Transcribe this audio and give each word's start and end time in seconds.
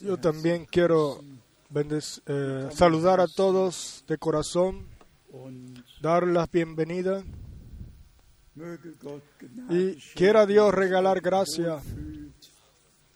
Yo 0.00 0.16
también 0.16 0.66
quiero 0.66 1.20
eh, 1.74 2.68
saludar 2.72 3.20
a 3.20 3.26
todos 3.26 4.04
de 4.06 4.18
corazón, 4.18 4.86
dar 6.00 6.26
la 6.26 6.46
bienvenida 6.46 7.22
y 9.68 9.94
quiera 10.14 10.46
Dios 10.46 10.74
regalar 10.74 11.20
gracia, 11.20 11.78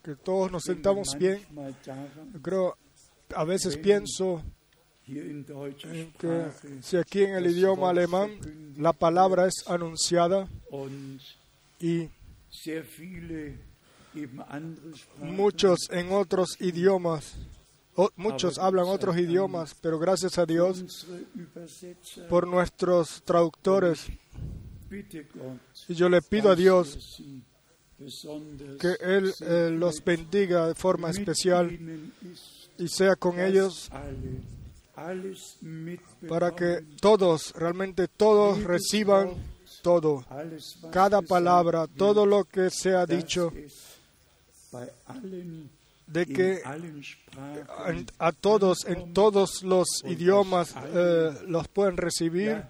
que 0.03 0.15
todos 0.17 0.53
nos 0.53 0.65
sentamos 0.65 1.17
bien. 1.19 1.41
Creo, 2.43 2.77
a 3.35 3.45
veces 3.45 3.77
pienso 3.77 4.43
en 5.07 6.13
que 6.19 6.51
si 6.81 6.97
aquí 6.97 7.23
en 7.23 7.35
el 7.35 7.47
idioma 7.47 7.91
alemán 7.91 8.39
la 8.77 8.93
palabra 8.93 9.47
es 9.47 9.65
anunciada 9.67 10.49
y 11.81 12.09
muchos 15.19 15.79
en 15.91 16.13
otros 16.13 16.57
idiomas, 16.61 17.35
muchos 18.17 18.59
hablan 18.59 18.87
otros 18.87 19.17
idiomas, 19.17 19.75
pero 19.81 19.99
gracias 19.99 20.39
a 20.39 20.47
Dios 20.47 21.07
por 22.29 22.47
nuestros 22.47 23.23
traductores. 23.23 24.07
Y 25.89 25.95
yo 25.95 26.09
le 26.09 26.21
pido 26.23 26.51
a 26.51 26.57
Dios 26.57 27.23
que 28.81 28.97
Él 29.01 29.33
eh, 29.41 29.71
los 29.73 30.03
bendiga 30.05 30.69
de 30.69 30.75
forma 30.75 31.11
especial 31.11 31.79
y 32.79 32.89
sea 32.89 33.17
con 33.17 33.41
ellos 33.41 33.89
para 36.29 36.55
que 36.55 36.85
todos, 37.01 37.53
realmente 37.55 38.09
todos 38.09 38.63
reciban 38.63 39.31
todo, 39.83 40.25
cada 40.91 41.23
palabra, 41.23 41.87
todo 41.87 42.27
lo 42.27 42.45
que 42.45 42.71
se 42.71 42.95
ha 42.95 43.07
dicho, 43.07 43.53
de 46.07 46.27
que 46.27 46.61
a 48.19 48.33
todos, 48.33 48.85
en 48.87 49.13
todos 49.13 49.63
los 49.63 50.03
idiomas, 50.05 50.75
eh, 50.95 51.33
los 51.47 51.69
pueden 51.69 51.97
recibir 51.97 52.63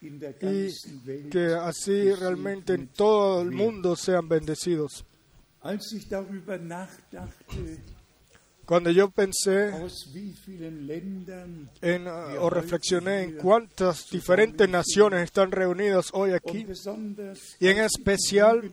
y 0.00 1.28
que 1.30 1.54
así 1.60 2.12
realmente 2.12 2.74
en 2.74 2.88
todo 2.88 3.42
el 3.42 3.50
mundo 3.50 3.96
sean 3.96 4.28
bendecidos. 4.28 5.04
Cuando 8.64 8.90
yo 8.90 9.10
pensé 9.10 9.72
en, 11.80 12.06
o 12.06 12.50
reflexioné 12.50 13.22
en 13.22 13.36
cuántas 13.38 14.10
diferentes 14.10 14.68
naciones 14.68 15.22
están 15.24 15.50
reunidas 15.50 16.10
hoy 16.12 16.32
aquí, 16.32 16.66
y 17.60 17.68
en 17.68 17.78
especial 17.78 18.70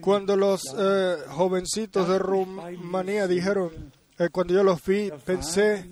cuando 0.00 0.36
los 0.36 0.62
eh, 0.76 1.16
jovencitos 1.28 2.08
de 2.08 2.18
Rumanía 2.18 3.26
dijeron, 3.26 3.92
eh, 4.18 4.28
cuando 4.30 4.54
yo 4.54 4.62
los 4.62 4.84
vi, 4.84 5.10
pensé, 5.24 5.88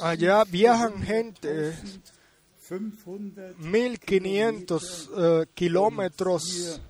allá 0.00 0.44
viajan 0.44 1.02
gente 1.02 1.74
1500 3.58 5.08
uh, 5.08 5.44
kilómetros 5.54 6.80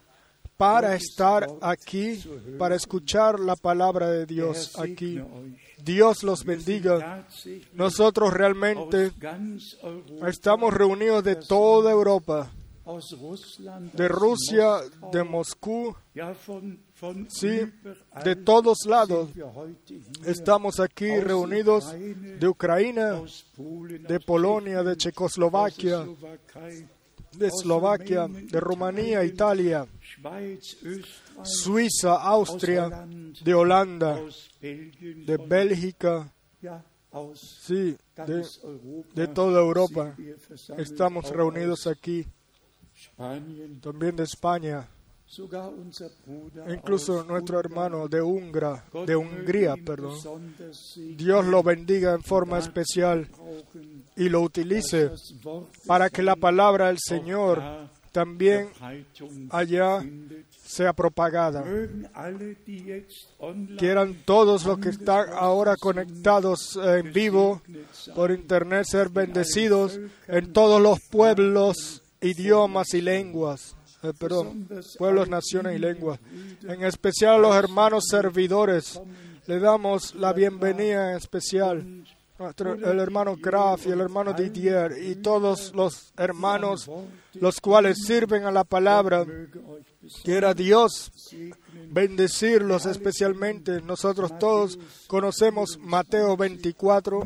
para 0.57 0.95
estar 0.95 1.47
aquí, 1.61 2.23
para 2.59 2.77
escuchar 2.77 3.41
la 3.41 3.57
palabra 3.57 4.09
de 4.09 4.25
Dios 4.25 4.79
aquí. 4.79 5.21
Dios 5.83 6.23
los 6.23 6.45
bendiga. 6.45 7.27
Nosotros 7.73 8.33
realmente 8.33 9.11
estamos 10.27 10.73
reunidos 10.73 11.25
de 11.25 11.37
toda 11.37 11.91
Europa, 11.91 12.53
de 13.93 14.09
Rusia, 14.09 14.81
de 15.11 15.25
Moscú, 15.25 15.95
sí, 17.29 17.61
de 18.25 18.37
todos 18.37 18.79
lados. 18.87 19.31
Estamos 20.27 20.81
aquí 20.81 21.19
reunidos 21.21 21.93
de 21.93 22.47
Ucrania, 22.47 23.23
de 23.57 24.21
Polonia, 24.21 24.83
de 24.83 24.97
Checoslovaquia, 24.97 26.07
de 27.33 27.47
Eslovaquia, 27.47 28.29
de 28.29 28.61
Rumanía, 28.61 29.25
Italia, 29.25 29.87
Suiza, 31.43 32.15
Austria, 32.17 33.07
de 33.43 33.55
Holanda, 33.55 34.21
de 34.61 35.37
Bélgica, 35.49 36.31
sí, 37.35 37.97
de, 38.27 38.45
de 39.15 39.29
toda 39.29 39.61
Europa. 39.61 40.15
Estamos 40.77 41.31
reunidos 41.31 41.87
aquí, 41.87 42.27
también 43.81 44.17
de 44.17 44.25
España. 44.25 44.89
Incluso 46.69 47.25
nuestro 47.25 47.59
hermano 47.59 48.07
de, 48.09 48.21
Ungra, 48.21 48.85
de 49.07 49.17
Hungría, 49.17 49.75
perdón, 49.85 50.15
Dios 51.17 51.47
lo 51.47 51.63
bendiga 51.63 52.15
en 52.15 52.23
forma 52.23 52.59
especial 52.59 53.29
y 54.17 54.29
lo 54.29 54.43
utilice 54.43 55.11
para 55.87 56.11
que 56.11 56.23
la 56.23 56.37
palabra 56.37 56.89
del 56.89 56.99
Señor 56.99 57.61
también 58.13 58.69
allá 59.51 60.05
sea 60.65 60.93
propagada. 60.93 61.65
Quieran 63.77 64.23
todos 64.25 64.65
los 64.65 64.79
que 64.79 64.91
están 64.91 65.31
ahora 65.33 65.77
conectados 65.77 66.77
en 66.77 67.13
vivo 67.13 67.61
por 68.15 68.31
internet 68.31 68.85
ser 68.85 69.09
bendecidos 69.09 69.99
en 70.29 70.53
todos 70.53 70.81
los 70.81 71.01
pueblos, 71.11 72.04
idiomas 72.25 72.95
y 72.95 73.01
lenguas. 73.01 73.77
Eh, 74.03 74.13
perdón, 74.19 74.69
pueblos, 74.99 75.29
naciones 75.29 75.77
y 75.77 75.79
lenguas. 75.79 76.19
En 76.63 76.85
especial 76.85 77.35
a 77.35 77.39
los 77.39 77.57
hermanos 77.57 78.05
servidores. 78.09 79.01
Le 79.47 79.61
damos 79.61 80.15
la 80.15 80.33
bienvenida 80.33 81.11
en 81.11 81.17
especial 81.17 82.05
el 82.37 82.99
hermano 82.99 83.37
Graf 83.37 83.87
y 83.87 83.91
el 83.91 84.01
hermano 84.01 84.33
Didier 84.33 84.97
y 85.01 85.17
todos 85.17 85.73
los 85.73 86.13
hermanos 86.17 86.91
los 87.35 87.61
cuales 87.61 87.99
sirven 88.05 88.45
a 88.45 88.51
la 88.51 88.65
palabra. 88.65 89.25
Quiera 90.25 90.53
Dios 90.53 91.13
bendecirlos 91.91 92.87
especialmente. 92.87 93.81
Nosotros 93.81 94.37
todos 94.39 94.79
conocemos 95.07 95.79
Mateo 95.79 96.37
24. 96.37 97.25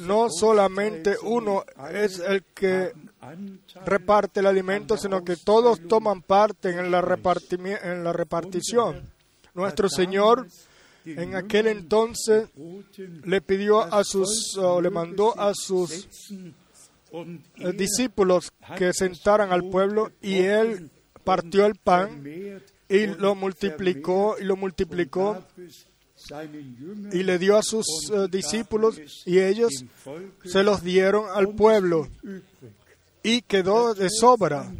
No 0.00 0.28
solamente 0.30 1.16
uno 1.22 1.64
es 1.92 2.18
el 2.18 2.44
que 2.54 2.92
reparte 3.84 4.40
el 4.40 4.46
alimento, 4.46 4.96
sino 4.96 5.24
que 5.24 5.36
todos 5.36 5.80
toman 5.88 6.22
parte 6.22 6.70
en 6.70 6.90
la, 6.90 7.00
repartición. 7.00 9.02
Nuestro 9.54 9.88
Señor 9.88 10.46
en 11.04 11.34
aquel 11.34 11.66
entonces 11.66 12.48
le 13.24 13.40
pidió 13.40 13.82
a 13.82 14.04
sus, 14.04 14.56
o 14.58 14.80
le 14.80 14.90
mandó 14.90 15.38
a 15.38 15.52
sus 15.54 16.08
eh, 17.12 17.72
discípulos 17.74 18.52
que 18.76 18.92
sentaran 18.92 19.52
al 19.52 19.68
pueblo 19.68 20.12
y 20.20 20.38
él 20.38 20.90
partió 21.24 21.66
el 21.66 21.74
pan 21.74 22.22
y 22.88 23.06
lo 23.06 23.34
multiplicó 23.34 24.36
y 24.38 24.44
lo 24.44 24.56
multiplicó 24.56 25.42
y 27.12 27.22
le 27.22 27.38
dio 27.38 27.56
a 27.56 27.62
sus 27.62 27.86
eh, 28.12 28.26
discípulos 28.30 29.00
y 29.26 29.38
ellos 29.38 29.84
se 30.44 30.62
los 30.62 30.82
dieron 30.82 31.24
al 31.32 31.54
pueblo 31.54 32.08
y 33.22 33.42
quedó 33.42 33.94
de 33.94 34.08
sobra. 34.10 34.72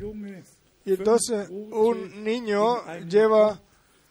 Y 0.85 0.95
entonces 0.95 1.49
un 1.51 2.25
niño 2.25 2.85
lleva 3.09 3.61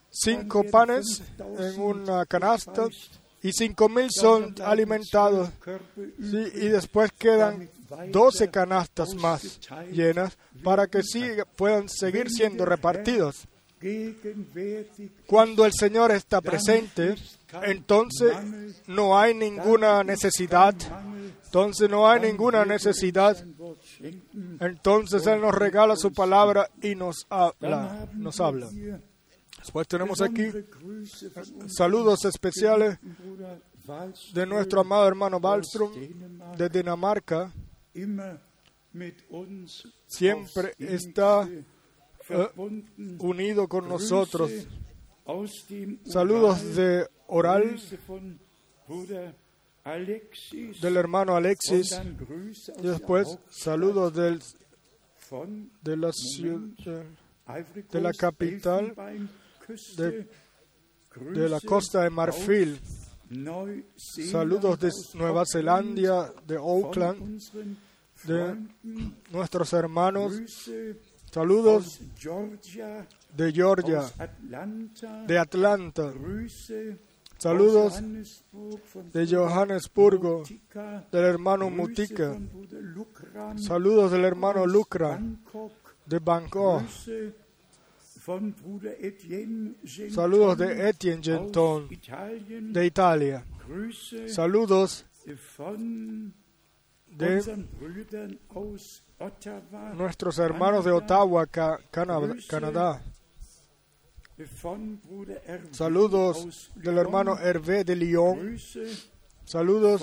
cinco 0.09 0.63
panes 0.63 1.21
en 1.57 1.79
una 1.79 2.25
canasta 2.25 2.87
y 3.41 3.51
cinco 3.53 3.89
mil 3.89 4.07
son 4.11 4.55
alimentados. 4.63 5.49
y 6.17 6.67
después 6.67 7.11
quedan 7.17 7.69
doce 8.11 8.49
canastas 8.49 9.15
más 9.15 9.59
llenas 9.91 10.37
para 10.63 10.87
que 10.87 11.01
puedan 11.55 11.89
seguir 11.89 12.29
siendo 12.29 12.65
repartidos. 12.65 13.47
Cuando 15.25 15.65
el 15.65 15.71
Señor 15.73 16.11
está 16.11 16.41
presente, 16.41 17.15
entonces 17.63 18.35
no 18.87 19.17
hay 19.17 19.33
ninguna 19.33 20.03
necesidad. 20.03 20.75
Entonces 21.45 21.89
no 21.89 22.07
hay 22.07 22.21
ninguna 22.21 22.65
necesidad. 22.65 23.37
Entonces 24.59 25.25
Él 25.25 25.41
nos 25.41 25.55
regala 25.55 25.95
su 25.95 26.11
palabra 26.11 26.69
y 26.81 26.95
nos 26.95 27.25
habla. 27.29 28.07
Nos 28.13 28.39
habla. 28.39 28.69
Después 29.57 29.87
tenemos 29.87 30.21
aquí 30.21 30.45
saludos 31.67 32.25
especiales 32.25 32.97
de 34.33 34.45
nuestro 34.45 34.81
amado 34.81 35.07
hermano 35.07 35.37
Wallström 35.37 35.91
de 36.57 36.69
Dinamarca. 36.69 37.51
Siempre 40.07 40.73
está 40.77 41.49
unido 43.19 43.67
con 43.67 43.87
nosotros. 43.87 44.51
Saludos 46.05 46.75
de 46.75 47.07
Oral 47.27 47.79
del 50.81 50.97
hermano 50.97 51.35
Alexis 51.35 51.99
y 52.79 52.87
después 52.87 53.37
saludos 53.49 54.13
de 54.13 54.39
la 58.01 58.13
capital 58.13 58.95
de, 59.97 61.49
la 61.49 61.59
costa 61.61 62.03
de 62.03 62.09
Marfil. 62.09 62.79
Saludos 63.95 64.79
de 64.79 64.89
Nueva 65.13 65.43
Zelanda, 65.45 66.33
de 66.47 66.55
Auckland, 66.55 67.39
de 68.23 68.57
nuestros 69.29 69.73
hermanos. 69.73 70.33
Saludos 71.31 71.99
de 73.35 73.51
Georgia, 73.51 74.03
de 75.27 75.37
Atlanta. 75.37 76.13
Saludos 77.37 78.01
de 79.13 79.27
Johannesburgo, 79.27 80.43
del 81.11 81.23
hermano 81.23 81.69
Mutika. 81.69 82.35
Saludos 83.57 84.11
del 84.11 84.25
hermano 84.25 84.65
Lucra, 84.65 85.21
de 86.05 86.19
Bangkok. 86.19 86.83
Saludos 90.09 90.57
de 90.57 90.89
Etienne 90.89 91.21
Genton, 91.23 91.89
de 92.73 92.85
Italia. 92.85 93.45
Saludos 94.27 95.05
de 97.19 97.59
nuestros 99.95 100.39
hermanos 100.39 100.85
de 100.85 100.91
Ottawa, 100.91 101.45
Canadá. 101.47 103.01
Saludos 105.71 106.71
del 106.75 106.97
hermano 106.97 107.37
Hervé 107.37 107.83
de 107.83 107.95
Lyon. 107.95 108.57
Saludos 109.43 110.01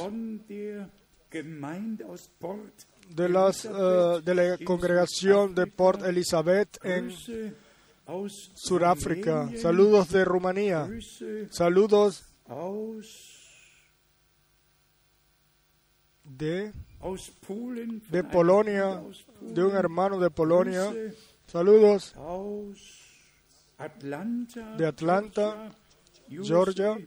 de, 3.08 3.28
las, 3.30 3.64
uh, 3.64 4.20
de 4.22 4.34
la 4.34 4.58
congregación 4.58 5.54
de 5.54 5.66
Port 5.66 6.04
Elizabeth 6.04 6.78
en 6.84 7.12
Sudáfrica. 8.54 9.48
Saludos 9.56 10.10
de 10.10 10.24
Rumanía. 10.24 10.86
Saludos 11.48 12.24
de, 16.24 16.72
de 18.10 18.24
Polonia, 18.24 19.02
de 19.40 19.64
un 19.64 19.76
hermano 19.76 20.18
de 20.18 20.30
Polonia. 20.30 20.92
Saludos. 21.46 22.14
de 24.78 24.86
Atlanta, 24.86 25.70
Georgia, 26.28 26.98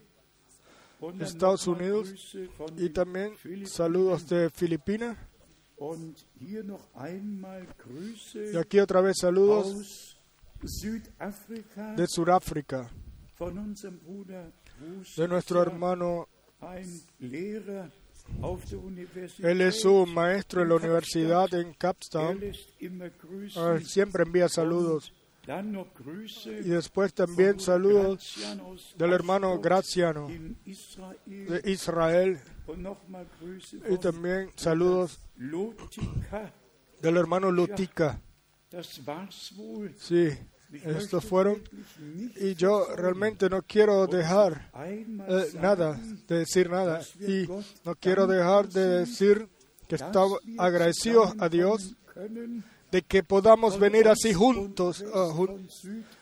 Estados 1.19 1.67
Unidos. 1.67 2.35
Y 2.77 2.89
también 2.89 3.33
saludos 3.65 4.27
de 4.27 4.49
Filipinas. 4.49 5.17
Y 8.35 8.57
aquí 8.57 8.79
otra 8.79 9.01
vez 9.01 9.17
saludos 9.19 10.17
de 11.95 12.05
Sudáfrica, 12.07 12.89
de 15.17 15.27
nuestro 15.27 15.61
hermano. 15.61 16.27
Él 19.39 19.61
es 19.61 19.85
un 19.85 20.13
maestro 20.13 20.61
en 20.61 20.69
la 20.69 20.75
universidad 20.75 21.53
en 21.53 21.73
Capstown. 21.73 22.39
Siempre 23.83 24.23
envía 24.23 24.47
saludos. 24.47 25.13
Y 26.45 26.69
después 26.69 27.13
también 27.13 27.59
saludos 27.59 28.35
del 28.97 29.13
hermano 29.13 29.59
Graciano 29.59 30.27
de 31.25 31.61
Israel. 31.65 32.39
Y 33.89 33.97
también 33.97 34.51
saludos 34.55 35.19
del 37.01 37.17
hermano 37.17 37.51
Lutica. 37.51 38.21
Sí, 39.97 40.29
estos 40.71 41.25
fueron. 41.25 41.61
Y 42.35 42.55
yo 42.55 42.87
realmente 42.95 43.49
no 43.49 43.61
quiero 43.61 44.07
dejar 44.07 44.71
eh, 44.85 45.51
nada, 45.59 45.99
de 46.27 46.39
decir 46.39 46.69
nada. 46.69 47.01
Y 47.19 47.47
no 47.83 47.95
quiero 47.95 48.27
dejar 48.27 48.69
de 48.69 48.99
decir 48.99 49.47
que 49.87 49.95
estamos 49.95 50.39
agradecidos 50.57 51.33
a 51.39 51.49
Dios 51.49 51.95
de 52.91 53.03
que 53.03 53.23
podamos 53.23 53.79
venir 53.79 54.07
así 54.07 54.33
juntos, 54.33 55.01
uh, 55.01 55.59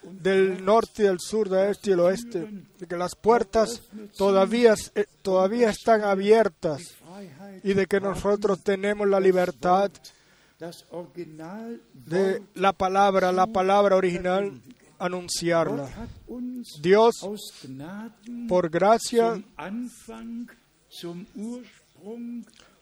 del 0.03 0.63
norte 0.63 1.03
y 1.03 1.05
del 1.05 1.19
sur, 1.19 1.49
del 1.49 1.71
este 1.71 1.91
y 1.91 1.93
el 1.93 1.99
oeste, 2.01 2.47
de 2.77 2.87
que 2.87 2.97
las 2.97 3.15
puertas 3.15 3.83
todavía, 4.17 4.75
eh, 4.95 5.05
todavía 5.21 5.69
están 5.69 6.03
abiertas 6.03 6.95
y 7.63 7.73
de 7.73 7.85
que 7.87 7.99
nosotros 7.99 8.63
tenemos 8.63 9.07
la 9.07 9.19
libertad 9.19 9.91
de 11.93 12.41
la 12.55 12.73
palabra, 12.73 13.31
la 13.31 13.47
palabra 13.47 13.95
original, 13.95 14.61
anunciarla. 14.97 15.89
Dios, 16.81 17.15
por 18.47 18.69
gracia, 18.69 19.43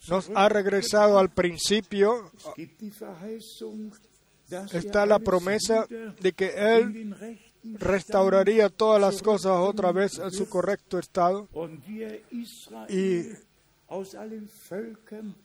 nos 0.08 0.32
ha 0.34 0.50
regresado 0.50 1.20
al 1.20 1.30
principio. 1.30 2.32
Está 4.72 5.06
la 5.06 5.20
promesa 5.20 5.88
de 6.22 6.34
que 6.34 6.54
Él 6.56 7.16
restauraría 7.74 8.70
todas 8.70 9.02
las 9.02 9.22
cosas 9.22 9.54
otra 9.58 9.92
vez 9.92 10.20
en 10.20 10.32
su 10.32 10.48
correcto 10.48 11.00
estado. 11.00 11.48
Y, 12.90 13.22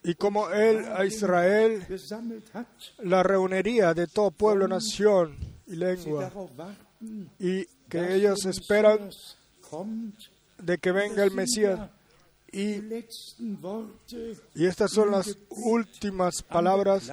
y 0.03 0.15
como 0.15 0.49
Él 0.49 0.85
a 0.95 1.05
Israel 1.05 1.85
la 2.99 3.23
reuniría 3.23 3.93
de 3.93 4.07
todo 4.07 4.31
pueblo, 4.31 4.67
nación 4.67 5.37
y 5.67 5.75
lengua. 5.75 6.31
Y 7.39 7.65
que 7.87 8.15
ellos 8.15 8.45
esperan 8.45 9.09
de 10.57 10.77
que 10.77 10.91
venga 10.91 11.23
el 11.23 11.31
Mesías 11.31 11.89
y, 12.51 12.81
estas 14.55 14.91
son 14.91 15.11
las 15.11 15.37
últimas 15.49 16.41
palabras 16.43 17.09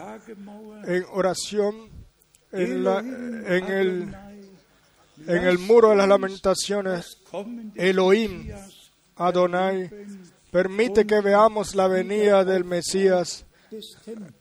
en 0.84 1.04
oración 1.12 1.88
en, 2.50 2.82
la, 2.82 2.98
en, 2.98 3.64
el, 3.64 4.16
en 5.26 5.44
el 5.44 5.58
muro 5.58 5.90
de 5.90 5.96
las 5.96 6.08
lamentaciones. 6.08 7.18
Elohim, 7.76 8.50
Adonai, 9.14 9.88
permite 10.50 11.06
que 11.06 11.20
veamos 11.20 11.74
la 11.74 11.88
venida 11.88 12.44
del 12.44 12.64
Mesías 12.64 13.44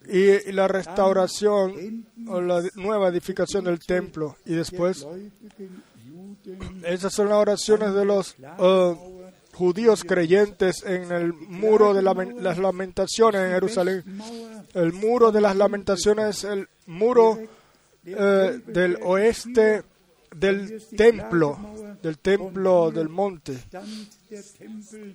y 0.06 0.52
la 0.52 0.68
restauración 0.68 2.06
o 2.28 2.40
la 2.40 2.62
nueva 2.76 3.08
edificación 3.08 3.64
del 3.64 3.80
templo. 3.80 4.36
Y 4.44 4.54
después, 4.54 5.06
esas 6.84 7.12
son 7.12 7.28
las 7.28 7.38
oraciones 7.38 7.92
de 7.94 8.04
los 8.04 8.36
uh, 8.58 8.96
judíos 9.52 10.04
creyentes 10.04 10.82
en 10.84 11.12
el 11.12 11.32
muro 11.34 11.92
de 11.92 12.02
las 12.02 12.58
lamentaciones 12.58 13.42
en 13.42 13.50
Jerusalén. 13.50 14.04
El 14.74 14.92
muro 14.92 15.32
de 15.32 15.40
las 15.40 15.56
lamentaciones 15.56 16.38
es 16.38 16.44
el 16.44 16.68
muro 16.86 17.38
eh, 18.04 18.60
del 18.66 18.98
oeste 19.02 19.82
del 20.34 20.82
templo, 20.96 21.58
del 22.02 22.18
templo 22.18 22.90
del 22.90 23.08
monte. 23.08 23.58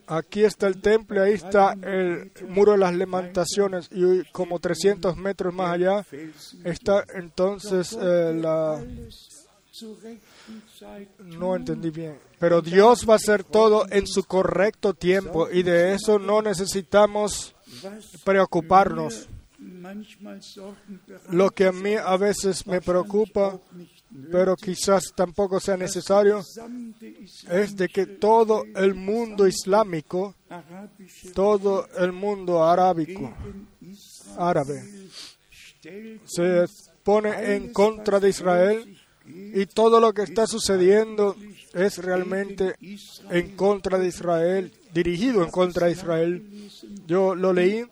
Aquí 0.07 0.43
está 0.43 0.67
el 0.67 0.81
templo, 0.81 1.23
ahí 1.23 1.33
está 1.33 1.73
el 1.73 2.31
muro 2.49 2.73
de 2.73 2.77
las 2.79 2.95
lamentaciones 2.95 3.89
y 3.91 4.23
como 4.31 4.59
300 4.59 5.15
metros 5.17 5.53
más 5.53 5.73
allá 5.73 6.05
está 6.63 7.03
entonces 7.15 7.97
eh, 7.99 8.33
la 8.33 8.83
no 11.19 11.55
entendí 11.55 11.89
bien. 11.89 12.19
Pero 12.39 12.61
Dios 12.61 13.05
va 13.07 13.13
a 13.13 13.15
hacer 13.15 13.43
todo 13.43 13.85
en 13.89 14.05
su 14.05 14.23
correcto 14.23 14.93
tiempo 14.93 15.49
y 15.49 15.63
de 15.63 15.93
eso 15.93 16.19
no 16.19 16.41
necesitamos 16.41 17.55
preocuparnos. 18.23 19.27
Lo 21.29 21.51
que 21.51 21.65
a 21.65 21.71
mí 21.71 21.95
a 21.95 22.17
veces 22.17 22.65
me 22.67 22.81
preocupa, 22.81 23.59
pero 24.31 24.55
quizás 24.55 25.13
tampoco 25.15 25.59
sea 25.59 25.77
necesario, 25.77 26.41
es 27.49 27.75
de 27.75 27.89
que 27.89 28.05
todo 28.05 28.63
el 28.75 28.95
mundo 28.95 29.47
islámico, 29.47 30.35
todo 31.33 31.87
el 31.97 32.11
mundo 32.11 32.63
arábico, 32.63 33.33
árabe, 34.37 34.83
se 36.25 36.65
pone 37.03 37.55
en 37.55 37.73
contra 37.73 38.19
de 38.19 38.29
Israel 38.29 38.97
y 39.25 39.65
todo 39.67 39.99
lo 39.99 40.13
que 40.13 40.23
está 40.23 40.47
sucediendo 40.47 41.35
es 41.73 41.97
realmente 41.97 42.75
en 43.29 43.55
contra 43.55 43.97
de 43.97 44.07
Israel, 44.07 44.71
dirigido 44.93 45.43
en 45.43 45.49
contra 45.49 45.87
de 45.87 45.93
Israel. 45.93 46.69
Yo 47.07 47.35
lo 47.35 47.53
leí. 47.53 47.85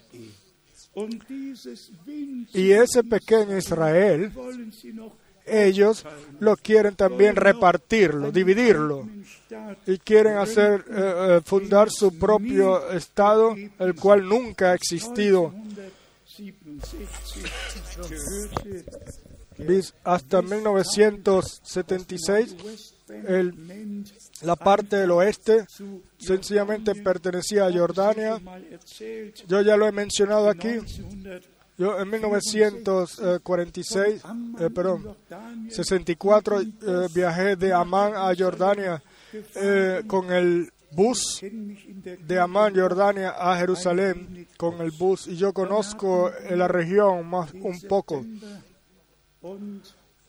Y 2.54 2.72
ese 2.72 3.04
pequeño 3.04 3.58
Israel, 3.58 4.32
ellos 5.48 6.06
lo 6.40 6.56
quieren 6.56 6.96
también 6.96 7.36
repartirlo, 7.36 8.32
dividirlo, 8.32 9.08
y 9.86 9.98
quieren 10.00 10.38
hacer 10.38 10.86
eh, 10.90 11.42
fundar 11.44 11.90
su 11.90 12.18
propio 12.18 12.92
estado, 12.92 13.56
el 13.80 13.96
cual 13.96 14.28
nunca 14.28 14.72
ha 14.72 14.76
existido 14.76 15.54
hasta 20.04 20.42
1976 20.42 22.56
el, 23.10 24.04
la 24.42 24.56
parte 24.56 24.98
del 24.98 25.12
oeste 25.12 25.66
sencillamente 26.18 26.96
pertenecía 26.96 27.66
a 27.66 27.72
Jordania. 27.72 28.42
Yo 29.48 29.62
ya 29.62 29.78
lo 29.78 29.88
he 29.88 29.92
mencionado 29.92 30.50
aquí. 30.50 30.80
Yo 31.78 32.00
en 32.00 32.10
1946, 32.10 34.24
eh, 34.60 34.70
perdón, 34.74 35.16
64 35.70 36.62
eh, 36.62 36.66
viajé 37.14 37.56
de 37.56 37.72
Amán 37.72 38.14
a 38.16 38.34
Jordania 38.36 39.04
eh, 39.56 40.02
con 40.08 40.32
el 40.32 40.72
bus 40.92 41.40
de 41.42 42.40
Amán, 42.40 42.74
Jordania, 42.76 43.36
a 43.38 43.56
Jerusalén 43.58 44.48
con 44.58 44.82
el 44.82 44.90
bus 44.92 45.28
y 45.28 45.36
yo 45.36 45.54
conozco 45.54 46.32
la 46.50 46.68
región 46.68 47.30
más 47.30 47.54
un 47.54 47.80
poco. 47.82 48.26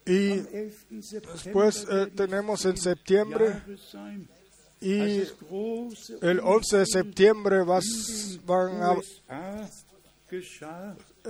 Y 0.09 0.43
después 0.91 1.87
eh, 1.91 2.07
tenemos 2.17 2.65
en 2.65 2.79
septiembre 2.79 3.63
y 4.81 5.23
el 6.23 6.41
11 6.43 6.79
de 6.79 6.87
septiembre 6.87 7.63
vas, 7.63 7.85
van 8.47 8.83
a, 8.83 8.97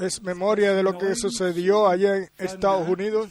es 0.00 0.22
memoria 0.22 0.74
de 0.74 0.82
lo 0.82 0.98
que 0.98 1.14
sucedió 1.14 1.88
allá 1.88 2.16
en 2.16 2.30
Estados 2.38 2.88
Unidos, 2.88 3.30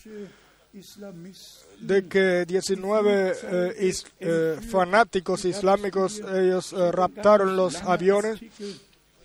de 1.80 2.08
que 2.08 2.46
19 2.46 3.34
eh, 3.44 3.94
eh, 4.20 4.60
fanáticos 4.70 5.46
islámicos 5.46 6.20
ellos 6.20 6.74
raptaron 6.92 7.56
los 7.56 7.82
aviones 7.84 8.40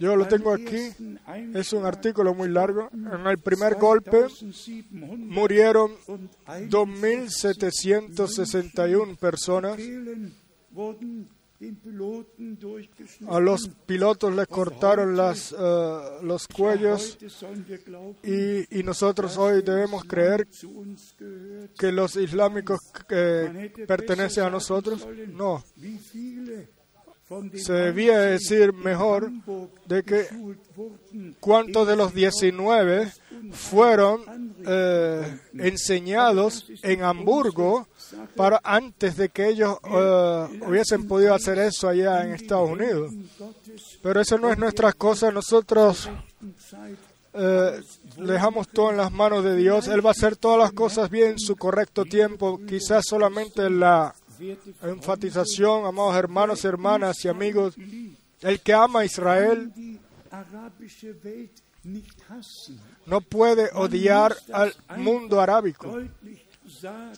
yo 0.03 0.17
lo 0.17 0.27
tengo 0.27 0.53
aquí, 0.53 0.91
es 1.55 1.73
un 1.73 1.87
artículo 1.87 2.35
muy 2.35 2.49
largo. 2.49 2.91
En 2.93 3.25
el 3.25 3.39
primer 3.39 3.77
golpe 3.77 4.27
murieron 4.91 5.93
2.761 6.49 9.17
personas. 9.17 9.79
A 13.29 13.39
los 13.41 13.69
pilotos 13.87 14.35
les 14.35 14.47
cortaron 14.49 15.17
las, 15.17 15.55
eh, 15.57 15.99
los 16.23 16.49
cuellos 16.49 17.19
y, 18.25 18.79
y, 18.79 18.83
nosotros 18.83 19.37
hoy 19.37 19.63
debemos 19.63 20.03
creer 20.05 20.49
que 21.79 21.93
los 21.93 22.17
islámicos 22.17 22.81
pertenecen 23.87 24.45
a 24.45 24.51
nosotros. 24.51 25.07
No. 25.29 25.63
se 27.55 27.73
debía 27.73 28.19
decir 28.19 28.73
mejor 28.73 29.31
de 29.87 30.03
que 30.03 30.27
cuántos 31.39 31.87
de 31.87 31.97
los 31.97 32.13
19 32.13 33.13
fueron 33.53 34.55
eh, 34.67 35.39
enseñados 35.55 36.67
en 36.83 37.05
Hamburgo 37.05 37.87
para 38.37 38.61
antes 38.63 39.17
de 39.17 39.29
que 39.29 39.49
ellos 39.49 39.79
eh, 39.85 40.61
hubiesen 40.67 41.07
podido 41.07 41.35
hacer 41.35 41.59
eso 41.59 41.89
allá 41.89 42.25
en 42.25 42.35
Estados 42.35 42.71
Unidos. 42.71 43.13
Pero 44.03 44.21
eso 44.21 44.39
no 44.39 44.51
es 44.51 44.59
nuestra 44.59 44.93
cosa. 44.93 45.31
Nosotros 45.31 46.09
eh, 47.35 47.81
dejamos 48.17 48.69
todo 48.69 48.91
en 48.91 48.97
las 48.97 49.13
manos 49.13 49.45
de 49.45 49.57
Dios. 49.57 49.89
Él 49.89 50.05
va 50.05 50.11
a 50.11 50.13
hacer 50.13 50.37
todas 50.37 50.59
las 50.59 50.73
cosas 50.73 51.11
bien 51.11 51.33
en 51.33 51.39
su 51.39 51.57
correcto 51.57 52.05
tiempo. 52.05 52.61
Quizás 52.67 53.05
solamente 53.09 53.69
la 53.71 54.15
enfatización, 54.83 55.87
amados 55.87 56.17
hermanos, 56.17 56.65
hermanas 56.65 57.25
y 57.25 57.29
amigos, 57.29 57.75
el 58.41 58.61
que 58.61 58.73
ama 58.73 59.01
a 59.01 59.05
Israel 59.05 59.73
no 63.07 63.21
puede 63.21 63.71
odiar 63.75 64.37
al 64.53 64.75
mundo 64.99 65.41
arábico. 65.41 66.01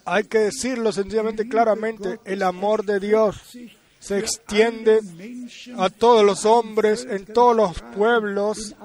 Hay 0.04 0.25
que 0.25 0.38
decirlo 0.38 0.92
sencillamente 0.92 1.49
claramente, 1.49 2.20
el 2.25 2.42
amor 2.42 2.84
de 2.84 3.00
Dios 3.00 3.37
se 4.04 4.18
extiende 4.18 5.00
a 5.78 5.88
todos 5.88 6.23
los 6.23 6.44
hombres 6.44 7.06
en 7.08 7.25
todos 7.25 7.56
los 7.56 7.80
pueblos 7.96 8.76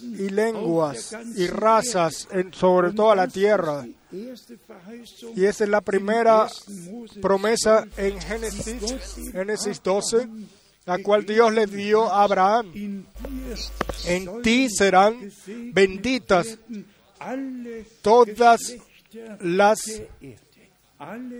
y 0.00 0.28
lenguas 0.28 1.16
y 1.34 1.48
razas 1.48 2.28
sobre 2.52 2.92
toda 2.92 3.16
la 3.16 3.26
tierra. 3.26 3.84
Y 4.12 5.44
esa 5.44 5.64
es 5.64 5.70
la 5.70 5.80
primera 5.80 6.46
promesa 7.20 7.84
en 7.96 8.20
Génesis, 8.20 9.32
Génesis 9.32 9.82
12, 9.82 10.28
la 10.86 10.98
cual 11.02 11.26
Dios 11.26 11.52
le 11.52 11.66
dio 11.66 12.04
a 12.04 12.22
Abraham. 12.22 13.04
En 14.06 14.42
ti 14.42 14.70
serán 14.70 15.32
benditas 15.72 16.58
todas 18.02 18.76
las 19.40 20.02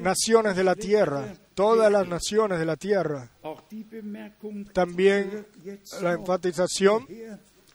naciones 0.00 0.56
de 0.56 0.64
la 0.64 0.74
tierra 0.74 1.34
todas 1.58 1.90
las 1.90 2.06
naciones 2.06 2.60
de 2.60 2.64
la 2.64 2.76
tierra. 2.76 3.28
También 4.72 5.44
la 6.00 6.12
enfatización 6.12 7.04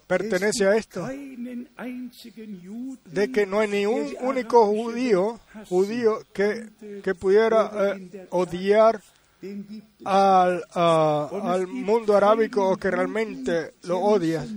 pertenece 0.07 0.65
a 0.65 0.77
esto, 0.77 1.05
de 1.05 1.67
que 3.29 3.45
no 3.45 3.59
hay 3.59 3.67
ni 3.67 3.85
un 3.85 4.15
único 4.21 4.67
judío, 4.67 5.37
judío 5.67 6.19
que, 6.31 6.69
que 7.03 7.13
pudiera 7.13 7.97
eh, 7.97 8.25
odiar 8.29 9.01
al, 10.05 10.63
al, 10.73 11.67
mundo 11.67 12.15
arábico 12.15 12.69
o 12.69 12.77
que 12.77 12.89
realmente 12.89 13.73
lo 13.83 13.99
odia. 13.99 14.47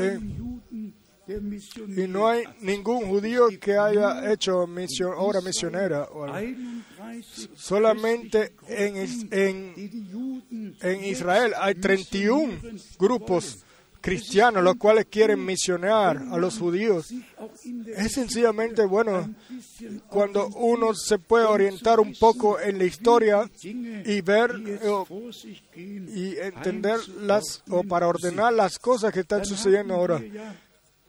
Eh, 0.00 0.18
y 1.96 2.08
no 2.08 2.28
hay 2.28 2.44
ningún 2.60 3.06
judío 3.06 3.48
que 3.60 3.76
haya 3.76 4.32
hecho 4.32 4.66
misión, 4.66 5.12
obra 5.16 5.40
misionera. 5.40 6.08
Solamente 7.54 8.52
en, 8.68 8.96
en, 9.30 10.76
en 10.80 11.04
Israel 11.04 11.52
hay 11.58 11.74
31 11.74 12.58
grupos 12.98 13.64
cristianos 14.00 14.64
los 14.64 14.76
cuales 14.76 15.06
quieren 15.10 15.44
misionar 15.44 16.16
a 16.30 16.36
los 16.38 16.58
judíos. 16.58 17.12
Es 17.96 18.12
sencillamente 18.12 18.84
bueno 18.84 19.34
cuando 20.08 20.48
uno 20.48 20.94
se 20.94 21.18
puede 21.18 21.44
orientar 21.44 22.00
un 22.00 22.14
poco 22.14 22.58
en 22.58 22.78
la 22.78 22.84
historia 22.84 23.50
y 23.62 24.20
ver 24.22 24.60
y 25.86 26.36
entender 26.38 27.00
las 27.20 27.62
o 27.68 27.82
para 27.84 28.08
ordenar 28.08 28.52
las 28.52 28.78
cosas 28.78 29.12
que 29.12 29.20
están 29.20 29.44
sucediendo 29.44 29.94
ahora. 29.94 30.20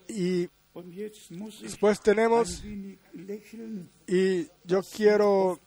Y 0.08 0.48
después 1.62 2.00
tenemos, 2.00 2.62
y 4.06 4.48
yo 4.64 4.80
quiero, 4.82 5.60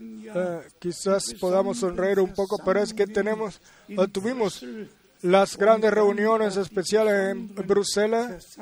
eh, 0.00 0.60
quizás 0.78 1.34
podamos 1.40 1.78
sonreír 1.78 2.20
un 2.20 2.32
poco, 2.34 2.58
pero 2.64 2.82
es 2.82 2.92
que 2.92 3.06
tenemos, 3.06 3.60
tuvimos 4.12 4.64
las 5.22 5.56
grandes 5.56 5.90
reuniones 5.92 6.56
especiales 6.56 7.30
en 7.30 7.54
Bruselas 7.66 8.58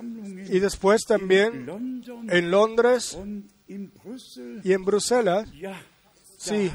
y 0.48 0.58
después 0.58 1.02
también 1.04 1.68
en 2.28 2.50
Londres 2.50 3.18
y 3.68 4.72
en 4.72 4.84
Bruselas. 4.84 5.48
Sí, 6.38 6.70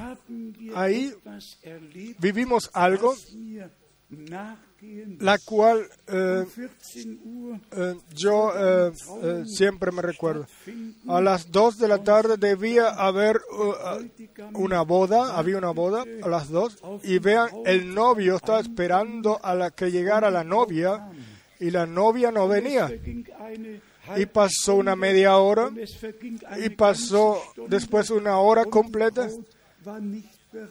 ahí 0.76 1.14
vivimos 2.20 2.70
algo 2.74 3.16
la 5.20 5.38
cual 5.38 5.88
eh, 6.08 6.46
eh, 7.72 7.96
yo 8.16 8.52
eh, 8.56 8.92
siempre 9.46 9.92
me 9.92 10.02
recuerdo. 10.02 10.48
A 11.08 11.22
las 11.22 11.52
dos 11.52 11.78
de 11.78 11.88
la 11.88 12.04
tarde 12.04 12.38
debía 12.38 12.90
haber 12.90 13.40
una 14.54 14.82
boda, 14.82 15.38
había 15.38 15.58
una 15.58 15.72
boda 15.72 16.04
a 16.24 16.28
las 16.28 16.50
dos, 16.50 16.78
y 17.04 17.20
vean, 17.20 17.50
el 17.66 17.94
novio 17.94 18.38
estaba 18.38 18.60
esperando 18.60 19.40
a 19.44 19.54
la 19.54 19.72
que 19.72 19.92
llegara 19.92 20.32
la 20.32 20.44
novia, 20.44 21.12
y 21.60 21.70
la 21.70 21.86
novia 21.86 22.32
no 22.32 22.48
venía. 22.48 22.92
Y 24.18 24.26
pasó 24.26 24.76
una 24.76 24.96
media 24.96 25.38
hora, 25.38 25.70
y 26.58 26.70
pasó 26.70 27.40
después 27.68 28.10
una 28.10 28.40
hora 28.40 28.66
completa, 28.66 29.30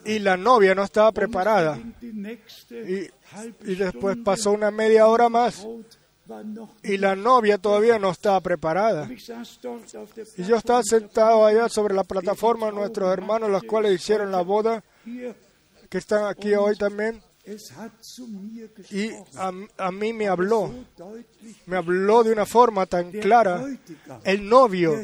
y 0.05 0.19
la 0.19 0.37
novia 0.37 0.75
no 0.75 0.83
estaba 0.83 1.11
preparada. 1.11 1.79
Y, 2.01 3.75
después 3.75 4.17
pasó 4.23 4.51
una 4.51 4.71
media 4.71 5.07
hora 5.07 5.29
más 5.29 5.65
y 6.83 6.97
la 6.97 7.15
novia 7.15 7.57
todavía 7.57 7.99
no 7.99 8.11
estaba 8.11 8.39
preparada. 8.41 9.09
Y 10.37 10.43
yo 10.43 10.55
estaba 10.55 10.83
sentado 10.83 11.45
allá 11.45 11.67
sobre 11.69 11.93
la 11.93 12.03
plataforma, 12.03 12.71
nuestros 12.71 13.11
hermanos, 13.11 13.49
los 13.49 13.63
cuales 13.63 13.93
hicieron 13.93 14.31
la 14.31 14.41
boda, 14.41 14.83
que 15.89 15.97
están 15.97 16.25
aquí 16.25 16.53
hoy 16.53 16.75
también. 16.77 17.21
Y 18.91 19.09
a, 19.35 19.51
a, 19.77 19.91
mí 19.91 20.13
me 20.13 20.27
habló, 20.27 20.71
me 21.65 21.75
habló 21.75 22.23
de 22.23 22.31
una 22.31 22.45
forma 22.45 22.85
tan 22.85 23.11
clara. 23.11 23.65
El 24.23 24.47
novio, 24.47 24.95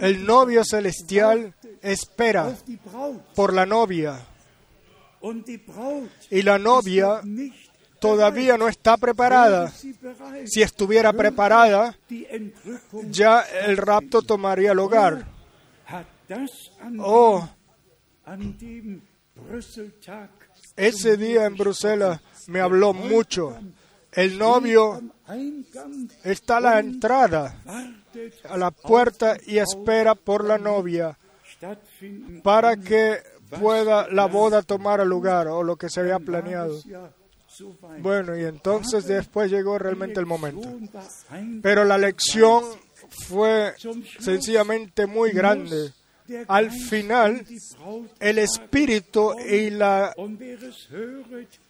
el 0.00 0.24
novio 0.24 0.64
celestial 0.64 1.54
espera 1.82 2.56
por 3.34 3.52
la 3.52 3.66
novia. 3.66 4.26
Y 6.30 6.42
la 6.42 6.58
novia 6.58 7.20
todavía 7.98 8.56
no 8.56 8.68
está 8.68 8.96
preparada. 8.96 9.72
Si 10.44 10.62
estuviera 10.62 11.12
preparada, 11.12 11.96
ya 13.10 13.40
el 13.40 13.76
rapto 13.76 14.22
tomaría 14.22 14.74
lugar. 14.74 15.26
Oh, 16.98 17.48
ese 20.76 21.16
día 21.16 21.46
en 21.46 21.56
Bruselas 21.56 22.20
me 22.48 22.60
habló 22.60 22.92
mucho. 22.92 23.56
El 24.12 24.38
novio 24.38 25.02
está 26.24 26.56
a 26.56 26.60
la 26.60 26.78
entrada, 26.78 27.62
a 28.48 28.56
la 28.56 28.70
puerta 28.70 29.36
y 29.46 29.58
espera 29.58 30.14
por 30.14 30.44
la 30.44 30.58
novia 30.58 31.16
para 32.42 32.76
que 32.76 33.18
pueda 33.60 34.08
la 34.08 34.26
boda 34.26 34.62
tomar 34.62 35.04
lugar 35.06 35.48
o 35.48 35.62
lo 35.62 35.76
que 35.76 35.88
se 35.88 36.00
había 36.00 36.18
planeado. 36.18 36.80
Bueno, 38.00 38.36
y 38.36 38.44
entonces 38.44 39.06
después 39.06 39.50
llegó 39.50 39.78
realmente 39.78 40.20
el 40.20 40.26
momento. 40.26 40.68
Pero 41.62 41.84
la 41.84 41.96
lección 41.96 42.64
fue 43.28 43.74
sencillamente 44.18 45.06
muy 45.06 45.30
grande. 45.32 45.92
Al 46.48 46.72
final, 46.72 47.46
el 48.18 48.38
Espíritu 48.38 49.32
y 49.38 49.70
la, 49.70 50.12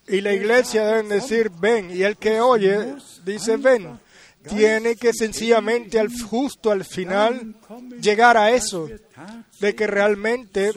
y 0.08 0.20
la 0.22 0.32
iglesia 0.32 0.86
deben 0.86 1.10
decir, 1.10 1.50
ven, 1.50 1.90
y 1.90 2.02
el 2.02 2.16
que 2.16 2.40
oye 2.40 2.94
dice, 3.24 3.58
ven. 3.58 4.00
Tiene 4.48 4.96
que 4.96 5.12
sencillamente 5.12 5.98
al 5.98 6.08
justo 6.10 6.70
al 6.70 6.84
final 6.84 7.54
llegar 8.00 8.36
a 8.36 8.50
eso, 8.50 8.88
de 9.60 9.74
que 9.74 9.86
realmente 9.86 10.72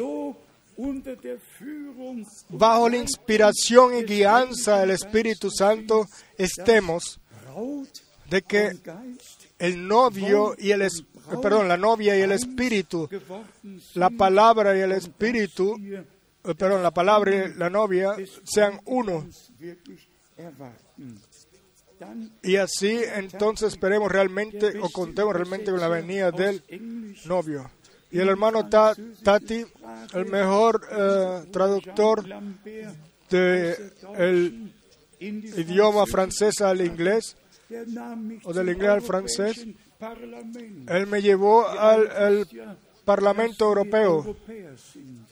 bajo 2.50 2.90
la 2.90 2.98
inspiración 2.98 3.98
y 3.98 4.04
guianza 4.04 4.80
del 4.80 4.92
Espíritu 4.92 5.52
Santo 5.52 6.06
estemos 6.38 7.20
de 8.30 8.42
que 8.44 8.72
el 9.58 9.88
novio 9.88 10.56
y 10.58 10.72
el 10.72 10.90
perdón, 11.42 11.68
la 11.68 11.78
novia 11.78 12.18
y 12.18 12.22
el 12.22 12.32
espíritu, 12.32 13.10
la 13.94 14.10
palabra 14.10 14.76
y 14.78 14.82
el 14.82 14.94
espíritu, 14.94 15.78
perdón, 16.58 16.82
la 16.82 16.92
palabra 16.92 17.32
y 17.36 17.54
la 17.56 17.70
novia 17.70 18.16
sean 18.44 18.80
uno. 18.86 19.28
Y 22.44 22.56
así 22.56 23.02
entonces 23.16 23.74
esperemos 23.74 24.12
realmente 24.12 24.80
o 24.80 24.90
contemos 24.90 25.34
realmente 25.34 25.72
con 25.72 25.80
la 25.80 25.88
venida 25.88 26.32
del 26.32 26.64
novio. 27.26 27.70
Y 28.12 28.20
el 28.20 28.30
hermano 28.30 28.68
Tati, 28.68 29.66
el 30.14 30.26
mejor 30.26 30.88
eh, 30.92 31.46
traductor 31.52 32.24
del 33.30 34.74
idioma 35.20 36.06
francés 36.08 36.62
al 36.62 36.82
inglés, 36.82 37.36
o 38.44 38.54
del 38.54 38.70
inglés 38.70 38.90
al 38.90 39.02
francés, 39.02 39.68
él 40.88 41.08
me 41.08 41.22
llevó 41.22 41.68
al, 41.68 42.48
Parlamento 43.06 43.66
Europeo. 43.66 44.36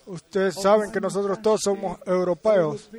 Ustedes 0.08 0.56
saben 0.56 0.92
que 0.92 1.02
nosotros 1.02 1.42
todos 1.42 1.62
somos 1.64 2.00
europeos. 2.06 2.90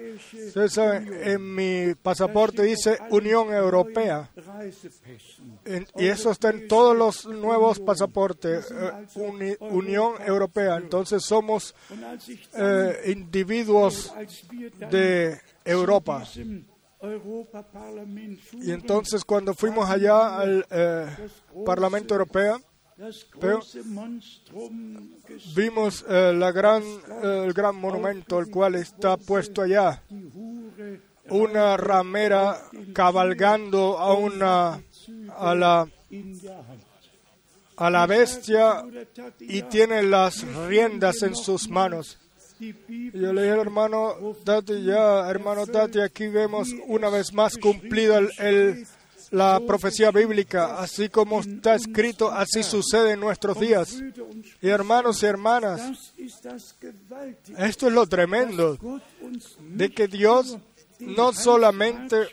Ustedes 0.47 0.73
saben, 0.73 1.09
en 1.23 1.55
mi 1.55 1.95
pasaporte 1.95 2.63
dice 2.63 2.99
Unión 3.11 3.53
Europea. 3.53 4.31
y 5.97 6.07
eso 6.07 6.31
está 6.31 6.51
en 6.51 6.69
todos 6.69 6.97
los 6.97 7.27
nuevos 7.27 7.81
pasaportes. 7.81 8.71
Eh, 8.71 9.57
Unión 9.61 10.15
Europea. 10.25 10.77
Entonces 10.77 11.25
somos 11.25 11.75
eh, 12.55 13.03
individuos 13.07 14.13
de 14.91 15.41
Europa. 15.65 16.25
Y 18.61 18.73
entonces 18.73 19.25
cuando 19.25 19.55
fuimos 19.55 19.89
allá 19.89 20.39
al 20.39 20.67
eh, 20.71 21.07
Parlamento 21.65 22.15
Europeo, 22.15 22.61
vimos 25.55 26.05
eh, 26.09 26.33
la 26.35 26.53
gran, 26.53 26.83
eh, 26.83 27.45
el 27.47 27.53
gran 27.53 27.77
monumento, 27.77 28.39
el 28.39 28.51
cual 28.51 28.75
está 28.75 29.17
puesto 29.17 29.63
allá. 29.63 30.03
Una 31.31 31.77
ramera 31.77 32.63
cabalgando 32.95 33.99
a 33.99 34.15
una 34.15 34.81
a 35.37 35.55
la 35.55 35.89
a 37.77 37.91
la 37.91 38.07
bestia 38.07 38.85
y 39.41 39.63
tiene 39.63 40.03
las 40.03 40.43
riendas 40.67 41.23
en 41.23 41.37
sus 41.37 41.69
manos. 41.69 42.19
Yo 42.59 43.33
le 43.33 43.43
dije 43.43 43.53
al 43.53 43.61
hermano 43.61 44.17
Tati, 44.45 44.83
ya, 44.83 45.31
hermano 45.31 45.65
Tati, 45.67 46.01
aquí 46.01 46.27
vemos 46.27 46.75
una 46.89 47.09
vez 47.09 47.33
más 47.33 47.57
cumplida 47.57 48.19
el, 48.39 48.85
la 49.31 49.61
profecía 49.61 50.11
bíblica, 50.11 50.81
así 50.81 51.09
como 51.09 51.41
está 51.41 51.75
escrito, 51.75 52.31
así 52.31 52.63
sucede 52.63 53.13
en 53.13 53.21
nuestros 53.21 53.59
días. 53.61 54.03
Y 54.63 54.69
hermanos 54.69 55.23
y 55.23 55.27
hermanas, 55.27 56.13
esto 57.59 57.87
es 57.89 57.93
lo 57.93 58.07
tremendo, 58.07 58.79
de 59.61 59.91
que 59.91 60.09
Dios 60.09 60.59
no 61.01 61.33
solamente 61.33 62.29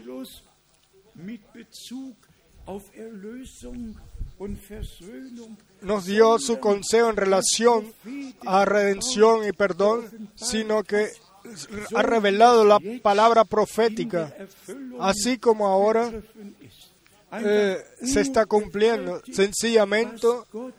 nos 5.82 6.06
dio 6.06 6.40
su 6.40 6.60
consejo 6.60 7.10
en 7.10 7.18
relación 7.18 7.94
a 8.46 8.66
redención 8.66 9.48
y 9.48 9.52
perdón, 9.52 10.30
sino 10.36 10.84
que 10.84 11.10
ha 11.96 12.02
revelado 12.02 12.66
la 12.66 12.80
palabra 13.02 13.46
profética, 13.46 14.36
así 15.00 15.38
como 15.38 15.68
ahora 15.68 16.12
eh, 17.44 17.84
se 18.04 18.22
está 18.22 18.46
cumpliendo. 18.46 19.22
Sencillamente, 19.32 20.28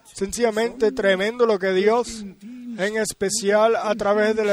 sencillamente 0.04 0.92
tremendo 0.92 1.46
lo 1.46 1.58
que 1.58 1.72
Dios, 1.72 2.24
en 2.42 2.96
especial 2.96 3.76
a 3.76 3.94
través 3.94 4.36
del, 4.36 4.48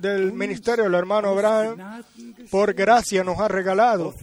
del 0.00 0.32
ministerio 0.32 0.84
del 0.84 0.94
hermano 0.94 1.28
Abraham, 1.28 2.02
por 2.50 2.74
gracia 2.74 3.24
nos 3.24 3.40
ha 3.40 3.48
regalado. 3.48 4.14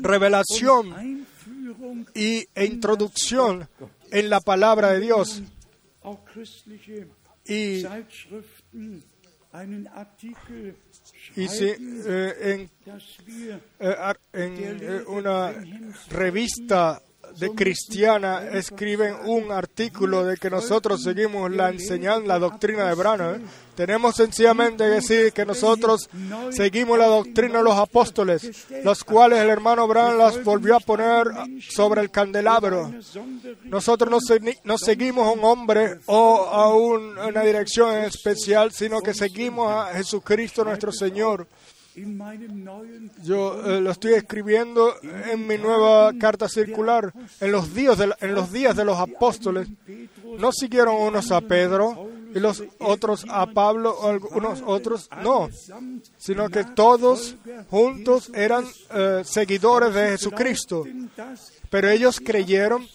Revelación 0.00 1.26
y, 2.14 2.46
e 2.54 2.64
introducción 2.64 3.68
en 4.10 4.30
la 4.30 4.40
palabra 4.40 4.92
de 4.92 5.00
Dios. 5.00 5.42
Y, 7.46 7.84
y 11.36 11.48
si 11.48 11.66
eh, 11.66 12.34
en, 12.40 12.70
eh, 13.80 14.14
en 14.32 14.56
eh, 14.58 15.02
una 15.06 15.52
revista 16.10 17.02
de 17.38 17.50
cristiana 17.50 18.42
escriben 18.52 19.14
un 19.24 19.52
artículo 19.52 20.24
de 20.24 20.36
que 20.36 20.50
nosotros 20.50 21.02
seguimos 21.02 21.50
la 21.50 21.70
enseñanza, 21.70 22.26
la 22.26 22.38
doctrina 22.38 22.88
de 22.88 22.94
Branham, 22.94 23.42
tenemos 23.74 24.16
sencillamente 24.16 24.84
que 24.84 24.90
decir 24.90 25.32
que 25.32 25.46
nosotros 25.46 26.10
seguimos 26.50 26.98
la 26.98 27.06
doctrina 27.06 27.58
de 27.58 27.64
los 27.64 27.76
apóstoles, 27.76 28.66
los 28.84 29.02
cuales 29.02 29.40
el 29.40 29.48
hermano 29.48 29.88
Branham 29.88 30.18
las 30.18 30.44
volvió 30.44 30.76
a 30.76 30.80
poner 30.80 31.26
sobre 31.70 32.02
el 32.02 32.10
candelabro. 32.10 32.92
Nosotros 33.64 34.22
no, 34.64 34.78
seguimos 34.78 35.26
a 35.26 35.30
un 35.30 35.44
hombre 35.44 36.00
o 36.06 36.44
a 36.44 36.74
una 36.74 37.42
dirección 37.42 37.96
especial, 37.98 38.72
sino 38.72 39.00
que 39.00 39.14
seguimos 39.14 39.72
a 39.72 39.94
Jesucristo 39.94 40.64
nuestro 40.64 40.92
Señor. 40.92 41.46
Yo 43.22 43.62
eh, 43.66 43.80
lo 43.80 43.90
estoy 43.90 44.14
escribiendo 44.14 44.94
en 45.02 45.46
mi 45.46 45.58
nueva 45.58 46.12
carta 46.18 46.48
circular. 46.48 47.12
En 47.40 47.52
los 47.52 47.74
días 47.74 47.98
de, 47.98 48.84
los 48.84 48.98
apóstoles, 48.98 49.68
no 50.38 50.52
siguieron 50.52 50.96
unos 50.96 51.30
a 51.30 51.42
Pedro 51.42 52.08
y 52.34 52.40
los 52.40 52.62
otros 52.78 53.26
a 53.28 53.46
Pablo 53.46 53.90
o 53.90 54.08
algunos 54.08 54.62
otros, 54.64 55.10
no, 55.22 55.50
sino 56.16 56.48
que 56.48 56.64
todos 56.64 57.36
juntos 57.68 58.30
eran 58.34 58.64
eh, 58.94 59.22
seguidores 59.24 59.94
de 59.94 60.10
Jesucristo. 60.12 60.86
Pero 61.68 61.90
ellos 61.90 62.20
creyeron 62.24 62.86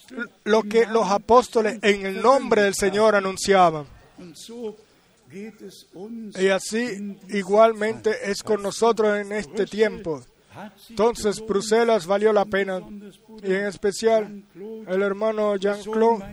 lo 0.44 0.62
que 0.64 0.86
los 0.86 1.08
apóstoles 1.08 1.78
en 1.82 2.04
el 2.04 2.20
nombre 2.20 2.62
del 2.62 2.74
Señor 2.74 3.14
anunciaban. 3.14 3.86
Y 6.38 6.48
así 6.48 7.16
igualmente 7.28 8.10
es 8.24 8.42
con 8.42 8.62
nosotros 8.62 9.18
en 9.18 9.32
este 9.32 9.66
tiempo. 9.66 10.22
Entonces 10.88 11.44
Bruselas 11.46 12.06
valió 12.06 12.32
la 12.32 12.44
pena 12.44 12.80
y 13.42 13.52
en 13.52 13.66
especial 13.66 14.42
el 14.86 15.02
hermano 15.02 15.56
Jean-Claude, 15.56 16.24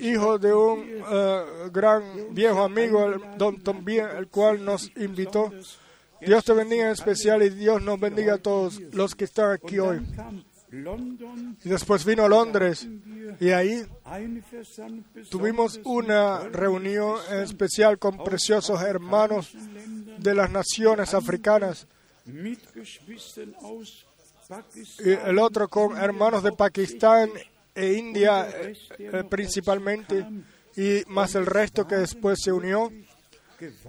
hijo 0.00 0.38
de 0.38 0.54
un 0.54 0.84
eh, 1.10 1.42
gran 1.72 2.02
viejo 2.32 2.62
amigo, 2.62 3.06
el 3.06 3.20
don 3.38 3.60
también, 3.62 4.06
el 4.16 4.28
cual 4.28 4.64
nos 4.64 4.90
invitó. 4.96 5.52
Dios 6.20 6.44
te 6.44 6.52
bendiga 6.52 6.84
en 6.84 6.90
especial 6.90 7.42
y 7.42 7.50
Dios 7.50 7.82
nos 7.82 7.98
bendiga 7.98 8.34
a 8.34 8.38
todos 8.38 8.80
los 8.92 9.14
que 9.14 9.24
están 9.24 9.52
aquí 9.52 9.78
hoy. 9.78 10.00
Y 11.64 11.68
después 11.68 12.04
vino 12.04 12.28
Londres 12.28 12.86
y 13.40 13.50
ahí 13.50 13.86
tuvimos 15.30 15.80
una 15.84 16.40
reunión 16.48 17.18
especial 17.32 17.98
con 17.98 18.22
preciosos 18.22 18.82
hermanos 18.82 19.52
de 20.18 20.34
las 20.34 20.50
naciones 20.50 21.14
africanas 21.14 21.86
y 25.04 25.10
el 25.10 25.38
otro 25.38 25.68
con 25.68 25.96
hermanos 25.96 26.42
de 26.42 26.52
Pakistán 26.52 27.30
e 27.74 27.92
India 27.94 28.48
eh, 28.98 29.24
principalmente 29.28 30.26
y 30.76 31.02
más 31.08 31.34
el 31.34 31.46
resto 31.46 31.86
que 31.86 31.96
después 31.96 32.40
se 32.42 32.52
unió. 32.52 32.90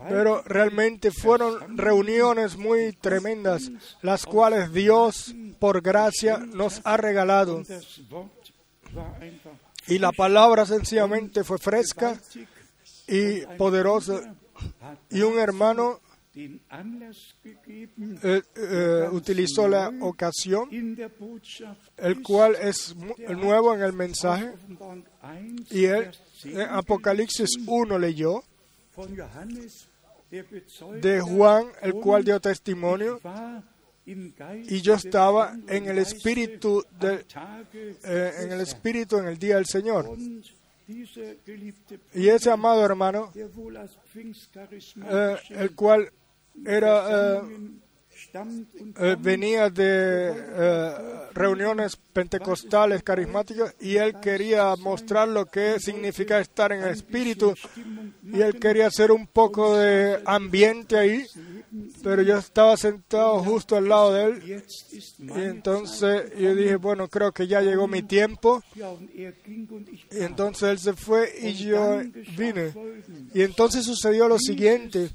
Pero 0.08 0.42
realmente 0.44 1.12
fueron 1.12 1.78
reuniones 1.78 2.56
muy 2.56 2.94
tremendas, 2.94 3.72
las 4.02 4.26
cuales 4.26 4.72
Dios, 4.72 5.36
por 5.60 5.82
gracia, 5.82 6.38
nos 6.38 6.82
ha 6.86 6.96
regalado. 6.98 7.64
Y 9.88 10.00
la 10.00 10.12
palabra 10.12 10.66
sencillamente 10.66 11.44
fue 11.44 11.58
fresca 11.58 12.20
y 13.08 13.42
poderosa. 13.58 14.36
Y 15.10 15.22
un 15.22 15.38
hermano 15.38 16.00
eh, 16.38 18.42
eh, 18.56 19.08
utilizó 19.12 19.70
la 19.70 19.90
ocasión, 20.02 20.68
el 21.98 22.22
cual 22.22 22.56
es 22.56 22.94
nuevo 23.30 23.74
en 23.74 23.82
el 23.82 23.94
mensaje, 23.94 24.54
y 25.70 25.86
él 25.86 26.12
en 26.44 26.62
Apocalipsis 26.62 27.52
1 27.66 28.00
leyó 28.00 28.44
de 31.02 31.22
Juan, 31.22 31.68
el 31.82 31.94
cual 31.94 32.26
dio 32.26 32.40
testimonio, 32.42 33.22
y 34.06 34.82
yo 34.82 34.94
estaba 34.94 35.56
en 35.68 35.88
el 35.88 35.98
espíritu 35.98 36.84
de, 37.00 37.26
eh, 38.04 38.34
en 38.40 38.52
el 38.52 38.62
espíritu 38.62 39.18
en 39.18 39.28
el 39.28 39.40
día 39.40 39.56
del 39.56 39.66
Señor. 39.66 40.16
Y 42.14 42.30
ese 42.30 42.52
amado 42.52 42.86
hermano, 42.86 43.32
el 45.50 45.76
cual 45.76 46.12
era 46.66 47.40
eh, 47.40 47.42
eh, 49.00 49.16
venía 49.20 49.70
de 49.70 50.34
eh, 50.36 50.94
reuniones 51.34 51.96
pentecostales 51.96 53.04
carismáticas 53.04 53.76
y 53.80 53.96
él 53.98 54.20
quería 54.20 54.76
mostrar 54.76 55.28
lo 55.28 55.46
que 55.46 55.80
significa 55.80 56.40
estar 56.40 56.72
en 56.72 56.84
el 56.84 56.90
espíritu 56.90 57.54
y 58.24 58.42
él 58.42 58.60
quería 58.60 58.88
hacer 58.88 59.12
un 59.12 59.28
poco 59.28 59.78
de 59.78 60.22
ambiente 60.26 60.98
ahí 60.98 61.26
pero 62.04 62.22
yo 62.22 62.38
estaba 62.38 62.78
sentado 62.78 63.44
justo 63.44 63.76
al 63.76 63.90
lado 63.90 64.14
de 64.14 64.24
él. 64.26 64.66
Y 65.20 65.42
entonces 65.42 66.32
yo 66.38 66.56
dije 66.56 66.76
bueno 66.76 67.08
creo 67.08 67.32
que 67.32 67.48
ya 67.48 67.62
llegó 67.62 67.88
mi 67.88 68.02
tiempo 68.04 68.64
y 69.16 69.26
entonces 70.12 70.70
él 70.70 70.80
se 70.80 70.94
fue 70.94 71.32
y 71.42 71.54
yo 71.54 72.02
vine. 72.38 72.74
Y 73.34 73.42
entonces 73.42 73.86
sucedió 73.86 74.28
lo 74.28 74.40
siguiente. 74.40 75.10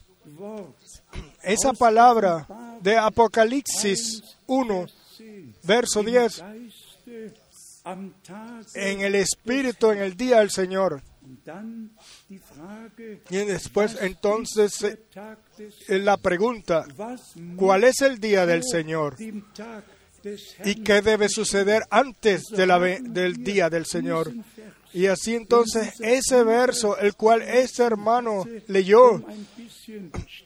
Esa 1.42 1.72
palabra 1.72 2.46
de 2.80 2.96
Apocalipsis 2.96 4.22
1, 4.46 4.86
verso 5.64 6.02
10, 6.02 6.42
en 8.74 9.00
el 9.00 9.14
Espíritu 9.14 9.90
en 9.90 9.98
el 9.98 10.16
día 10.16 10.38
del 10.40 10.50
Señor. 10.50 11.02
Y 13.30 13.36
después 13.36 13.96
entonces 14.00 14.82
eh, 14.82 15.98
la 15.98 16.16
pregunta, 16.16 16.86
¿cuál 17.56 17.84
es 17.84 18.00
el 18.00 18.18
día 18.18 18.46
del 18.46 18.62
Señor? 18.64 19.16
¿Y 20.64 20.74
qué 20.82 21.00
debe 21.00 21.28
suceder 21.28 21.82
antes 21.90 22.44
de 22.50 22.66
la, 22.66 22.78
del 22.78 23.42
día 23.42 23.70
del 23.70 23.86
Señor? 23.86 24.32
Y 24.92 25.06
así 25.06 25.34
entonces 25.34 25.94
ese 26.00 26.42
verso, 26.42 26.98
el 26.98 27.14
cual 27.14 27.42
ese 27.42 27.84
hermano 27.84 28.44
leyó 28.66 29.22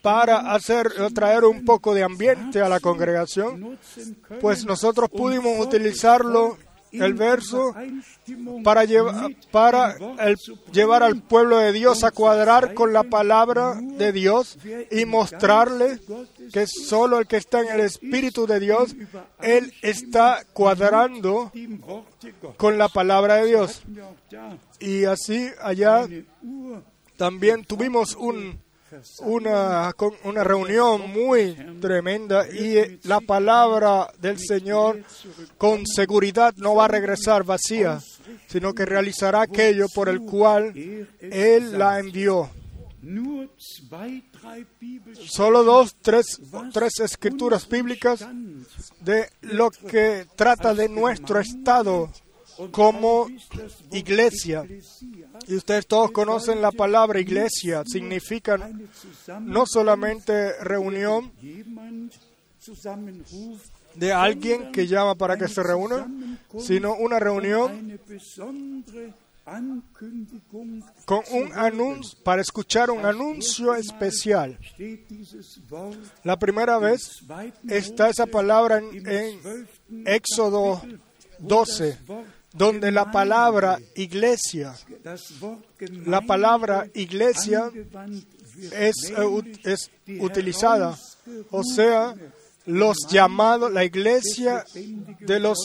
para 0.03 0.53
hacer 0.53 0.93
traer 1.15 1.45
un 1.45 1.65
poco 1.65 1.95
de 1.95 2.03
ambiente 2.03 2.61
a 2.61 2.69
la 2.69 2.81
congregación, 2.81 3.79
pues 4.41 4.65
nosotros 4.65 5.09
pudimos 5.11 5.59
utilizarlo 5.65 6.59
el 6.95 7.15
verso 7.15 7.75
para, 8.63 8.85
llevar, 8.85 9.31
para 9.51 9.97
llevar 10.73 11.03
al 11.03 11.23
pueblo 11.23 11.59
de 11.59 11.73
Dios 11.73 12.05
a 12.05 12.11
cuadrar 12.11 12.75
con 12.75 12.93
la 12.93 13.05
palabra 13.05 13.75
de 13.81 14.13
Dios 14.13 14.59
y 14.91 15.05
mostrarle 15.05 16.01
que 16.53 16.67
solo 16.67 17.19
el 17.19 17.27
que 17.27 17.37
está 17.37 17.61
en 17.61 17.69
el 17.69 17.81
Espíritu 17.81 18.47
de 18.47 18.61
Dios, 18.61 18.95
Él 19.41 19.73
está 19.83 20.45
cuadrando 20.53 21.53
con 22.57 22.79
la 22.79 22.89
palabra 22.89 23.37
de 23.37 23.47
Dios. 23.47 23.83
Y 24.81 25.05
así 25.05 25.49
allá 25.61 26.07
también 27.17 27.65
tuvimos 27.65 28.15
un, 28.17 28.59
una, 29.21 29.95
una 30.25 30.45
reunión 30.45 31.11
muy 31.11 31.55
tremenda 31.81 32.49
y 32.49 32.99
la 33.05 33.21
palabra 33.21 34.09
del 34.21 34.39
Señor 34.39 35.03
con 35.59 35.87
seguridad 35.87 36.55
no 36.57 36.75
va 36.75 36.87
a 36.87 36.89
regresar 36.89 37.45
vacía, 37.45 38.01
sino 38.47 38.75
que 38.75 38.85
realizará 38.85 39.43
aquello 39.43 39.87
por 39.95 40.09
el 40.09 40.21
cual 40.21 40.73
Él 41.21 41.79
la 41.79 41.99
envió. 41.99 42.51
Solo 45.27 45.63
dos, 45.63 45.97
tres, 46.01 46.41
tres 46.73 47.01
escrituras 47.01 47.69
bíblicas 47.69 48.27
de 49.01 49.29
lo 49.43 49.71
que 49.71 50.27
trata 50.37 50.75
de 50.75 50.89
nuestro 50.89 51.39
estado 51.39 52.11
como 52.71 53.27
iglesia. 53.90 54.67
Y 55.47 55.57
ustedes 55.57 55.87
todos 55.87 56.11
conocen 56.11 56.61
la 56.61 56.73
palabra 56.73 57.21
iglesia. 57.21 57.83
Significa 57.87 58.59
no 59.40 59.64
solamente 59.67 60.53
reunión 60.62 61.33
de 63.95 64.12
alguien 64.12 64.73
que 64.73 64.87
llama 64.87 65.14
para 65.14 65.37
que 65.37 65.49
se 65.49 65.62
reúna, 65.62 66.07
sino 66.59 66.95
una 66.95 67.19
reunión 67.19 67.99
con 71.05 71.21
un 71.33 71.53
anuncio 71.55 72.19
para 72.25 72.40
escuchar 72.40 72.90
un 72.90 73.05
anuncio 73.05 73.75
especial. 73.75 74.59
La 76.23 76.38
primera 76.38 76.79
vez 76.79 77.23
está 77.69 78.09
esa 78.09 78.27
palabra 78.27 78.79
en, 78.79 79.07
en 79.07 80.07
Éxodo 80.07 80.83
12, 81.38 81.99
donde 82.55 82.90
la 82.93 83.11
palabra 83.11 83.79
iglesia, 83.97 84.75
la 86.07 86.21
palabra 86.21 86.87
iglesia 86.95 87.71
es, 88.73 89.11
eh, 89.11 89.59
es 89.64 89.90
utilizada, 90.21 90.97
o 91.51 91.62
sea, 91.64 92.14
los 92.67 92.97
llamados, 93.11 93.71
la 93.73 93.85
iglesia 93.85 94.64
de 95.21 95.40
los 95.40 95.59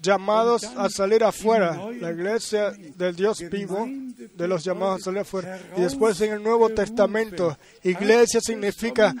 llamados 0.00 0.64
a 0.64 0.88
salir 0.88 1.22
afuera, 1.24 1.90
la 2.00 2.12
iglesia 2.12 2.70
del 2.70 3.14
Dios 3.14 3.38
vivo, 3.50 3.86
de 3.86 4.48
los 4.48 4.64
llamados 4.64 5.00
a 5.00 5.04
salir 5.04 5.20
afuera. 5.20 5.60
Y 5.76 5.82
después 5.82 6.20
en 6.20 6.32
el 6.32 6.42
Nuevo 6.42 6.70
Testamento, 6.70 7.58
iglesia 7.82 8.40
significa 8.40 9.14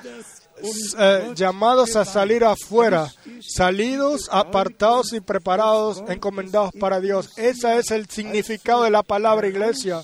eh, 0.98 1.32
llamados 1.34 1.96
a 1.96 2.04
salir 2.04 2.44
afuera, 2.44 3.12
salidos, 3.40 4.28
apartados 4.32 5.12
y 5.12 5.20
preparados, 5.20 6.02
encomendados 6.08 6.72
para 6.80 7.00
Dios. 7.00 7.30
Ese 7.36 7.78
es 7.78 7.90
el 7.90 8.08
significado 8.08 8.84
de 8.84 8.90
la 8.90 9.02
palabra 9.02 9.48
iglesia. 9.48 10.02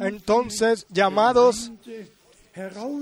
Entonces, 0.00 0.86
llamados, 0.88 1.70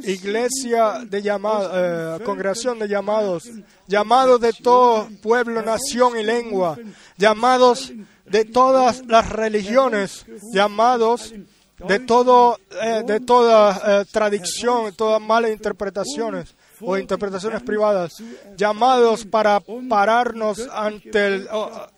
iglesia 0.05 1.05
de 1.05 1.23
llamados, 1.23 1.71
eh, 1.73 2.25
congregación 2.25 2.79
de 2.79 2.89
llamados, 2.89 3.49
llamados 3.87 4.41
de 4.41 4.53
todo 4.53 5.09
pueblo, 5.23 5.63
nación 5.63 6.19
y 6.19 6.25
lengua, 6.25 6.77
llamados 7.17 7.93
de 8.27 8.45
todas 8.45 9.07
las 9.07 9.29
religiones, 9.29 10.27
llamados 10.53 11.33
de 11.79 12.01
todo, 12.01 12.59
eh, 12.83 13.05
de 13.07 13.21
toda 13.21 14.05
tradición, 14.07 14.87
de 14.87 14.93
todas 14.93 15.23
malas 15.23 15.53
interpretaciones 15.53 16.58
o 16.81 16.97
interpretaciones 16.97 17.63
privadas, 17.63 18.23
llamados 18.57 19.25
para 19.25 19.61
pararnos 19.89 20.69
ante 20.73 21.47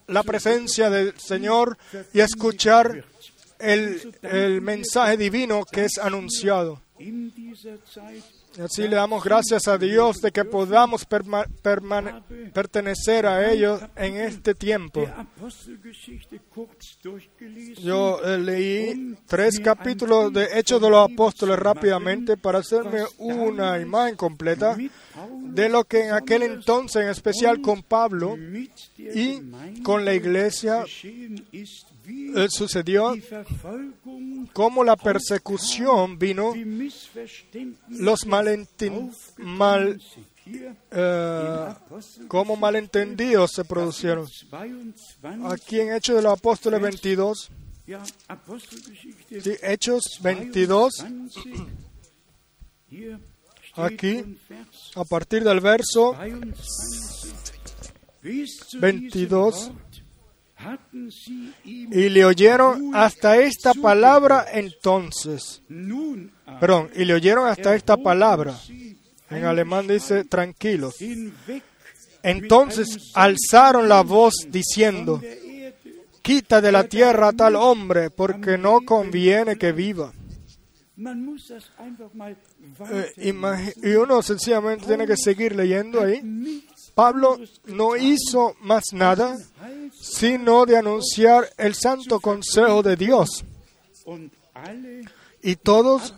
la 0.06 0.22
presencia 0.22 0.90
del 0.90 1.18
Señor 1.18 1.76
y 2.12 2.20
escuchar 2.20 3.04
el, 3.58 4.14
el 4.22 4.60
mensaje 4.60 5.16
divino 5.16 5.64
que 5.64 5.84
es 5.84 5.98
anunciado. 5.98 6.80
Así 8.58 8.88
le 8.88 8.96
damos 8.96 9.22
gracias 9.22 9.68
a 9.68 9.78
Dios 9.78 10.20
de 10.20 10.32
que 10.32 10.44
podamos 10.44 11.06
pertenecer 12.52 13.26
a 13.26 13.50
ellos 13.50 13.80
en 13.94 14.16
este 14.16 14.54
tiempo. 14.54 15.06
Yo 17.80 18.20
eh, 18.24 18.38
leí 18.38 19.16
tres 19.26 19.60
capítulos 19.60 20.32
de 20.32 20.48
Hechos 20.58 20.80
de 20.80 20.90
los 20.90 21.10
Apóstoles 21.10 21.58
rápidamente 21.58 22.36
para 22.36 22.58
hacerme 22.58 23.04
una 23.18 23.78
imagen 23.78 24.16
completa 24.16 24.76
de 25.42 25.68
lo 25.68 25.84
que 25.84 26.06
en 26.06 26.12
aquel 26.12 26.42
entonces, 26.42 27.02
en 27.02 27.08
especial 27.08 27.60
con 27.60 27.82
Pablo 27.82 28.36
y 28.96 29.40
con 29.82 30.04
la 30.04 30.14
iglesia, 30.14 30.84
eh, 32.36 32.46
sucedió 32.50 33.14
cómo 34.52 34.84
la 34.84 34.96
persecución 34.96 36.18
vino, 36.18 36.52
los 37.88 38.26
malenten- 38.26 39.12
mal, 39.38 40.00
eh, 40.90 41.68
cómo 42.28 42.56
malentendidos 42.56 43.52
se 43.52 43.64
produjeron. 43.64 44.26
22, 44.50 45.52
Aquí 45.52 45.80
en 45.80 45.92
Hechos 45.94 46.16
de 46.16 46.22
los 46.22 46.32
Apóstoles 46.32 46.80
22, 46.80 47.50
ja, 47.88 48.02
Apostelgeschichte 48.28 49.40
sí, 49.40 49.52
Hechos 49.62 50.02
22, 50.22 50.92
22. 51.02 51.44
Hier 52.90 53.20
steht 53.72 53.78
Aquí. 53.78 54.36
a 54.96 55.04
partir 55.04 55.44
del 55.44 55.60
verso 55.60 56.16
22. 58.80 59.70
Y 61.64 62.08
le 62.08 62.24
oyeron 62.24 62.94
hasta 62.94 63.38
esta 63.38 63.74
palabra 63.74 64.46
entonces. 64.52 65.62
Perdón, 66.60 66.90
y 66.94 67.04
le 67.04 67.14
oyeron 67.14 67.48
hasta 67.48 67.74
esta 67.74 67.96
palabra. 67.96 68.54
En 69.30 69.44
alemán 69.44 69.86
dice 69.86 70.24
tranquilos. 70.24 70.96
Entonces 72.22 73.12
alzaron 73.14 73.88
la 73.88 74.02
voz 74.02 74.34
diciendo, 74.48 75.20
quita 76.22 76.60
de 76.60 76.72
la 76.72 76.84
tierra 76.84 77.28
a 77.28 77.32
tal 77.32 77.56
hombre, 77.56 78.10
porque 78.10 78.58
no 78.58 78.80
conviene 78.84 79.56
que 79.56 79.72
viva. 79.72 80.12
Eh, 82.90 83.72
y 83.82 83.90
uno 83.94 84.20
sencillamente 84.20 84.86
tiene 84.86 85.06
que 85.06 85.16
seguir 85.16 85.56
leyendo 85.56 86.02
ahí. 86.02 86.20
Pablo 86.94 87.38
no 87.66 87.96
hizo 87.96 88.54
más 88.60 88.84
nada 88.92 89.36
sino 90.00 90.66
de 90.66 90.76
anunciar 90.76 91.50
el 91.58 91.74
santo 91.74 92.20
consejo 92.20 92.82
de 92.82 92.96
Dios. 92.96 93.44
Y 95.42 95.56
todos 95.56 96.14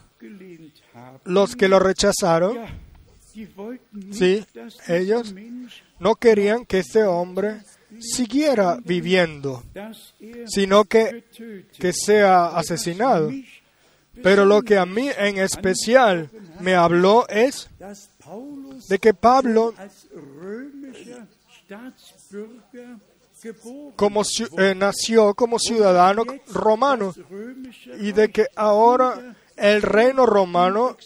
los 1.25 1.57
que 1.57 1.69
lo 1.69 1.79
rechazaron 1.79 2.59
Sí, 4.13 4.45
ellos 4.89 5.35
no 5.99 6.17
querían 6.17 6.67
que 6.67 6.81
este 6.81 7.03
hombre 7.05 7.63
siguiera 7.99 8.79
viviendo, 8.85 9.63
sino 10.47 10.85
que, 10.85 11.25
que 11.79 11.93
sea 11.93 12.49
asesinado. 12.49 13.31
Pero 14.23 14.45
lo 14.45 14.61
que 14.61 14.77
a 14.77 14.85
mí 14.85 15.09
en 15.17 15.39
especial 15.39 16.29
me 16.61 16.75
habló 16.75 17.27
es 17.29 17.71
de 18.89 18.99
que 18.99 19.15
Pablo, 19.15 19.75
como 23.97 24.23
eh, 24.59 24.75
nació 24.77 25.35
como 25.35 25.59
ciudadano 25.59 26.25
romano, 26.53 27.15
y 28.01 28.13
de 28.13 28.31
que 28.31 28.47
ahora 28.55 29.37
el 29.57 29.83
reino 29.83 30.27
romano 30.27 30.97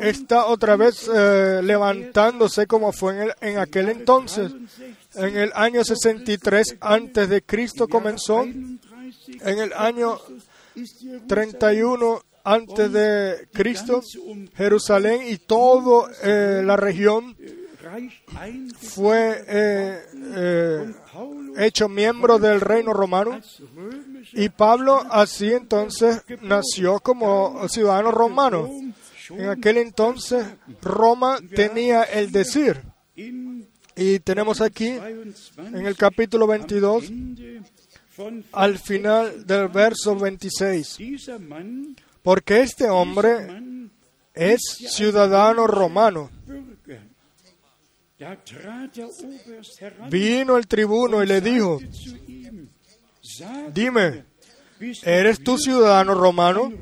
está 0.00 0.46
otra 0.46 0.76
vez 0.76 1.08
eh, 1.12 1.60
levantándose 1.62 2.66
como 2.66 2.92
fue 2.92 3.14
en, 3.16 3.22
el- 3.22 3.34
en 3.40 3.58
aquel 3.58 3.88
entonces. 3.88 4.52
63, 4.52 4.96
En 5.16 5.36
el 5.38 5.52
año 5.54 5.84
63 5.84 6.76
antes 6.80 7.28
de 7.28 7.42
Cristo 7.42 7.88
comenzó, 7.88 8.42
31 8.42 8.78
en 9.42 9.58
el 9.58 9.72
año 9.72 10.18
ist 10.74 11.00
Jerusalem 11.00 11.26
31 11.28 12.22
antes 12.46 12.92
de 12.92 13.48
Cristo, 13.52 14.00
Jerusalén 14.54 15.22
y 15.26 15.36
toda 15.36 16.08
eh, 16.22 16.62
la 16.64 16.76
región 16.76 17.36
fue 18.78 19.44
eh, 19.48 20.00
eh, 20.36 20.94
hecho 21.58 21.88
miembro 21.88 22.38
del 22.38 22.60
reino 22.60 22.92
romano. 22.92 23.40
Y 24.32 24.48
Pablo 24.48 25.02
así 25.10 25.52
entonces 25.52 26.22
nació 26.42 27.00
como 27.00 27.68
ciudadano 27.68 28.12
romano. 28.12 28.70
En 29.30 29.48
aquel 29.48 29.78
entonces 29.78 30.46
Roma 30.80 31.40
tenía 31.52 32.04
el 32.04 32.30
decir. 32.30 32.80
Y 33.96 34.20
tenemos 34.20 34.60
aquí 34.60 34.90
22 34.90 35.52
en 35.58 35.86
el 35.86 35.96
capítulo 35.96 36.46
22 36.46 37.04
Ende 37.08 37.62
von 38.16 38.44
al 38.52 38.78
final 38.78 39.46
del 39.46 39.68
verso 39.68 40.16
26, 40.16 40.96
dieser 40.96 41.38
Mann, 41.38 41.94
porque 42.26 42.60
este 42.60 42.90
hombre 42.90 43.46
es 44.34 44.60
ciudadano 44.88 45.68
romano. 45.68 46.28
Vino 50.10 50.56
el 50.56 50.66
tribuno 50.66 51.22
y 51.22 51.26
le 51.28 51.40
dijo, 51.40 51.78
dime, 53.72 54.24
¿eres 55.04 55.44
tú 55.44 55.56
ciudadano 55.56 56.14
romano? 56.14 56.72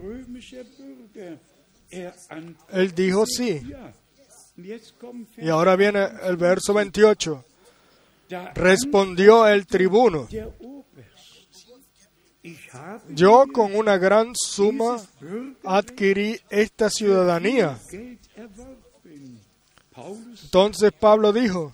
Él 2.70 2.94
dijo 2.94 3.26
sí. 3.26 3.61
Y 5.37 5.48
ahora 5.50 5.76
viene 5.76 6.09
el 6.22 6.38
verso 6.38 6.72
28. 6.72 7.44
da 8.30 8.50
Respondió 8.54 9.46
el 9.46 9.66
tribuno, 9.66 10.26
yo 13.09 13.46
con 13.52 13.74
una 13.74 13.96
gran 13.96 14.33
suma 14.35 15.00
adquirí 15.64 16.38
esta 16.50 16.90
ciudadanía. 16.90 17.78
Entonces 20.44 20.92
Pablo 20.92 21.33
dijo, 21.33 21.72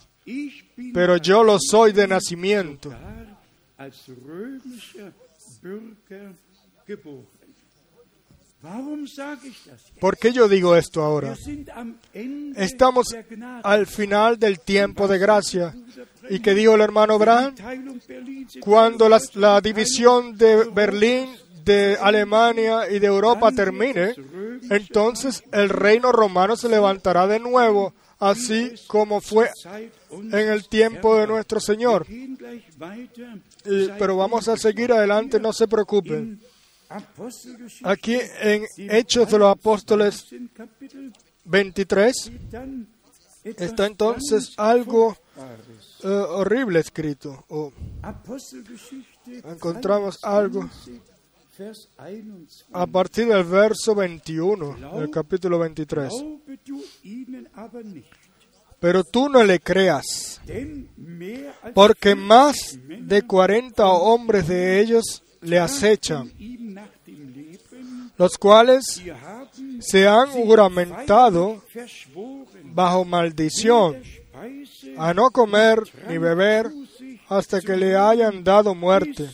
pero 0.94 1.16
yo 1.16 1.42
lo 1.42 1.58
soy 1.58 1.92
de 1.92 2.06
nacimiento. 2.06 2.94
¿Por 9.98 10.18
qué 10.18 10.32
yo 10.32 10.48
digo 10.48 10.76
esto 10.76 11.02
ahora? 11.02 11.34
Estamos 12.56 13.06
al 13.62 13.86
final 13.86 14.38
del 14.38 14.60
tiempo 14.60 15.08
de 15.08 15.18
gracia. 15.18 15.74
¿Y 16.30 16.40
qué 16.40 16.54
dijo 16.54 16.74
el 16.74 16.80
hermano 16.80 17.18
in 17.18 18.46
Cuando 18.60 19.08
la, 19.08 19.60
división 19.60 20.36
de 20.36 20.64
Berlín, 20.70 21.28
de 21.64 21.96
Alemania 22.00 22.90
y 22.90 22.98
de 23.00 23.06
Europa 23.06 23.52
termine, 23.52 24.14
entonces 24.70 25.42
el 25.52 25.68
reino 25.68 26.12
romano 26.12 26.56
se 26.56 26.68
levantará 26.68 27.26
de 27.26 27.38
nuevo, 27.38 27.92
así 28.18 28.72
como 28.86 29.20
fue 29.20 29.50
en 30.10 30.48
el 30.48 30.68
tiempo 30.68 31.16
de 31.16 31.26
nuestro 31.26 31.60
Señor. 31.60 32.06
pero 33.98 34.16
vamos 34.16 34.48
a 34.48 34.56
seguir 34.56 34.92
adelante, 34.92 35.40
no 35.40 35.52
se 35.52 35.68
preocupen. 35.68 36.40
Aquí 37.84 38.18
en 38.40 38.66
Hechos 38.76 39.30
de 39.30 39.38
los 39.38 39.52
Apóstoles 39.52 40.24
15 40.24 40.54
Kapitel 40.54 41.12
23 41.44 42.32
dann 42.50 42.86
etwas 43.44 43.70
está 43.70 43.86
entonces 43.86 44.52
algo. 44.56 45.16
Eh, 46.02 46.08
horrible 46.08 46.80
escrito. 46.80 47.44
o 47.48 47.72
encontramos 49.44 50.18
algo 50.22 50.60
20, 50.60 51.10
Vers 51.60 51.88
21. 51.98 52.48
a 52.72 52.86
partir 52.86 53.26
del 53.26 53.44
verso 53.44 53.94
21 53.94 54.98
del 54.98 55.10
capítulo 55.10 55.58
23. 55.58 56.08
Glaube 56.08 56.58
du 56.64 56.82
ihnen 57.02 57.48
aber 57.54 57.84
nicht, 57.84 58.08
Pero 58.80 59.04
tú 59.04 59.28
no 59.28 59.44
le 59.44 59.60
creas, 59.60 60.40
porque 61.74 62.14
más 62.14 62.78
de 62.88 63.20
40 63.22 63.86
hombres 63.86 64.48
de 64.48 64.80
ellos 64.80 65.22
le 65.42 65.58
acechan, 65.58 66.32
los 68.16 68.38
cuales 68.38 69.02
se 69.80 70.08
han 70.08 70.28
juramentado 70.30 71.62
bajo 72.72 73.04
maldición 73.04 74.02
a 75.00 75.14
no 75.14 75.30
comer 75.30 75.78
ni 76.08 76.18
beber 76.18 76.70
hasta 77.28 77.60
que 77.60 77.76
le 77.76 77.96
hayan 77.96 78.42
dado 78.44 78.74
muerte. 78.74 79.24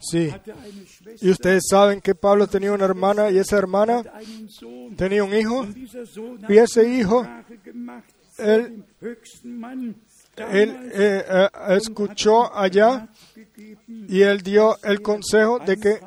Sí. 0.00 0.32
Y 1.20 1.30
ustedes 1.30 1.62
saben 1.70 2.00
que 2.00 2.14
Pablo 2.14 2.46
tenía 2.48 2.72
una 2.72 2.84
hermana 2.86 3.30
y 3.30 3.38
esa 3.38 3.56
hermana 3.56 4.02
tenía 4.96 5.22
un 5.22 5.32
hijo 5.34 5.64
y 6.48 6.56
ese 6.58 6.88
hijo, 6.88 7.24
él- 8.38 8.84
él 10.50 10.90
eh, 10.92 11.24
eh, 11.28 11.48
escuchó 11.76 12.52
allá 12.56 13.08
y 14.08 14.22
él 14.22 14.42
dio 14.42 14.76
el 14.82 15.00
consejo 15.02 15.58
de 15.60 15.76
que 15.76 16.00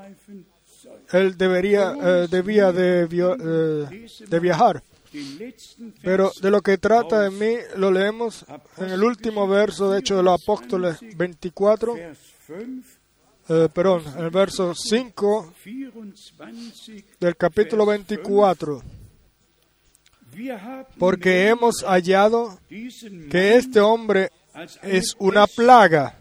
él 1.15 1.37
debería, 1.37 1.95
eh, 2.01 2.27
debía 2.29 2.73
eh, 2.75 4.07
de 4.27 4.39
viajar. 4.39 4.83
Pero 6.01 6.31
de 6.41 6.51
lo 6.51 6.61
que 6.61 6.77
trata 6.77 7.21
de 7.21 7.31
mí 7.31 7.55
lo 7.77 7.89
leemos 7.89 8.45
en 8.77 8.89
el 8.89 9.01
último 9.01 9.47
verso, 9.47 9.91
de 9.91 9.99
hecho, 9.99 10.17
de 10.17 10.23
los 10.23 10.41
apóstoles 10.41 10.97
24, 11.15 11.93
Vers 11.93 12.19
5, 12.47 12.63
eh, 13.47 13.69
perdón, 13.73 14.03
el 14.17 14.29
verso 14.29 14.73
5 14.75 15.53
24. 15.63 17.17
del 17.19 17.37
capítulo 17.37 17.85
24. 17.85 18.83
Wir 20.35 20.59
haben 20.59 20.85
Porque 20.99 21.47
hemos 21.47 21.81
hallado 21.87 22.59
que 22.67 23.55
este 23.55 23.79
hombre 23.79 24.31
es 24.83 25.15
una 25.17 25.47
plaga 25.47 26.17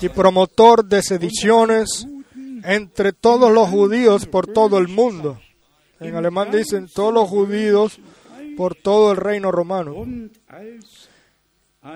y 0.00 0.08
promotor 0.10 0.84
de 0.84 1.02
sediciones 1.02 2.06
entre 2.74 3.12
todos 3.12 3.52
los 3.52 3.68
judíos 3.68 4.26
por 4.26 4.46
todo 4.46 4.78
el 4.78 4.88
mundo. 4.88 5.40
En 6.00 6.14
alemán 6.14 6.50
dicen 6.50 6.86
todos 6.94 7.12
los 7.12 7.28
judíos 7.28 7.98
por 8.56 8.74
todo 8.74 9.12
el 9.12 9.16
reino 9.16 9.50
romano. 9.50 9.94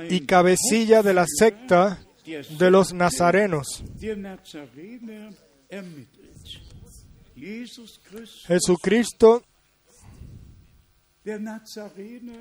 Y 0.09 0.21
cabecilla 0.27 1.03
de 1.03 1.13
la 1.15 1.27
secta 1.29 1.99
de 2.59 2.71
los 2.71 2.93
nazarenos. 2.95 3.83
Jesucristo, 8.47 9.43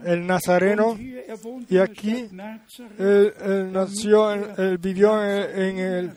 el 0.05 0.25
nazareno, 0.25 0.95
y 1.69 1.77
aquí, 1.77 2.27
él, 2.99 3.33
él 3.43 3.71
nació, 3.71 4.33
en- 4.33 4.53
él 4.57 4.77
vivió 4.77 5.23
en, 5.23 5.77
el, 5.79 6.11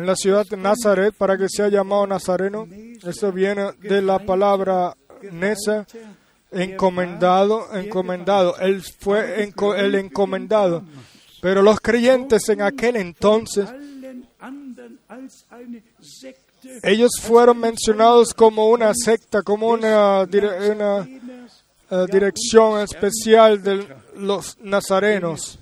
en 0.00 0.06
la 0.06 0.16
ciudad 0.16 0.46
de 0.46 0.56
Nazaret 0.56 1.14
para 1.14 1.36
que 1.36 1.48
sea 1.48 1.68
llamado 1.68 2.06
nazareno. 2.06 2.66
Eso 3.02 3.30
viene 3.32 3.72
de 3.80 4.00
la 4.00 4.18
palabra 4.18 4.96
Nesa, 5.30 5.86
encomendado, 6.50 7.74
encomendado. 7.76 8.56
Él 8.58 8.82
fue 8.82 9.44
el 9.76 9.94
encomendado. 9.94 10.82
Pero 11.42 11.62
los 11.62 11.80
creyentes 11.80 12.48
en 12.48 12.62
aquel 12.62 12.96
entonces, 12.96 13.68
ellos 16.82 17.10
fueron 17.20 17.58
mencionados 17.58 18.32
como 18.32 18.70
una 18.70 18.92
secta, 18.94 19.42
como 19.42 19.68
una, 19.68 20.22
eh, 20.22 22.06
dirección 22.10 22.80
especial 22.80 23.62
de 23.62 23.86
los 24.16 24.56
nazarenos. 24.60 25.58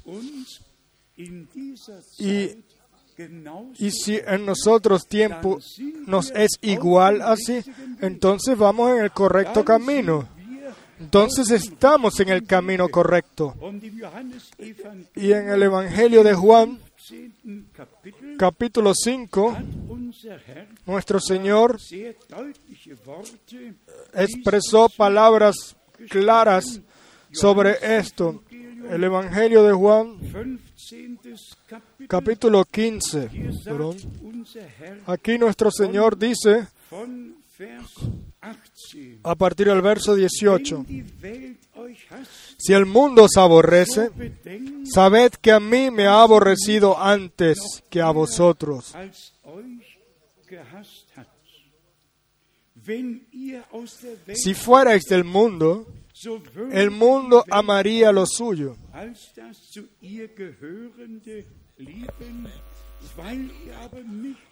Y, 2.19 2.51
y 3.79 3.91
si 3.91 4.17
en 4.17 4.47
nosotros 4.47 5.07
tiempo 5.07 5.59
nos 6.07 6.31
es 6.31 6.59
igual 6.63 7.21
así, 7.23 7.61
entonces 8.01 8.57
vamos 8.57 8.93
en 8.93 9.05
el 9.05 9.11
correcto 9.11 9.65
camino. 9.65 10.29
Entonces 11.01 11.51
estamos 11.51 12.19
en 12.21 12.29
el 12.29 12.45
camino 12.45 12.89
correcto. 12.89 13.55
Y 15.15 15.33
en 15.33 15.49
el 15.49 15.63
Evangelio 15.63 16.25
de 16.25 16.35
Juan, 16.35 16.79
10. 17.09 17.33
Kapitel 17.73 18.37
capítulo 18.37 18.93
5, 18.95 19.51
hat 19.51 19.65
unser 19.89 20.43
Herr 20.47 20.69
nuestro 20.85 21.21
Señor 21.21 21.79
expresó 24.13 24.89
palabras 24.91 25.77
claras 26.11 26.81
sobre 27.33 27.79
esto. 27.83 28.43
El 28.91 29.05
Evangelio 29.05 29.63
de 29.63 29.73
Juan, 29.73 30.19
15. 30.19 31.35
Kapitel 31.67 32.09
capítulo 32.09 32.65
15. 32.65 33.29
hier 33.31 33.53
sagt 33.53 33.65
perdón. 33.65 33.97
unser 34.23 34.69
Herr 34.79 35.01
Aquí 35.07 35.39
nuestro 35.39 35.71
Señor 35.71 36.17
dice, 36.17 36.69
von 36.91 37.37
Vers 37.59 37.95
18 38.41 39.21
a 39.25 39.35
partir 39.35 39.67
del 39.67 39.83
verso 39.83 40.15
18, 40.15 40.77
Wenn 40.77 40.87
die 40.87 41.05
Welt 41.21 41.59
euch 41.75 42.07
hasst, 42.11 42.55
si 42.57 42.73
el 42.73 42.87
mundo 42.87 43.25
os 43.25 43.37
aborrece, 43.37 44.11
sabed 44.85 45.33
que 45.41 45.53
a 45.53 45.61
mí 45.61 45.91
me 45.91 46.07
ha 46.07 46.23
aborrecido 46.23 46.99
antes 46.99 47.59
que 47.91 48.01
a 48.01 48.11
vosotros. 48.11 48.95
Si 54.35 54.55
fuerais 54.55 55.05
del 55.05 55.25
mundo, 55.25 55.87
el 56.73 56.91
mundo 56.91 57.45
amaría 57.51 58.13
lo 58.13 58.27
suyo. 58.27 58.77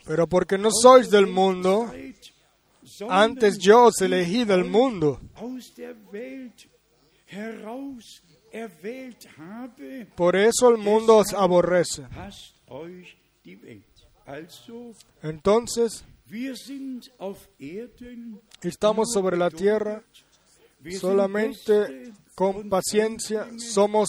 Pero 0.05 0.27
porque 0.27 0.59
no 0.59 0.71
sois 0.71 1.11
del 1.11 1.27
mundo, 1.27 1.93
antes 3.09 3.59
yo 3.59 3.87
os 3.87 4.01
elegí 4.01 4.45
del 4.45 4.65
mundo. 4.65 5.21
Por 10.15 10.37
eso 10.37 10.69
el 10.71 10.79
mundo 10.79 11.17
os 11.17 11.35
aborrece. 11.35 12.07
Entonces, 15.23 16.05
estamos 18.63 19.13
sobre 19.13 19.37
la 19.37 19.51
tierra 19.51 20.03
solamente 20.93 22.13
con 22.35 22.69
paciencia. 22.69 23.49
Somos 23.59 24.09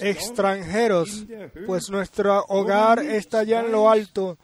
extranjeros, 0.00 1.24
pues 1.66 1.88
nuestro 1.88 2.44
hogar 2.48 2.98
está 2.98 3.40
allá 3.40 3.60
en 3.60 3.70
lo 3.70 3.88
alto, 3.88 4.38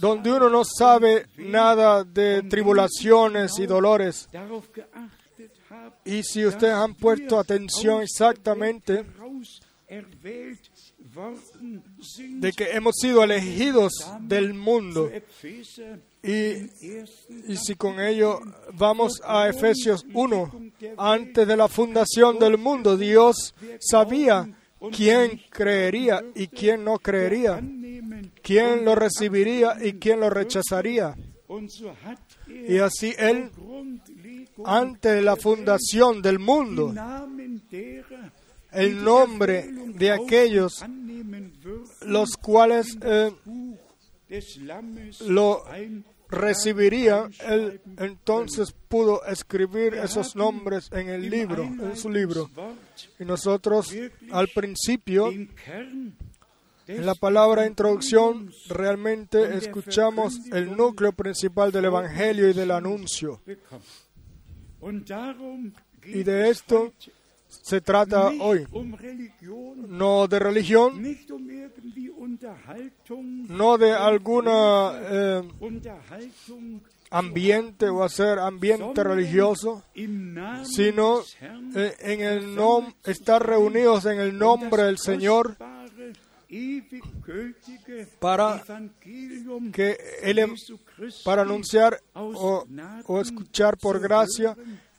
donde 0.00 0.32
uno 0.32 0.48
no 0.48 0.62
sabe 0.64 1.26
nada 1.36 2.02
de 2.02 2.42
tribulaciones 2.42 3.58
y 3.58 3.66
dolores. 3.66 4.28
Y 6.04 6.22
si 6.22 6.46
ustedes 6.46 6.74
han 6.74 6.94
puesto 6.94 7.38
atención 7.38 8.02
exactamente 8.02 9.04
de 12.18 12.52
que 12.52 12.70
hemos 12.72 12.96
sido 12.96 13.22
elegidos 13.24 13.92
del 14.20 14.54
mundo 14.54 15.10
y, 16.22 16.30
y 16.30 17.56
si 17.56 17.74
con 17.76 18.00
ello 18.00 18.40
vamos 18.74 19.20
a 19.24 19.48
Efesios 19.48 20.04
1, 20.12 20.52
antes 20.96 21.46
de 21.46 21.56
la 21.56 21.68
fundación 21.68 22.38
del 22.38 22.58
mundo, 22.58 22.96
Dios 22.96 23.54
sabía 23.80 24.48
quién 24.94 25.40
creería 25.50 26.22
y 26.34 26.48
quién 26.48 26.84
no 26.84 26.98
creería, 26.98 27.62
quién 28.42 28.84
lo 28.84 28.94
recibiría 28.94 29.76
y 29.80 29.94
quién 29.94 30.20
lo 30.20 30.30
rechazaría. 30.30 31.16
Y 32.46 32.78
así 32.78 33.14
Él, 33.16 33.50
antes 34.64 35.14
de 35.14 35.22
la 35.22 35.36
fundación 35.36 36.20
del 36.20 36.38
mundo, 36.38 36.92
el 38.72 39.02
nombre 39.02 39.70
de 39.94 40.12
aquellos 40.12 40.84
los 42.08 42.36
cuales 42.36 42.96
eh, 43.02 43.32
lo 45.26 45.64
recibiría, 46.28 47.28
él 47.46 47.80
entonces 47.96 48.74
pudo 48.88 49.24
escribir 49.24 49.94
esos 49.94 50.36
nombres 50.36 50.90
en 50.92 51.08
el 51.08 51.28
libro, 51.30 51.62
en 51.64 51.96
su 51.96 52.10
libro. 52.10 52.50
Y 53.18 53.24
nosotros 53.24 53.94
al 54.30 54.48
principio, 54.48 55.30
en 55.30 57.06
la 57.06 57.14
palabra 57.14 57.66
introducción, 57.66 58.50
realmente 58.68 59.56
escuchamos 59.56 60.38
el 60.52 60.76
núcleo 60.76 61.12
principal 61.12 61.72
del 61.72 61.86
Evangelio 61.86 62.48
y 62.48 62.52
del 62.52 62.70
anuncio. 62.70 63.40
Y 66.04 66.22
de 66.22 66.50
es 66.50 66.58
esto 66.58 66.92
se 67.48 67.80
trata 67.80 68.28
hoy, 68.40 68.66
um 68.72 68.92
no 69.88 70.26
de 70.28 70.38
religión, 70.38 71.02
um 73.10 73.46
no 73.48 73.78
de 73.78 73.92
alguna 73.92 74.92
eh, 75.00 75.42
ambiente 77.10 77.88
o 77.88 78.04
hacer 78.04 78.38
ambiente 78.38 79.02
religioso, 79.02 79.82
sino 80.64 81.20
eh, 81.74 81.94
en 82.00 82.20
el 82.20 82.54
nom 82.54 82.92
estar 83.04 83.44
reunidos 83.44 84.04
en 84.04 84.20
el 84.20 84.38
nombre 84.38 84.84
del 84.84 84.98
Señor 84.98 85.56
para 88.20 88.62
que 89.72 89.98
Christi 90.96 91.20
para 91.24 91.42
anunciar 91.42 92.00
o, 92.14 92.64
o 93.06 93.20
escuchar 93.20 93.76
por 93.76 94.00
gracia 94.00 94.56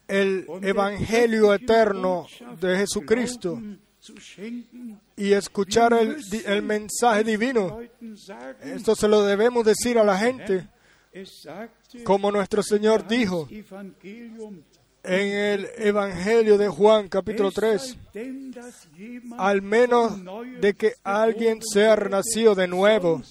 el 0.10 0.46
Evangelio 0.62 1.54
eterno 1.54 2.26
de 2.60 2.78
Jesucristo 2.78 3.62
y 5.16 5.34
escuchar 5.34 5.94
el, 5.94 6.18
el 6.46 6.62
mensaje 6.62 7.24
divino. 7.24 7.80
Esto 8.62 8.96
se 8.96 9.08
lo 9.08 9.24
debemos 9.24 9.66
decir 9.66 10.00
a 10.00 10.04
la 10.04 10.18
gente, 10.18 10.68
como 12.04 12.32
nuestro 12.32 12.64
Señor 12.64 13.08
dijo, 13.08 13.48
en 15.04 15.28
el 15.32 15.70
Evangelio 15.78 16.58
de 16.58 16.68
Juan 16.68 17.08
capítulo 17.08 17.52
3, 17.52 17.98
al 19.38 19.62
menos 19.62 20.14
de 20.60 20.74
que 20.74 20.94
alguien 21.04 21.60
sea 21.62 21.96
nacido 21.96 22.56
de 22.56 22.68
nuevo, 22.68 23.22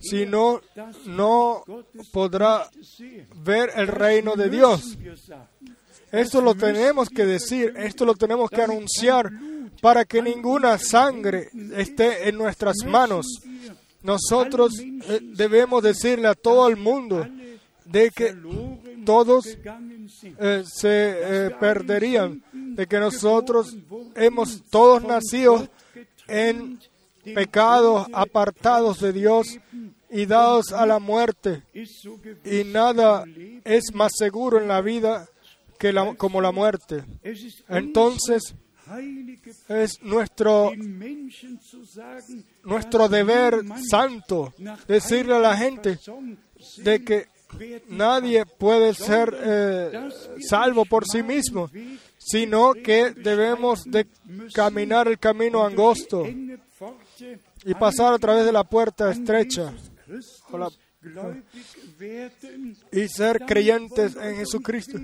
si 0.00 0.26
no, 0.26 0.60
no 1.06 1.64
podrá 2.12 2.68
ver 3.36 3.70
el 3.76 3.88
reino 3.88 4.36
de 4.36 4.50
Dios. 4.50 4.98
Esto 6.12 6.40
lo 6.40 6.54
tenemos 6.54 7.08
que 7.08 7.26
decir, 7.26 7.74
esto 7.76 8.04
lo 8.04 8.14
tenemos 8.14 8.50
que 8.50 8.62
anunciar 8.62 9.30
para 9.80 10.04
que 10.04 10.22
ninguna 10.22 10.78
sangre 10.78 11.48
esté 11.76 12.28
en 12.28 12.36
nuestras 12.36 12.76
manos. 12.86 13.26
Nosotros 14.02 14.72
eh, 14.80 15.20
debemos 15.22 15.82
decirle 15.82 16.28
a 16.28 16.34
todo 16.34 16.68
el 16.68 16.76
mundo 16.76 17.26
de 17.84 18.10
que 18.10 18.34
todos 19.04 19.46
eh, 19.46 20.62
se 20.66 21.46
eh, 21.46 21.50
perderían, 21.58 22.42
de 22.52 22.86
que 22.86 22.98
nosotros 22.98 23.76
hemos 24.14 24.62
todos 24.70 25.02
nacido 25.02 25.68
en 26.26 26.78
pecados 27.34 28.06
apartados 28.12 29.00
de 29.00 29.12
Dios 29.12 29.58
y 30.10 30.26
dados 30.26 30.72
a 30.72 30.86
la 30.86 30.98
muerte. 30.98 31.62
Y 32.44 32.64
nada 32.64 33.24
es 33.64 33.94
más 33.94 34.12
seguro 34.16 34.60
en 34.60 34.68
la 34.68 34.80
vida 34.80 35.28
que 35.78 35.92
la, 35.92 36.14
como 36.14 36.40
la 36.40 36.52
muerte. 36.52 37.04
Entonces, 37.68 38.54
es 39.68 40.02
nuestro, 40.02 40.72
nuestro 42.64 43.08
deber 43.08 43.62
santo 43.88 44.54
decirle 44.86 45.34
a 45.34 45.40
la 45.40 45.56
gente 45.56 45.98
de 46.78 47.04
que 47.04 47.26
nadie 47.88 48.44
puede 48.46 48.94
ser 48.94 49.34
eh, 49.40 50.08
salvo 50.40 50.84
por 50.84 51.04
sí 51.06 51.22
mismo, 51.22 51.70
sino 52.18 52.72
que 52.72 53.10
debemos 53.10 53.84
de 53.84 54.06
caminar 54.54 55.08
el 55.08 55.18
camino 55.18 55.64
angosto 55.64 56.26
y 57.64 57.74
pasar 57.74 58.14
a 58.14 58.18
través 58.18 58.44
de 58.44 58.52
la 58.52 58.64
puerta 58.64 59.10
estrecha 59.10 59.74
y 62.92 63.08
ser 63.08 63.40
creyentes 63.40 64.16
en 64.16 64.36
Jesucristo. 64.36 64.98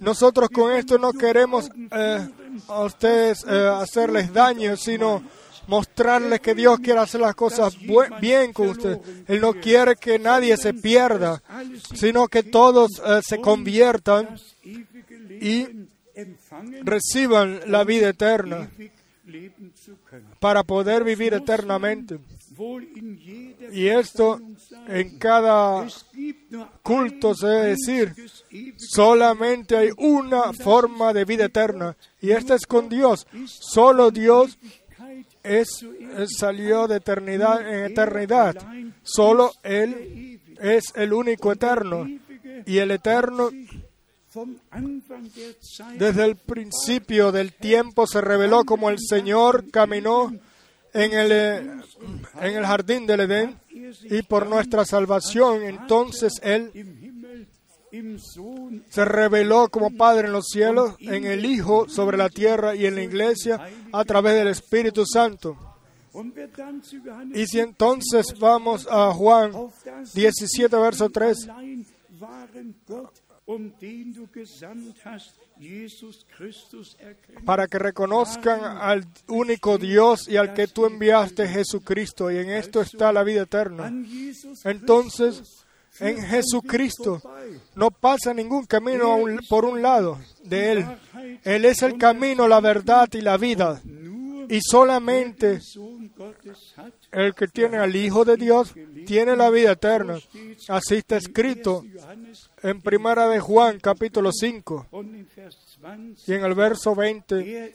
Nosotros 0.00 0.48
con 0.50 0.72
esto 0.72 0.98
no 0.98 1.12
queremos 1.12 1.70
eh, 1.90 2.28
a 2.68 2.80
ustedes 2.82 3.44
eh, 3.48 3.68
hacerles 3.68 4.32
daño, 4.32 4.76
sino 4.76 5.22
mostrarles 5.66 6.40
que 6.40 6.54
Dios 6.54 6.80
quiere 6.80 7.00
hacer 7.00 7.20
las 7.20 7.34
cosas 7.34 7.76
bien 8.20 8.52
con 8.52 8.70
ustedes. 8.70 9.00
Él 9.26 9.40
no 9.40 9.54
quiere 9.54 9.96
que 9.96 10.18
nadie 10.18 10.56
se 10.56 10.74
pierda, 10.74 11.42
sino 11.94 12.28
que 12.28 12.42
todos 12.42 13.02
eh, 13.04 13.20
se 13.22 13.40
conviertan 13.40 14.38
y 15.40 15.66
reciban 16.82 17.60
la 17.66 17.84
vida 17.84 18.08
eterna 18.08 18.70
para 20.40 20.62
poder 20.64 21.04
vivir 21.04 21.34
eternamente. 21.34 22.18
Y 23.72 23.88
esto 23.88 24.40
en 24.86 25.18
cada 25.18 25.86
culto 26.82 27.34
se 27.34 27.46
debe 27.46 27.68
decir, 27.68 28.14
solamente 28.76 29.76
hay 29.76 29.90
una 29.96 30.52
forma 30.52 31.12
de 31.12 31.24
vida 31.24 31.46
eterna 31.46 31.96
y 32.20 32.30
esta 32.30 32.54
es 32.54 32.66
con 32.66 32.88
Dios. 32.88 33.26
Solo 33.46 34.10
Dios 34.10 34.58
es, 35.42 35.84
salió 36.38 36.86
de 36.86 36.96
eternidad 36.96 37.60
en 37.68 37.90
eternidad. 37.90 38.56
Solo 39.02 39.52
Él 39.62 40.40
es 40.60 40.92
el 40.94 41.12
único 41.12 41.52
eterno 41.52 42.06
y 42.66 42.78
el 42.78 42.90
eterno 42.90 43.50
desde 45.96 46.24
el 46.24 46.36
principio 46.36 47.32
del 47.32 47.54
tiempo 47.54 48.06
se 48.06 48.20
reveló 48.20 48.64
como 48.64 48.90
el 48.90 48.98
Señor 48.98 49.70
caminó 49.70 50.32
en 50.98 51.12
el, 51.12 51.32
eh, 51.32 51.56
en 52.40 52.56
el 52.56 52.66
jardín 52.66 53.06
del 53.06 53.20
Edén 53.20 53.60
y 54.04 54.22
por 54.22 54.46
nuestra 54.46 54.84
salvación, 54.84 55.62
entonces 55.62 56.32
Él 56.42 56.72
se 58.88 59.04
reveló 59.04 59.68
como 59.68 59.96
Padre 59.96 60.26
en 60.26 60.32
los 60.32 60.48
cielos, 60.48 60.96
en 61.00 61.24
el 61.24 61.46
Hijo 61.46 61.88
sobre 61.88 62.16
la 62.16 62.28
tierra 62.28 62.74
y 62.74 62.86
en 62.86 62.96
la 62.96 63.02
iglesia 63.02 63.60
a 63.92 64.04
través 64.04 64.34
del 64.34 64.48
Espíritu 64.48 65.06
Santo. 65.06 65.56
Y 67.32 67.46
si 67.46 67.60
entonces 67.60 68.34
vamos 68.38 68.88
a 68.90 69.12
Juan 69.12 69.52
17, 70.14 70.76
verso 70.76 71.08
3, 71.10 71.48
para 77.44 77.66
que 77.66 77.78
reconozcan 77.78 78.60
al 78.62 79.06
único 79.28 79.78
Dios 79.78 80.28
y 80.28 80.36
al 80.36 80.52
que 80.54 80.66
tú 80.66 80.86
enviaste 80.86 81.48
Jesucristo, 81.48 82.30
y 82.30 82.36
en 82.38 82.50
esto 82.50 82.80
está 82.80 83.12
la 83.12 83.24
vida 83.24 83.42
eterna. 83.42 83.92
Entonces, 84.64 85.64
en 86.00 86.22
Jesucristo 86.22 87.20
no 87.74 87.90
pasa 87.90 88.32
ningún 88.34 88.66
camino 88.66 89.18
por 89.48 89.64
un 89.64 89.82
lado 89.82 90.18
de 90.44 90.72
Él. 90.72 90.86
Él 91.42 91.64
es 91.64 91.82
el 91.82 91.98
camino, 91.98 92.46
la 92.46 92.60
verdad 92.60 93.08
y 93.12 93.20
la 93.20 93.36
vida. 93.36 93.80
Y 94.50 94.60
solamente 94.62 95.60
el 97.12 97.34
que 97.34 97.48
tiene 97.48 97.78
al 97.78 97.94
Hijo 97.94 98.24
de 98.24 98.36
Dios 98.36 98.74
tiene 99.06 99.36
la 99.36 99.50
vida 99.50 99.72
eterna. 99.72 100.18
Así 100.68 100.96
está 100.96 101.16
escrito 101.16 101.84
en 102.62 102.80
Primera 102.80 103.28
de 103.28 103.40
Juan, 103.40 103.78
capítulo 103.80 104.30
5, 104.32 104.88
y 106.26 106.32
en 106.32 106.44
el 106.44 106.54
verso 106.54 106.94
20, 106.94 107.74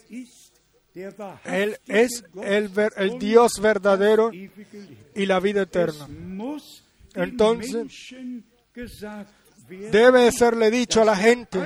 Él 1.46 1.78
es 1.88 2.24
el, 2.42 2.72
el 2.98 3.20
Dios 3.20 3.54
verdadero 3.62 4.32
y 4.34 5.26
la 5.26 5.40
vida 5.40 5.64
eterna. 5.64 6.08
Entonces, 7.16 8.16
debe 9.92 10.32
serle 10.32 10.72
dicho 10.72 11.02
a 11.02 11.06
la 11.06 11.16
gente 11.16 11.60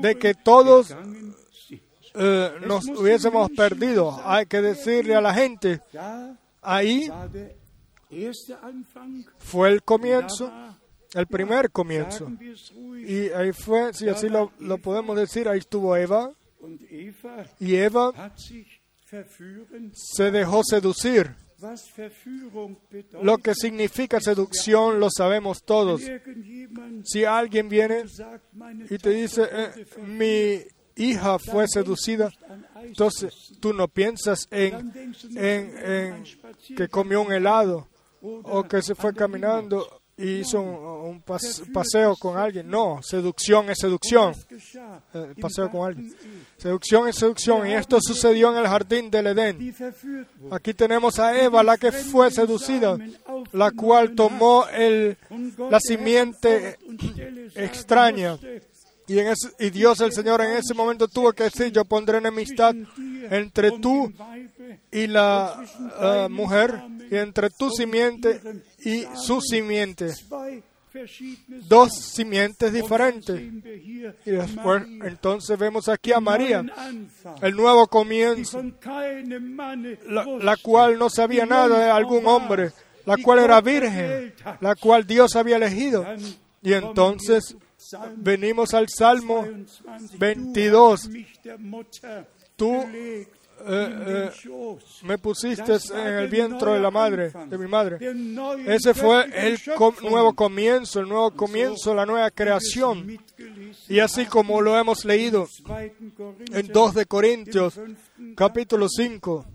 de 0.00 0.18
que 0.18 0.34
todos 0.34 0.94
eh, 2.14 2.52
nos 2.66 2.86
hubiésemos 2.88 3.50
perdido. 3.50 4.20
Hay 4.24 4.46
que 4.46 4.60
decirle 4.60 5.14
a 5.14 5.20
la 5.20 5.34
gente, 5.34 5.80
ahí 6.60 7.10
fue 9.38 9.70
el 9.70 9.82
comienzo 9.82 10.52
el 11.14 11.26
primer 11.26 11.70
comienzo. 11.70 12.30
Y 13.06 13.30
ahí 13.30 13.52
fue, 13.52 13.92
si 13.92 14.08
así 14.08 14.28
lo, 14.28 14.50
podemos 14.78 15.16
decir, 15.16 15.48
ahí 15.48 15.58
estuvo 15.58 15.96
Eva. 15.96 16.32
Y 17.58 17.76
Eva 17.76 18.32
se 19.92 20.30
dejó 20.30 20.62
seducir. 20.64 21.34
Lo 23.22 23.38
que 23.38 23.54
significa 23.54 24.20
seducción 24.20 24.98
lo 24.98 25.08
sabemos 25.10 25.62
todos. 25.62 26.02
Si 27.04 27.24
alguien 27.24 27.68
viene 27.68 28.04
y 28.90 28.98
te 28.98 29.10
dice, 29.10 29.48
eh, 29.50 29.86
mi 30.04 30.60
hija 30.96 31.38
fue 31.38 31.66
seducida, 31.68 32.30
entonces 32.82 33.52
tú 33.60 33.72
no 33.72 33.86
piensas 33.86 34.48
en, 34.50 34.92
en, 35.36 35.78
en 35.78 36.24
que 36.76 36.88
comió 36.88 37.22
un 37.22 37.32
helado 37.32 37.88
o 38.20 38.64
que 38.64 38.82
se 38.82 38.94
fue 38.94 39.14
caminando 39.14 40.01
hizo 40.16 40.60
un, 40.60 41.22
paseo 41.22 42.16
con 42.16 42.36
alguien. 42.36 42.68
No, 42.68 43.00
seducción 43.02 43.70
es 43.70 43.78
seducción. 43.78 44.34
Eh, 45.14 45.34
paseo 45.40 45.70
con 45.70 45.88
alguien. 45.88 46.14
Seducción 46.56 47.08
es 47.08 47.16
seducción. 47.16 47.66
Y 47.66 47.74
esto 47.74 47.98
sucedió 48.00 48.52
en 48.52 48.58
el 48.58 48.66
jardín 48.66 49.10
del 49.10 49.28
Edén. 49.28 49.74
Aquí 50.50 50.74
tenemos 50.74 51.18
a 51.18 51.40
Eva, 51.40 51.62
la 51.62 51.76
que 51.76 51.92
fue 51.92 52.30
seducida, 52.30 52.96
la 53.52 53.70
cual 53.70 54.14
tomó 54.14 54.66
el, 54.68 55.16
la 55.70 55.80
simiente 55.80 56.78
extraña. 57.54 58.38
Y, 59.08 59.18
en 59.18 59.34
y 59.58 59.70
Dios 59.70 60.00
el 60.00 60.12
Señor 60.12 60.40
en 60.42 60.52
ese 60.52 60.74
momento 60.74 61.08
tuvo 61.08 61.32
que 61.32 61.44
decir, 61.44 61.72
yo 61.72 61.84
pondré 61.84 62.18
enemistad 62.18 62.74
entre 63.30 63.72
tú 63.72 64.12
y 64.90 65.06
la 65.08 65.60
uh, 66.00 66.28
mujer, 66.30 66.82
y 67.10 67.16
entre 67.16 67.50
tu 67.50 67.68
simiente 67.70 68.40
y 68.84 69.04
su 69.14 69.40
simiente. 69.40 70.12
Dos 71.68 71.92
simientes 72.14 72.72
diferentes. 72.72 73.40
Y 73.40 74.30
después, 74.30 74.82
entonces 75.04 75.58
vemos 75.58 75.88
aquí 75.88 76.12
a 76.12 76.20
María, 76.20 76.64
el 77.40 77.56
nuevo 77.56 77.86
comienzo, 77.86 78.62
la, 80.06 80.26
la 80.40 80.56
cual 80.58 80.98
no 80.98 81.08
sabía 81.08 81.46
nada 81.46 81.78
de 81.78 81.90
algún 81.90 82.26
hombre, 82.26 82.72
la 83.06 83.16
cual 83.16 83.38
era 83.38 83.60
virgen, 83.60 84.34
la 84.60 84.74
cual 84.74 85.06
Dios 85.06 85.34
había 85.34 85.56
elegido. 85.56 86.04
Y 86.62 86.74
entonces 86.74 87.56
venimos 88.16 88.74
al 88.74 88.88
Salmo 88.88 89.46
22. 90.18 91.10
Tú 92.56 92.84
eh, 93.66 94.30
me 95.02 95.18
pusiste 95.18 95.72
en 95.94 96.14
el 96.14 96.28
vientre 96.28 96.72
de 96.72 96.80
la 96.80 96.90
madre, 96.90 97.32
de 97.46 97.58
mi 97.58 97.66
madre. 97.66 97.98
Ese 98.66 98.94
fue 98.94 99.26
el 99.34 99.58
nuevo 100.02 100.34
comienzo, 100.34 101.00
el 101.00 101.08
nuevo 101.08 101.30
comienzo, 101.30 101.94
la 101.94 102.06
nueva 102.06 102.30
creación. 102.30 103.18
Y 103.88 103.98
así 103.98 104.26
como 104.26 104.60
lo 104.60 104.78
hemos 104.78 105.04
leído 105.04 105.48
en 106.52 106.68
2 106.68 106.94
de 106.94 107.06
Corintios, 107.06 107.80
capítulo 108.36 108.88
5, 108.88 109.46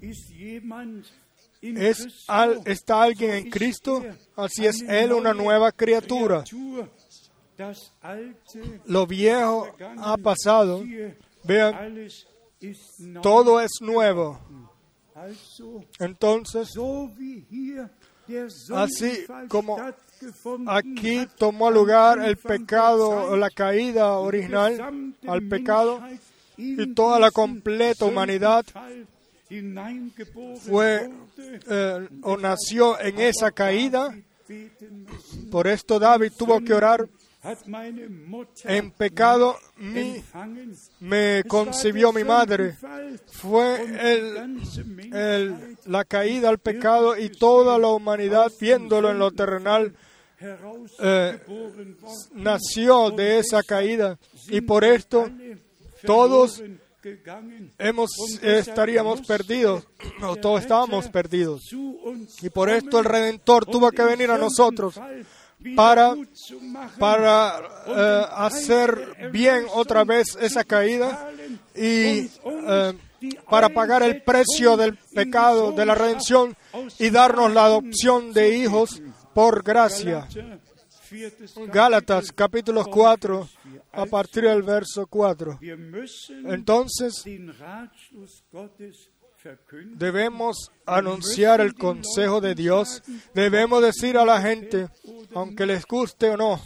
¿Es 1.62 2.08
¿Está 2.66 3.04
alguien 3.04 3.32
en 3.32 3.50
Cristo? 3.50 4.04
Así 4.36 4.66
es 4.66 4.82
Él 4.84 5.12
una 5.12 5.34
nueva 5.34 5.72
criatura. 5.72 6.44
Lo 8.86 9.08
viejo 9.08 9.68
ha 9.98 10.18
pasado. 10.18 10.84
Vean, 11.44 12.08
todo 13.22 13.62
es 13.62 13.72
nuevo. 13.82 14.40
Entonces, 16.00 16.78
así 18.74 19.26
como 19.48 19.78
aquí 20.68 21.28
tomó 21.38 21.72
lugar 21.72 22.20
el 22.20 22.38
pecado, 22.38 23.36
la 23.38 23.50
caída 23.50 24.14
original 24.14 25.14
al 25.28 25.48
pecado 25.48 26.02
y 26.58 26.94
toda 26.94 27.20
la 27.20 27.32
completa 27.32 28.06
humanidad 28.06 28.66
fue 30.68 31.10
eh, 31.70 32.10
o 32.22 32.38
nació 32.38 33.00
en 33.00 33.20
esa 33.20 33.52
caída. 33.52 34.14
Por 35.52 35.68
esto 35.68 36.00
David 36.00 36.32
tuvo 36.38 36.60
que 36.62 36.74
orar. 36.74 37.08
En 38.66 38.92
pecado 38.92 39.58
me 41.00 41.44
concibió 41.48 42.12
mi 42.12 42.24
madre. 42.24 42.76
Fue 43.28 44.14
el, 44.14 45.78
la 45.86 46.06
caída 46.06 46.50
al 46.50 46.60
pecado 46.60 47.18
y 47.18 47.30
toda 47.30 47.78
la 47.78 47.88
humanidad 47.90 48.52
viéndolo 48.60 49.12
en 49.12 49.20
lo 49.20 49.32
terrenal. 49.32 49.94
Eh, 51.00 51.40
nació 52.34 53.10
de 53.12 53.40
esa 53.40 53.64
caída 53.64 54.20
y 54.50 54.62
por 54.62 54.84
esto 54.84 55.30
todos 56.06 56.62
hemos, 57.80 58.12
estaríamos 58.42 59.22
perdidos, 59.22 59.88
o 60.22 60.36
todos 60.36 60.62
estábamos 60.62 61.08
perdidos. 61.10 61.64
Y 62.42 62.50
por 62.50 62.70
esto 62.70 63.00
el 63.00 63.06
Redentor 63.06 63.66
tuvo 63.66 63.92
que 63.92 64.04
venir 64.04 64.30
a 64.30 64.38
nosotros 64.38 65.00
para, 65.76 66.16
para 67.00 67.60
eh, 67.88 68.26
hacer 68.32 69.32
bien 69.32 69.66
otra 69.74 70.04
vez 70.04 70.38
esa 70.40 70.64
caída 70.64 71.32
y 71.76 72.30
eh, 72.30 72.94
para 73.50 73.70
pagar 73.70 74.04
el 74.04 74.22
precio 74.22 74.78
del 74.78 74.98
pecado, 75.14 75.72
de 75.72 75.86
la 75.86 75.96
redención 75.96 76.56
y 77.00 77.10
darnos 77.10 77.54
la 77.54 77.66
adopción 77.66 78.34
de 78.34 78.58
hijos 78.58 79.02
por 79.34 79.64
gracia. 79.64 80.28
Gálatas 81.68 82.32
capítulo 82.34 82.86
4, 82.86 83.48
a 83.94 84.06
partir 84.06 84.44
del 84.44 84.62
verso 84.62 85.08
4. 85.08 85.60
Entonces, 86.46 87.24
debemos 89.96 90.72
anunciar 90.86 91.62
el 91.62 91.76
consejo 91.76 92.42
de 92.42 92.56
Dios, 92.56 93.04
debemos 93.34 93.82
decir 93.82 94.18
a 94.18 94.26
la 94.26 94.42
gente, 94.42 94.90
aunque 95.34 95.66
les 95.66 95.86
guste 95.86 96.30
o 96.30 96.38
no, 96.38 96.62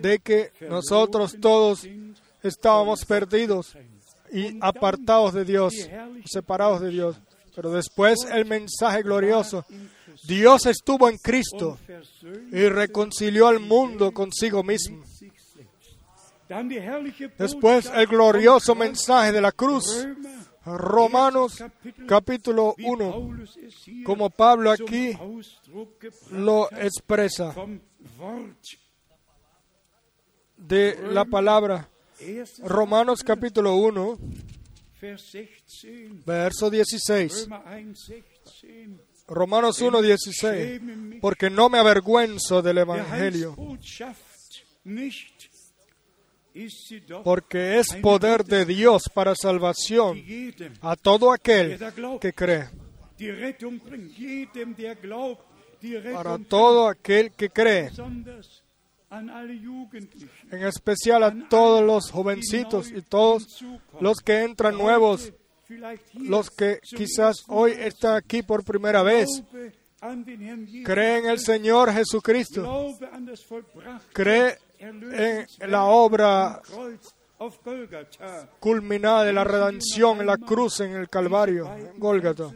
de 0.00 0.18
que 0.18 0.52
nosotros 0.68 1.36
todos 1.40 1.86
estábamos 2.42 3.04
perdidos 3.04 3.76
y 4.32 4.58
apartados 4.60 5.34
de 5.34 5.44
Dios, 5.44 5.74
separados 6.24 6.80
de 6.80 6.90
Dios. 6.90 7.16
Pero 7.54 7.70
después 7.70 8.18
el 8.32 8.46
mensaje 8.46 9.02
glorioso 9.02 9.64
Dios 10.22 10.66
estuvo 10.66 11.08
en 11.08 11.18
Cristo 11.18 11.78
y 12.50 12.68
reconcilió 12.68 13.48
al 13.48 13.60
mundo 13.60 14.12
consigo 14.12 14.62
mismo. 14.62 15.02
Después 17.38 17.90
el 17.94 18.06
glorioso 18.06 18.74
mensaje 18.74 19.32
de 19.32 19.40
la 19.40 19.52
cruz, 19.52 20.06
Romanos 20.64 21.62
capítulo 22.08 22.74
1, 22.78 23.46
como 24.04 24.30
Pablo 24.30 24.70
aquí 24.70 25.16
lo 26.30 26.70
expresa 26.72 27.54
de 30.56 30.98
la 31.10 31.24
palabra. 31.24 31.88
Romanos 32.62 33.22
capítulo 33.22 33.76
1, 33.76 34.18
verso 36.24 36.70
16. 36.70 37.48
Romanos 39.26 39.80
1:16, 39.80 41.20
porque 41.20 41.50
no 41.50 41.68
me 41.68 41.78
avergüenzo 41.78 42.62
del 42.62 42.78
Evangelio, 42.78 43.56
porque 47.24 47.78
es 47.78 47.88
poder 48.02 48.44
de 48.44 48.64
Dios 48.64 49.04
para 49.12 49.34
salvación 49.34 50.22
a 50.80 50.96
todo 50.96 51.32
aquel 51.32 51.78
que 52.20 52.32
cree. 52.32 52.68
Para 56.12 56.38
todo 56.38 56.88
aquel 56.88 57.32
que 57.32 57.50
cree. 57.50 57.90
En 60.50 60.66
especial 60.66 61.22
a 61.22 61.48
todos 61.48 61.82
los 61.84 62.10
jovencitos 62.10 62.90
y 62.90 63.02
todos 63.02 63.64
los 64.00 64.18
que 64.18 64.42
entran 64.42 64.76
nuevos 64.76 65.32
los 66.14 66.50
que 66.50 66.78
quizás 66.82 67.44
hoy 67.48 67.72
están 67.72 68.16
aquí 68.16 68.42
por 68.42 68.64
primera 68.64 69.02
vez, 69.02 69.28
creen 70.84 71.24
en 71.24 71.30
el 71.30 71.38
Señor 71.38 71.92
Jesucristo, 71.92 72.94
cree 74.12 74.58
en 74.78 75.46
la 75.70 75.84
obra 75.84 76.60
culminada 78.60 79.24
de 79.24 79.32
la 79.32 79.44
redención 79.44 80.20
en 80.20 80.26
la 80.26 80.38
cruz 80.38 80.80
en 80.80 80.92
el 80.92 81.08
Calvario, 81.08 81.72
en 81.74 81.98
Gólgata. 81.98 82.50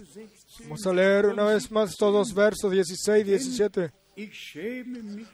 Vamos 0.61 0.87
a 0.87 0.93
leer 0.93 1.27
una 1.27 1.45
vez 1.45 1.71
más 1.71 1.91
estos 1.91 2.13
dos 2.13 2.35
versos 2.35 2.71
16 2.73 3.27
y 3.27 3.31
17. 3.31 3.93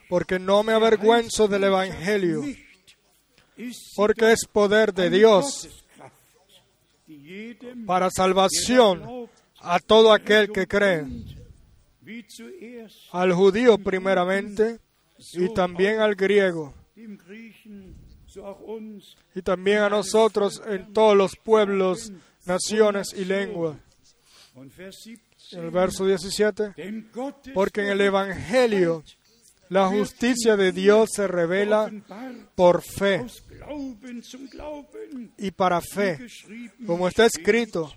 Porque 0.09 0.39
no 0.39 0.62
me 0.62 0.72
avergüenzo 0.72 1.49
del 1.49 1.64
Evangelio, 1.64 2.43
porque 3.97 4.32
es 4.32 4.45
poder 4.47 4.93
de 4.93 5.09
Dios 5.09 5.68
para 7.87 8.11
salvación 8.11 9.28
a 9.61 9.78
todo 9.78 10.12
aquel 10.12 10.53
que 10.53 10.66
cree, 10.66 11.07
al 13.12 13.32
judío 13.32 13.78
primeramente 13.78 14.80
y 15.32 15.52
también 15.54 16.00
al 16.00 16.14
griego, 16.14 16.74
y 19.34 19.42
también 19.42 19.78
a 19.78 19.88
nosotros 19.88 20.62
en 20.66 20.92
todos 20.92 21.16
los 21.16 21.36
pueblos, 21.36 22.12
naciones 22.46 23.14
y 23.16 23.24
lenguas. 23.24 23.76
En 25.52 25.64
el 25.64 25.70
verso 25.70 26.06
17, 26.06 26.74
porque 27.52 27.82
en 27.82 27.88
el 27.88 28.00
Evangelio 28.00 29.04
la 29.68 29.88
justicia 29.88 30.56
de 30.56 30.72
Dios 30.72 31.10
se 31.12 31.26
revela 31.26 31.90
por 32.54 32.82
fe 32.82 33.26
y 35.38 35.50
para 35.50 35.80
fe, 35.80 36.18
como 36.86 37.08
está 37.08 37.26
escrito, 37.26 37.92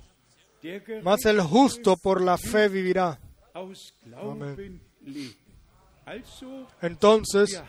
más 1.03 1.25
el 1.25 1.41
justo 1.41 1.97
por 1.97 2.21
la 2.21 2.37
fe 2.37 2.67
vivirá. 2.69 3.19
Entonces, 6.81 7.61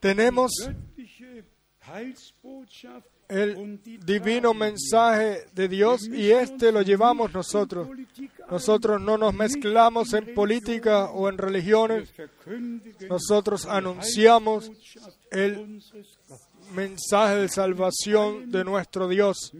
tenemos 0.00 0.52
el 3.28 3.80
divino 4.04 4.54
mensaje 4.54 5.46
de 5.52 5.68
Dios 5.68 6.06
y 6.06 6.30
este 6.30 6.70
lo 6.70 6.82
llevamos 6.82 7.32
nosotros. 7.32 7.88
Nosotros 8.50 9.00
no 9.00 9.16
nos 9.18 9.34
mezclamos 9.34 10.12
en 10.12 10.34
política 10.34 11.10
o 11.10 11.28
en 11.28 11.38
religiones. 11.38 12.12
Nosotros 13.08 13.66
anunciamos 13.66 14.70
el 15.30 15.82
mensaje 16.72 17.36
de 17.36 17.48
salvación 17.48 18.50
de 18.50 18.64
nuestro 18.64 19.08
Dios. 19.08 19.52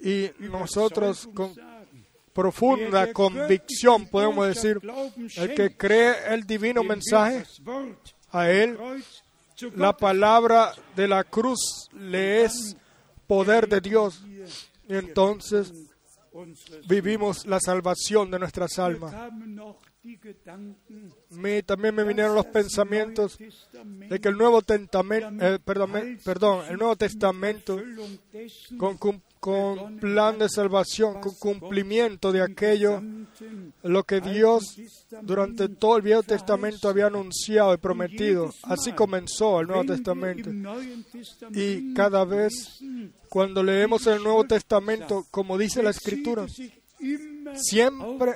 Y 0.00 0.30
nosotros 0.38 1.28
con 1.34 1.52
profunda 2.38 3.12
convicción 3.12 4.06
podemos 4.06 4.46
decir, 4.46 4.80
el 5.38 5.54
que 5.54 5.76
cree 5.76 6.14
el 6.28 6.46
divino 6.46 6.84
mensaje, 6.84 7.44
a 8.30 8.48
él 8.48 8.78
la 9.74 9.96
palabra 9.96 10.72
de 10.94 11.08
la 11.08 11.24
cruz 11.24 11.88
le 11.92 12.44
es 12.44 12.76
poder 13.26 13.68
de 13.68 13.80
Dios. 13.80 14.22
Y 14.88 14.94
entonces 14.94 15.72
vivimos 16.86 17.44
la 17.44 17.58
salvación 17.58 18.30
de 18.30 18.38
nuestras 18.38 18.78
almas. 18.78 19.12
Me, 21.30 21.64
también 21.64 21.92
me 21.92 22.04
vinieron 22.04 22.36
los 22.36 22.46
pensamientos 22.46 23.36
de 23.36 24.20
que 24.20 24.28
el 24.28 24.38
Nuevo 24.38 24.62
Testamento, 24.62 25.44
eh, 25.44 25.58
perdón, 25.58 26.18
perdón, 26.24 26.64
el 26.70 26.78
Nuevo 26.78 26.94
Testamento 26.94 27.82
con 28.78 28.96
plan 30.00 30.38
de 30.38 30.48
salvación, 30.48 31.20
con 31.20 31.34
cumplimiento 31.34 32.32
de 32.32 32.42
aquello, 32.42 33.02
lo 33.82 34.04
que 34.04 34.20
Dios 34.20 34.76
durante 35.22 35.68
todo 35.68 35.96
el 35.96 36.02
Viejo 36.02 36.22
Testamento 36.22 36.88
había 36.88 37.06
anunciado 37.06 37.74
y 37.74 37.78
prometido. 37.78 38.50
Así 38.64 38.92
comenzó 38.92 39.60
el 39.60 39.68
Nuevo 39.68 39.84
Testamento. 39.84 40.50
Y 41.52 41.94
cada 41.94 42.24
vez 42.24 42.80
cuando 43.28 43.62
leemos 43.62 44.06
el 44.06 44.22
Nuevo 44.22 44.44
Testamento, 44.44 45.26
como 45.30 45.58
dice 45.58 45.82
la 45.82 45.90
Escritura, 45.90 46.46
siempre, 47.54 48.32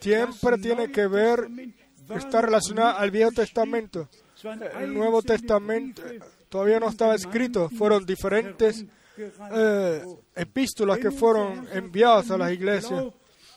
siempre 0.00 0.58
tiene 0.58 0.90
que 0.90 1.06
ver, 1.06 1.48
está 2.14 2.42
relacionado 2.42 2.98
al 2.98 3.10
Viejo 3.10 3.32
Testamento. 3.32 4.08
El 4.78 4.94
Nuevo 4.94 5.22
Testamento 5.22 6.02
todavía 6.48 6.80
no 6.80 6.88
estaba 6.88 7.14
escrito, 7.14 7.68
fueron 7.70 8.04
diferentes 8.04 8.84
eh, 9.52 10.04
epístolas 10.34 10.98
que 10.98 11.10
fueron 11.10 11.66
enviadas 11.72 12.30
a 12.30 12.38
las 12.38 12.52
iglesias. 12.52 13.04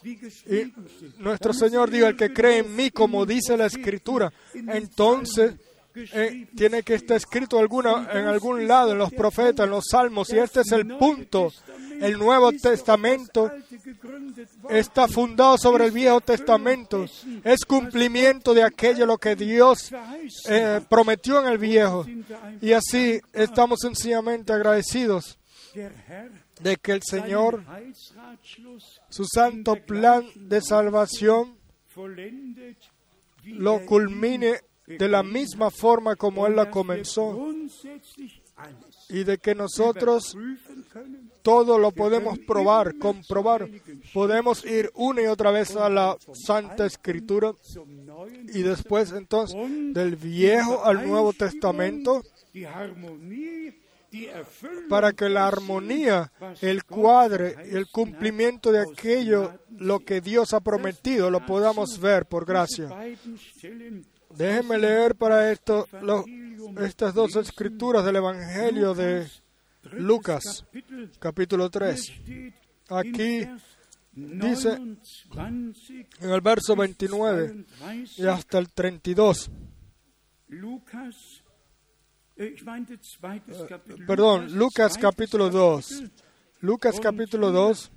Y 0.03 0.73
nuestro 1.21 1.53
Señor 1.53 1.89
dijo, 1.89 2.07
el 2.07 2.15
que 2.15 2.31
cree 2.33 2.59
en 2.59 2.75
mí, 2.75 2.89
como 2.89 3.25
dice 3.25 3.57
la 3.57 3.65
Escritura, 3.65 4.31
entonces 4.53 5.55
eh, 5.95 6.47
tiene 6.55 6.83
que 6.83 6.95
estar 6.95 7.17
escrito 7.17 7.59
alguna, 7.59 8.07
en 8.13 8.25
algún 8.25 8.67
lado, 8.67 8.93
en 8.93 8.97
los 8.97 9.11
profetas, 9.11 9.65
en 9.65 9.71
los 9.71 9.85
salmos, 9.89 10.31
y 10.31 10.37
este 10.37 10.61
es 10.61 10.71
el 10.71 10.87
punto. 10.87 11.51
El 11.99 12.17
Nuevo 12.17 12.51
Testamento 12.53 13.51
está 14.69 15.07
fundado 15.09 15.57
sobre 15.57 15.85
el 15.85 15.91
Viejo 15.91 16.21
Testamento. 16.21 17.05
Es 17.43 17.65
cumplimiento 17.65 18.53
de 18.53 18.63
aquello 18.63 19.05
lo 19.05 19.17
que 19.17 19.35
Dios 19.35 19.91
eh, 20.47 20.79
prometió 20.87 21.41
en 21.41 21.51
el 21.51 21.57
Viejo. 21.57 22.05
Y 22.61 22.71
así 22.71 23.19
estamos 23.33 23.79
sencillamente 23.81 24.53
agradecidos 24.53 25.38
de 26.61 26.77
que 26.77 26.91
el 26.91 27.01
Señor, 27.03 27.63
su 29.09 29.25
santo 29.25 29.75
plan 29.85 30.25
de 30.35 30.61
salvación, 30.61 31.57
lo 33.43 33.85
culmine 33.85 34.59
de 34.85 35.07
la 35.07 35.23
misma 35.23 35.69
forma 35.69 36.15
como 36.15 36.47
Él 36.47 36.55
la 36.55 36.69
comenzó 36.71 37.53
y 39.09 39.23
de 39.23 39.37
que 39.37 39.55
nosotros 39.55 40.35
todo 41.41 41.77
lo 41.79 41.91
podemos 41.91 42.37
probar, 42.39 42.97
comprobar. 42.97 43.69
Podemos 44.13 44.65
ir 44.65 44.91
una 44.93 45.21
y 45.21 45.25
otra 45.25 45.51
vez 45.51 45.75
a 45.75 45.89
la 45.89 46.17
Santa 46.33 46.85
Escritura 46.85 47.53
y 48.53 48.61
después 48.61 49.11
entonces 49.11 49.57
del 49.93 50.15
Viejo 50.15 50.83
al 50.83 51.07
Nuevo 51.07 51.33
Testamento 51.33 52.23
para 54.89 55.13
que 55.13 55.29
la 55.29 55.47
armonía, 55.47 56.31
el 56.61 56.83
cuadre 56.83 57.55
el 57.71 57.87
cumplimiento 57.87 58.71
de 58.71 58.81
aquello, 58.81 59.59
lo 59.77 59.99
que 59.99 60.21
Dios 60.21 60.53
ha 60.53 60.59
prometido, 60.59 61.29
lo 61.29 61.45
podamos 61.45 61.99
ver 61.99 62.25
por 62.25 62.45
gracia. 62.45 62.89
Déjenme 64.35 64.77
leer 64.77 65.15
para 65.15 65.51
esto 65.51 65.87
estas 66.79 67.13
dos 67.13 67.35
escrituras 67.35 68.05
del 68.05 68.17
Evangelio 68.17 68.93
de 68.93 69.27
Lucas, 69.93 70.65
capítulo 71.19 71.69
3. 71.69 72.11
Aquí 72.89 73.47
dice 74.13 74.73
en 74.73 76.29
el 76.29 76.41
verso 76.41 76.75
29 76.75 77.65
y 78.17 78.25
hasta 78.25 78.59
el 78.59 78.69
32. 78.71 79.51
Perdón, 84.07 84.53
Lucas 84.53 84.97
capítulo 84.97 85.49
2. 85.49 86.03
Lucas 86.61 86.99
capítulo 86.99 87.51
2, 87.51 87.91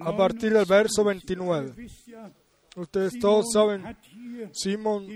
a 0.00 0.16
partir 0.16 0.52
del 0.52 0.64
verso 0.64 1.04
29. 1.04 1.74
Ustedes 2.76 3.18
todos 3.18 3.52
saben, 3.52 3.96
Simón, 4.52 5.06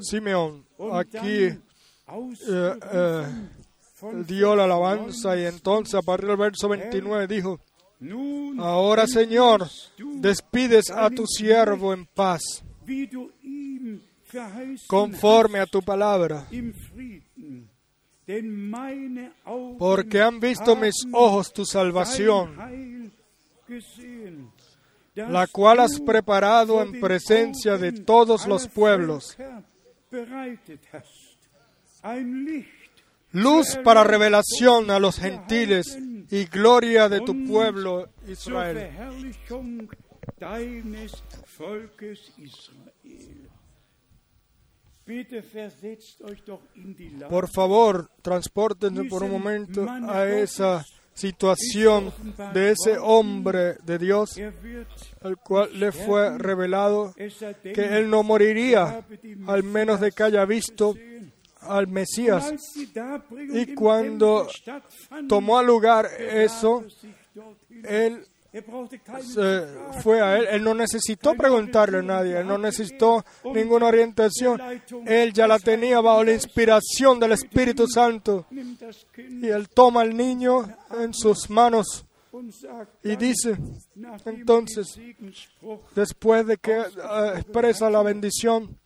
Simeón, 0.00 0.66
aquí 0.92 1.44
eh, 1.44 1.58
eh, 2.48 3.26
dio 4.26 4.56
la 4.56 4.64
alabanza 4.64 5.36
y 5.36 5.44
entonces 5.44 5.94
a 5.94 6.02
partir 6.02 6.28
del 6.28 6.36
verso 6.36 6.68
29 6.68 7.26
dijo, 7.26 7.60
ahora 8.58 9.06
Señor, 9.06 9.66
despides 10.16 10.90
a 10.90 11.08
tu 11.10 11.26
siervo 11.26 11.94
en 11.94 12.04
paz, 12.06 12.62
conforme 14.86 15.58
a 15.58 15.66
tu 15.66 15.82
palabra, 15.82 16.46
porque 19.78 20.20
han 20.20 20.40
visto 20.40 20.76
mis 20.76 20.94
ojos 21.12 21.52
tu 21.52 21.64
salvación 21.64 23.12
la 25.16 25.46
cual 25.46 25.80
has 25.80 26.00
preparado 26.00 26.82
en 26.82 27.00
presencia 27.00 27.78
de 27.78 27.92
todos 27.92 28.46
los 28.46 28.68
pueblos. 28.68 29.36
Luz 33.32 33.78
para 33.82 34.04
revelación 34.04 34.90
a 34.90 34.98
los 34.98 35.18
gentiles 35.18 35.98
y 36.30 36.44
gloria 36.44 37.08
de 37.08 37.20
tu 37.20 37.46
pueblo 37.46 38.08
Israel. 38.28 38.90
Por 47.28 47.48
favor, 47.48 48.10
transportense 48.22 49.04
por 49.04 49.22
un 49.22 49.30
momento 49.30 49.86
a 49.88 50.28
esa 50.28 50.84
situación 51.14 52.12
de 52.52 52.72
ese 52.72 52.98
hombre 52.98 53.76
de 53.84 53.98
Dios, 53.98 54.38
al 55.22 55.36
cual 55.38 55.70
le 55.78 55.92
fue 55.92 56.36
revelado 56.36 57.14
que 57.14 57.98
él 57.98 58.10
no 58.10 58.22
moriría, 58.22 59.04
al 59.46 59.62
menos 59.62 60.00
de 60.00 60.12
que 60.12 60.22
haya 60.24 60.44
visto 60.44 60.94
al 61.60 61.86
Mesías. 61.86 62.52
Y 63.52 63.74
cuando 63.74 64.48
tomó 65.28 65.62
lugar 65.62 66.06
eso, 66.18 66.84
él 67.84 68.26
fue 70.02 70.20
a 70.20 70.38
él. 70.38 70.46
Él 70.50 70.64
no 70.64 70.74
necesitó 70.74 71.34
preguntarle 71.34 71.98
a 71.98 72.02
nadie, 72.02 72.38
él 72.38 72.46
no 72.46 72.58
necesitó 72.58 73.24
ninguna 73.44 73.86
orientación. 73.86 74.60
Él 75.06 75.32
ya 75.32 75.46
la 75.46 75.58
tenía 75.58 76.00
bajo 76.00 76.24
la 76.24 76.32
inspiración 76.32 77.18
del 77.18 77.32
Espíritu 77.32 77.86
Santo. 77.88 78.46
Y 78.50 79.48
él 79.48 79.68
toma 79.68 80.02
al 80.02 80.16
niño 80.16 80.62
en 80.98 81.12
sus 81.12 81.50
manos 81.50 82.04
y 83.02 83.16
dice, 83.16 83.56
entonces, 84.26 84.98
después 85.94 86.46
de 86.46 86.56
que 86.58 86.72
eh, 86.72 86.84
expresa 87.36 87.88
la 87.88 88.02
bendición, 88.02 88.78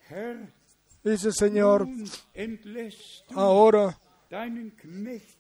dice, 1.03 1.33
Señor, 1.33 1.89
ahora, 3.35 3.99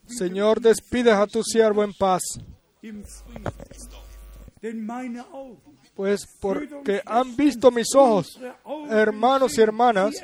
Señor, 0.07 0.61
despides 0.61 1.15
a 1.15 1.27
tu 1.27 1.43
siervo 1.45 1.85
en 1.85 1.93
paz 1.95 2.23
pues 5.95 6.27
porque 6.41 7.03
han 7.05 7.37
visto 7.37 7.71
mis 7.71 7.95
ojos, 7.95 8.41
hermanos 8.91 9.57
y 9.59 9.61
hermanas, 9.61 10.15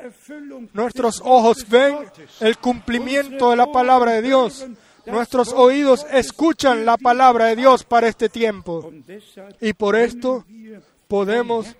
nuestros 0.72 1.20
ojos 1.24 1.66
ven 1.68 1.98
el 2.40 2.58
cumplimiento 2.58 3.50
de 3.50 3.56
la 3.56 3.70
palabra 3.70 4.12
de 4.12 4.22
Dios. 4.22 4.66
Nuestros 5.06 5.52
oídos 5.52 6.04
escuchan 6.10 6.84
la 6.84 6.96
palabra 6.96 7.46
de 7.46 7.56
Dios 7.56 7.84
para 7.84 8.08
este 8.08 8.28
tiempo. 8.28 8.92
Y 9.60 9.72
por 9.72 9.96
esto 9.96 10.44
podemos 11.08 11.76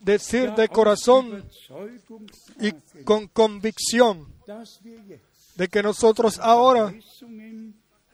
decir 0.00 0.52
de 0.52 0.68
corazón 0.68 1.44
y 2.60 2.72
con 3.04 3.26
convicción 3.28 4.26
de 5.56 5.68
que 5.68 5.82
nosotros 5.82 6.38
ahora 6.38 6.94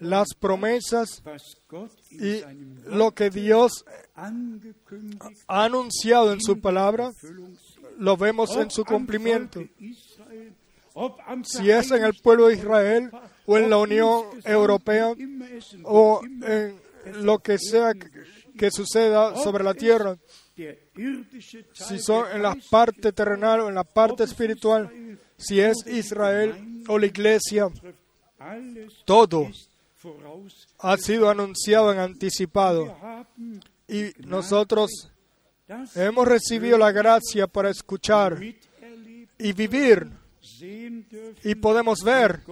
las 0.01 0.29
promesas 0.39 1.23
y 2.11 2.43
lo 2.87 3.13
que 3.13 3.31
Dios 3.31 3.85
ha 4.15 5.65
anunciado 5.65 6.33
en 6.33 6.41
su 6.41 6.61
palabra, 6.61 7.11
lo 7.99 8.17
vemos 8.17 8.57
en 8.57 8.71
su 8.71 8.85
cumplimiento. 8.85 9.63
Si 11.45 11.71
es 11.71 11.91
en 11.91 12.05
el 12.05 12.15
pueblo 12.15 12.49
de 12.49 12.55
Israel 12.55 13.11
o 13.47 13.59
en 13.59 13.71
la 13.71 13.79
Unión 13.79 14.25
Europea 14.45 15.15
o 15.85 16.21
en 16.25 16.81
lo 17.25 17.39
que 17.39 17.59
sea 17.59 17.93
que 18.59 18.71
suceda 18.71 19.37
sobre 19.37 19.63
la 19.65 19.75
tierra, 19.75 20.17
si 21.73 21.99
son 22.01 22.27
en 22.33 22.43
la 22.43 22.57
parte 22.71 23.13
terrenal 23.13 23.61
o 23.61 23.69
en 23.69 23.77
la 23.77 23.85
parte 23.85 24.25
espiritual, 24.25 25.19
si 25.37 25.61
es 25.61 25.87
Israel 25.87 26.85
o 26.89 26.99
la 26.99 27.07
iglesia, 27.07 27.69
todo 29.05 29.49
ha 30.79 30.97
sido 30.97 31.29
anunciado 31.29 31.93
en 31.93 31.99
anticipado. 31.99 32.97
Y 33.89 34.13
nosotros 34.27 35.11
hemos 35.95 36.27
recibido 36.27 36.79
la 36.79 36.93
gracia 36.93 37.47
para 37.47 37.71
escuchar 37.71 38.39
y 39.39 39.53
vivir 39.53 40.11
y 41.45 41.55
podemos 41.57 42.01
ver 42.03 42.43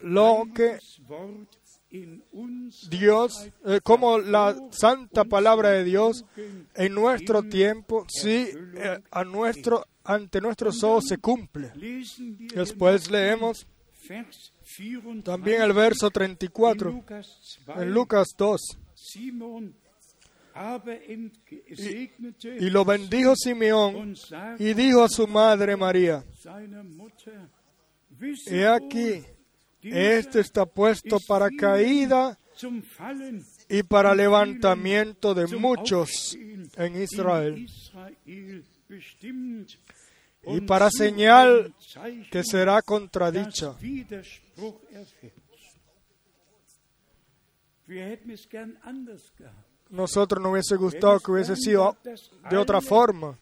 lo 0.00 0.44
que 0.54 0.78
Dios, 2.90 3.48
eh, 3.64 3.80
como 3.82 4.18
la 4.18 4.56
santa 4.70 5.24
palabra 5.24 5.70
de 5.70 5.84
Dios 5.84 6.24
en 6.74 6.92
nuestro 6.92 7.44
tiempo, 7.44 8.04
sí, 8.08 8.48
eh, 8.74 8.98
a 9.12 9.24
nuestro, 9.24 9.86
ante 10.02 10.40
nuestros 10.40 10.82
ojos 10.82 11.04
se 11.08 11.18
cumple. 11.18 11.72
Después 12.54 13.10
leemos 13.10 13.66
Vers 14.08 14.52
34 14.52 14.53
también 15.22 15.62
el 15.62 15.72
verso 15.72 16.06
in 16.06 16.12
34 16.12 16.90
Lukas 16.90 17.58
2. 17.66 17.76
en 17.78 17.90
Lucas 17.92 18.28
2. 18.36 18.60
Simon 18.94 19.74
aber 20.54 21.02
entgegnete 21.08 22.56
Y 22.60 22.70
lo 22.70 22.84
bendijo 22.84 23.34
Simeón 23.34 24.14
y 24.58 24.72
dijo 24.72 25.02
a 25.02 25.08
su 25.08 25.26
madre 25.26 25.76
María, 25.76 26.24
he 28.46 28.66
aquí, 28.66 29.24
este 29.82 30.40
está 30.40 30.64
puesto 30.64 31.18
para 31.26 31.50
caída 31.50 32.38
y 33.68 33.82
para 33.82 34.14
levantamiento 34.14 35.34
de 35.34 35.48
muchos 35.56 36.36
en 36.76 37.02
Israel 37.02 37.66
y 40.46 40.60
para 40.60 40.88
señal 40.90 41.74
que 42.30 42.44
será 42.44 42.80
contradicha. 42.82 43.74
Widerspruch 44.56 44.92
erfährt. 44.92 45.34
Nosotros 49.90 50.42
no 50.42 50.50
hubiese 50.50 50.76
gustado 50.76 51.20
que 51.20 51.30
hubiese 51.30 51.54
sido 51.56 51.96
de 52.50 52.56
otra 52.56 52.80
forma. 52.80 53.38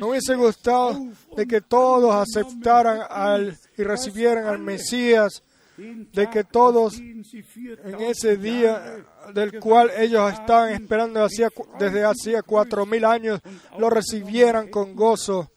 No 0.00 0.08
hubiese 0.08 0.34
gustado 0.36 0.98
de 1.36 1.46
que 1.46 1.60
todos 1.62 2.14
aceptaran 2.14 3.00
al 3.08 3.56
y 3.76 3.82
recibieran 3.82 4.46
al 4.46 4.58
Mesías, 4.58 5.42
de 5.78 6.30
que 6.30 6.44
todos 6.44 6.98
en 6.98 8.00
ese 8.00 8.36
día 8.36 9.04
del 9.34 9.58
cual 9.58 9.90
ellos 9.96 10.30
estaban 10.32 10.72
esperando 10.72 11.24
hacía 11.24 11.50
cu- 11.50 11.66
desde 11.78 12.04
hacía 12.04 12.42
cuatro 12.42 12.84
mil 12.86 13.04
años, 13.04 13.40
lo 13.78 13.88
recibieran 13.90 14.68
con 14.68 14.94
gozo. 14.94 15.50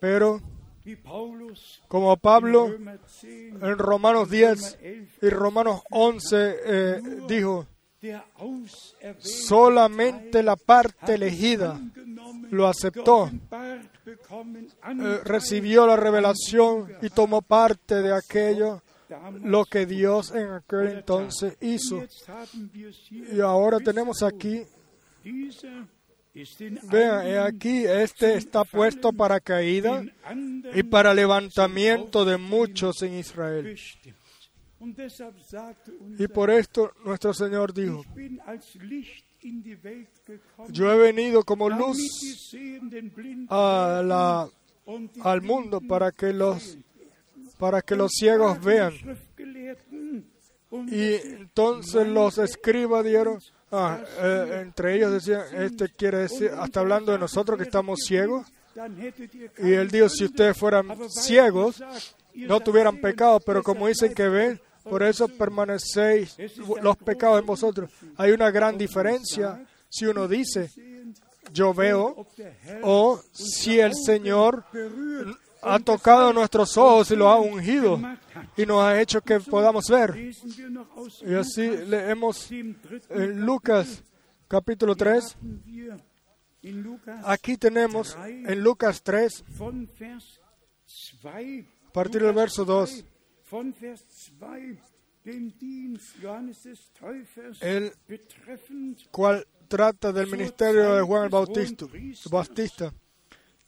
Pero, 0.00 0.40
como 1.88 2.16
Pablo 2.16 2.74
en 3.22 3.78
Romanos 3.78 4.30
10 4.30 4.78
y 5.22 5.28
Romanos 5.28 5.82
11 5.90 6.56
eh, 6.64 7.00
dijo, 7.28 7.66
solamente 9.18 10.42
la 10.42 10.56
parte 10.56 11.14
elegida 11.14 11.80
lo 12.50 12.66
aceptó, 12.66 13.30
eh, 13.50 15.20
recibió 15.24 15.86
la 15.86 15.96
revelación 15.96 16.92
y 17.02 17.10
tomó 17.10 17.42
parte 17.42 17.96
de 17.96 18.14
aquello 18.14 18.82
lo 19.42 19.64
que 19.64 19.86
Dios 19.86 20.32
en 20.32 20.50
aquel 20.50 20.88
entonces 20.88 21.56
hizo. 21.60 22.02
Y 23.32 23.40
ahora 23.40 23.78
tenemos 23.80 24.22
aquí, 24.22 24.62
vean, 26.90 27.46
aquí, 27.46 27.84
este 27.84 28.34
está 28.34 28.64
puesto 28.64 29.12
para 29.12 29.40
caída 29.40 30.04
y 30.74 30.82
para 30.82 31.14
levantamiento 31.14 32.24
de 32.24 32.36
muchos 32.36 33.02
en 33.02 33.14
Israel. 33.14 33.78
Y 36.18 36.28
por 36.28 36.50
esto 36.50 36.92
nuestro 37.04 37.34
Señor 37.34 37.74
dijo, 37.74 38.04
yo 40.68 40.92
he 40.92 40.96
venido 40.98 41.42
como 41.42 41.68
luz 41.68 41.98
a 43.48 44.48
al 45.22 45.42
mundo 45.42 45.80
para 45.80 46.12
que 46.12 46.32
los 46.32 46.78
para 47.58 47.82
que 47.82 47.96
los 47.96 48.12
ciegos 48.12 48.62
vean. 48.62 48.94
Y 50.86 51.14
entonces 51.14 52.06
los 52.06 52.38
escribas 52.38 53.04
dieron, 53.04 53.40
ah, 53.72 53.98
eh, 54.20 54.60
entre 54.62 54.96
ellos 54.96 55.12
decían, 55.12 55.42
este 55.56 55.88
quiere 55.88 56.18
decir, 56.18 56.50
hasta 56.58 56.80
hablando 56.80 57.12
de 57.12 57.18
nosotros 57.18 57.58
que 57.58 57.64
estamos 57.64 58.00
ciegos. 58.06 58.46
Y 59.58 59.72
él 59.72 59.90
dijo, 59.90 60.08
si 60.08 60.24
ustedes 60.24 60.56
fueran 60.56 60.86
ciegos, 61.10 61.82
no 62.34 62.60
tuvieran 62.60 63.00
pecado, 63.00 63.40
pero 63.40 63.62
como 63.62 63.88
dicen 63.88 64.14
que 64.14 64.28
ven, 64.28 64.60
por 64.84 65.02
eso 65.02 65.28
permanecéis 65.28 66.36
los 66.82 66.96
pecados 66.96 67.40
en 67.40 67.46
vosotros. 67.46 67.90
Hay 68.16 68.30
una 68.30 68.50
gran 68.50 68.78
diferencia 68.78 69.66
si 69.88 70.06
uno 70.06 70.28
dice, 70.28 70.70
yo 71.52 71.74
veo, 71.74 72.26
o 72.82 73.20
si 73.32 73.80
el 73.80 73.94
Señor 73.94 74.64
ha 75.62 75.78
tocado 75.78 76.32
nuestros 76.32 76.76
ojos 76.76 77.10
y 77.10 77.16
los 77.16 77.28
ha 77.28 77.36
ungido 77.36 78.00
y 78.56 78.66
nos 78.66 78.82
ha 78.82 79.00
hecho 79.00 79.20
que 79.20 79.40
podamos 79.40 79.88
ver. 79.88 80.14
Y 81.26 81.34
así 81.34 81.68
leemos 81.86 82.50
en 82.50 83.40
Lucas 83.40 84.02
capítulo 84.46 84.96
3. 84.96 85.36
Aquí 87.24 87.56
tenemos 87.56 88.16
en 88.26 88.62
Lucas 88.62 89.02
3, 89.02 89.44
a 91.24 91.92
partir 91.92 92.22
del 92.22 92.34
verso 92.34 92.64
2, 92.64 93.04
el 97.60 97.92
cual 99.10 99.46
trata 99.68 100.12
del 100.12 100.26
ministerio 100.26 100.94
de 100.94 101.02
Juan 101.02 101.24
el 101.24 101.28
Bautista. 101.28 101.86
Bautista. 102.30 102.92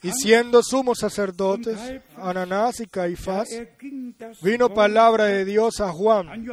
Y 0.02 0.10
siendo 0.12 0.62
sumos 0.62 0.98
sacerdotes, 0.98 1.78
Ananás 2.16 2.80
y 2.80 2.86
Caifás, 2.86 3.48
vino 4.42 4.72
palabra 4.72 5.24
de 5.24 5.44
Dios 5.44 5.80
a 5.80 5.92
Juan, 5.92 6.46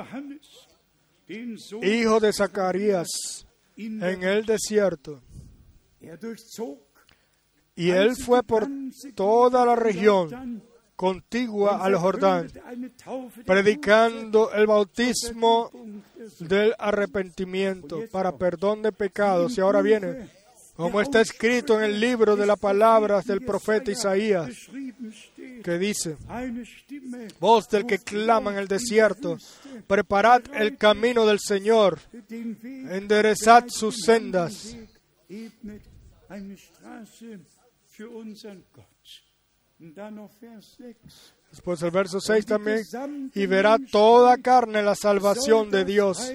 hijo 1.82 2.20
de 2.20 2.34
Zacarías, 2.34 3.08
en 3.78 4.24
el 4.24 4.46
desierto. 4.46 5.22
Y 7.76 7.92
él 7.92 8.16
fue 8.16 8.44
por 8.44 8.68
toda 9.16 9.66
la 9.66 9.76
región 9.76 10.64
contigua 10.98 11.84
al 11.86 11.96
Jordán, 11.96 12.52
predicando 13.46 14.52
el 14.52 14.66
bautismo 14.66 15.72
del 16.40 16.74
arrepentimiento 16.80 18.02
para 18.12 18.36
perdón 18.36 18.82
de 18.82 18.92
pecados. 18.92 19.58
Y 19.58 19.62
ahora 19.62 19.82
viene, 19.82 20.30
como 20.78 21.02
está 21.02 21.22
escrito 21.22 21.78
en 21.78 21.86
el 21.86 22.00
libro 22.00 22.36
de 22.36 22.46
las 22.46 22.60
palabras 22.60 23.26
del 23.26 23.42
profeta 23.42 23.92
Isaías, 23.92 24.52
que 25.64 25.78
dice, 25.80 26.18
voz 27.40 27.68
del 27.68 27.88
que 27.88 27.98
clama 27.98 28.52
en 28.52 28.60
el 28.60 28.68
desierto, 28.68 29.38
preparad 29.88 30.44
el 30.54 30.78
camino 30.78 31.26
del 31.26 31.40
Señor, 31.40 32.00
enderezad 32.30 33.66
sus 33.70 33.98
sendas. 34.06 34.78
Después 41.50 41.82
el 41.82 41.92
verso 41.92 42.20
6 42.20 42.46
también, 42.46 42.84
y 43.34 43.46
verá 43.48 43.78
toda 43.92 44.38
carne 44.38 44.84
la 44.84 44.96
salvación 44.96 45.72
de 45.72 45.86
Dios. 45.86 46.32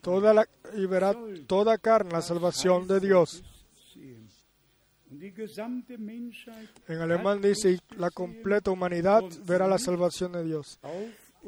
Toda 0.00 0.34
la, 0.34 0.48
y 0.74 0.86
verá 0.86 1.14
toda 1.46 1.78
carne 1.78 2.12
la 2.12 2.22
salvación 2.22 2.86
de 2.86 3.00
Dios. 3.00 3.42
En 6.88 6.98
alemán 7.00 7.40
dice, 7.42 7.78
la 7.96 8.10
completa 8.10 8.70
humanidad 8.70 9.22
verá 9.44 9.68
la 9.68 9.78
salvación 9.78 10.32
de 10.32 10.44
Dios. 10.44 10.78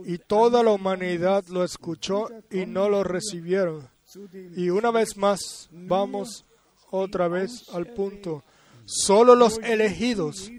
Y 0.05 0.19
toda 0.19 0.63
la 0.63 0.73
humanidad 0.73 1.45
lo 1.49 1.65
escuchó 1.65 2.29
y 2.51 2.67
no 2.67 2.89
lo 2.89 3.05
recibieron. 3.05 3.89
Y 4.57 4.71
una 4.71 4.91
vez 4.91 5.17
más, 5.17 5.69
vamos 5.73 6.45
otra 6.91 7.29
vez 7.29 7.69
al 7.73 7.87
punto. 7.87 8.45
Solo 8.85 9.35
los 9.35 9.59
elegidos, 9.59 10.51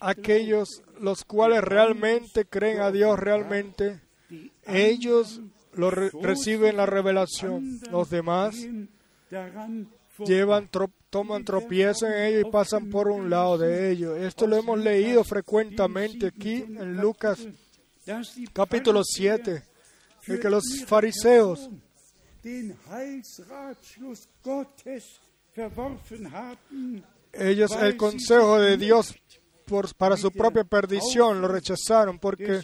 aquellos 0.00 0.82
los 1.00 1.24
cuales 1.24 1.62
realmente 1.62 2.44
creen 2.44 2.80
a 2.80 2.90
Dios, 2.90 3.18
realmente, 3.18 4.00
ellos 4.66 5.40
lo 5.74 5.90
re 5.90 6.10
reciben 6.22 6.76
la 6.76 6.86
revelación. 6.86 7.80
Los 7.90 8.10
demás 8.10 8.56
llevan 10.18 10.68
tro 10.70 10.90
toman 11.10 11.44
tropiezo 11.44 12.06
en 12.06 12.24
ello 12.24 12.40
y 12.40 12.50
pasan 12.50 12.90
por 12.90 13.08
un 13.08 13.30
lado 13.30 13.58
de 13.58 13.90
ello. 13.90 14.16
Esto 14.16 14.46
lo 14.46 14.56
hemos 14.56 14.78
leído 14.78 15.22
frecuentemente 15.22 16.26
aquí 16.26 16.64
en 16.66 16.96
Lucas 16.96 17.46
capítulo 18.52 19.02
7, 19.04 19.62
en 20.26 20.40
que 20.40 20.50
los 20.50 20.64
fariseos 20.86 21.70
ellos 27.32 27.72
el 27.80 27.96
consejo 27.96 28.60
de 28.60 28.76
Dios 28.76 29.14
por, 29.66 29.94
para 29.94 30.16
su 30.16 30.30
propia 30.30 30.64
perdición 30.64 31.40
lo 31.40 31.48
rechazaron 31.48 32.18
porque 32.18 32.60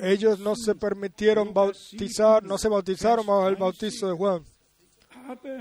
ellos 0.00 0.38
no 0.38 0.54
se 0.56 0.74
permitieron 0.74 1.52
bautizar, 1.54 2.42
no 2.42 2.58
se 2.58 2.68
bautizaron 2.68 3.26
bajo 3.26 3.48
el 3.48 3.56
bautizo 3.56 4.08
de 4.08 4.14
Juan. 4.16 4.44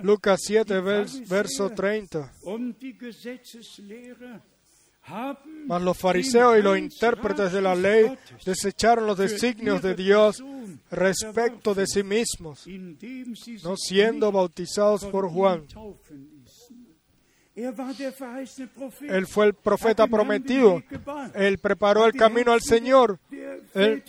Lucas 0.01 0.41
7, 0.45 0.81
vers- 0.81 1.25
verso 1.27 1.69
30. 1.69 2.33
und 2.43 2.77
die 2.79 2.93
Gesetzeslehrer 2.99 4.41
haben 5.05 5.67
Mas 5.67 5.81
los 5.81 5.97
fariseos 5.97 6.57
y 6.57 6.61
los 6.61 6.77
intérpretes 6.77 7.51
de 7.53 7.61
la 7.61 7.73
ley 7.75 8.17
desecharon 8.45 9.05
los 9.07 9.17
designios 9.17 9.81
de 9.81 9.95
Dios 9.95 10.43
respecto 10.91 11.73
de 11.73 11.87
sí 11.87 12.03
mismos, 12.03 12.65
no 13.63 13.75
siendo 13.77 14.31
bautizados 14.31 15.05
por 15.05 15.29
Juan. 15.29 15.65
Él 19.15 19.27
fue 19.27 19.45
el 19.47 19.53
profeta 19.53 20.07
prometido. 20.07 20.81
Él 21.35 21.57
preparó 21.59 22.05
el 22.05 22.13
camino 22.13 22.51
al 22.51 22.61
Señor. 22.61 23.19
Él 23.75 24.03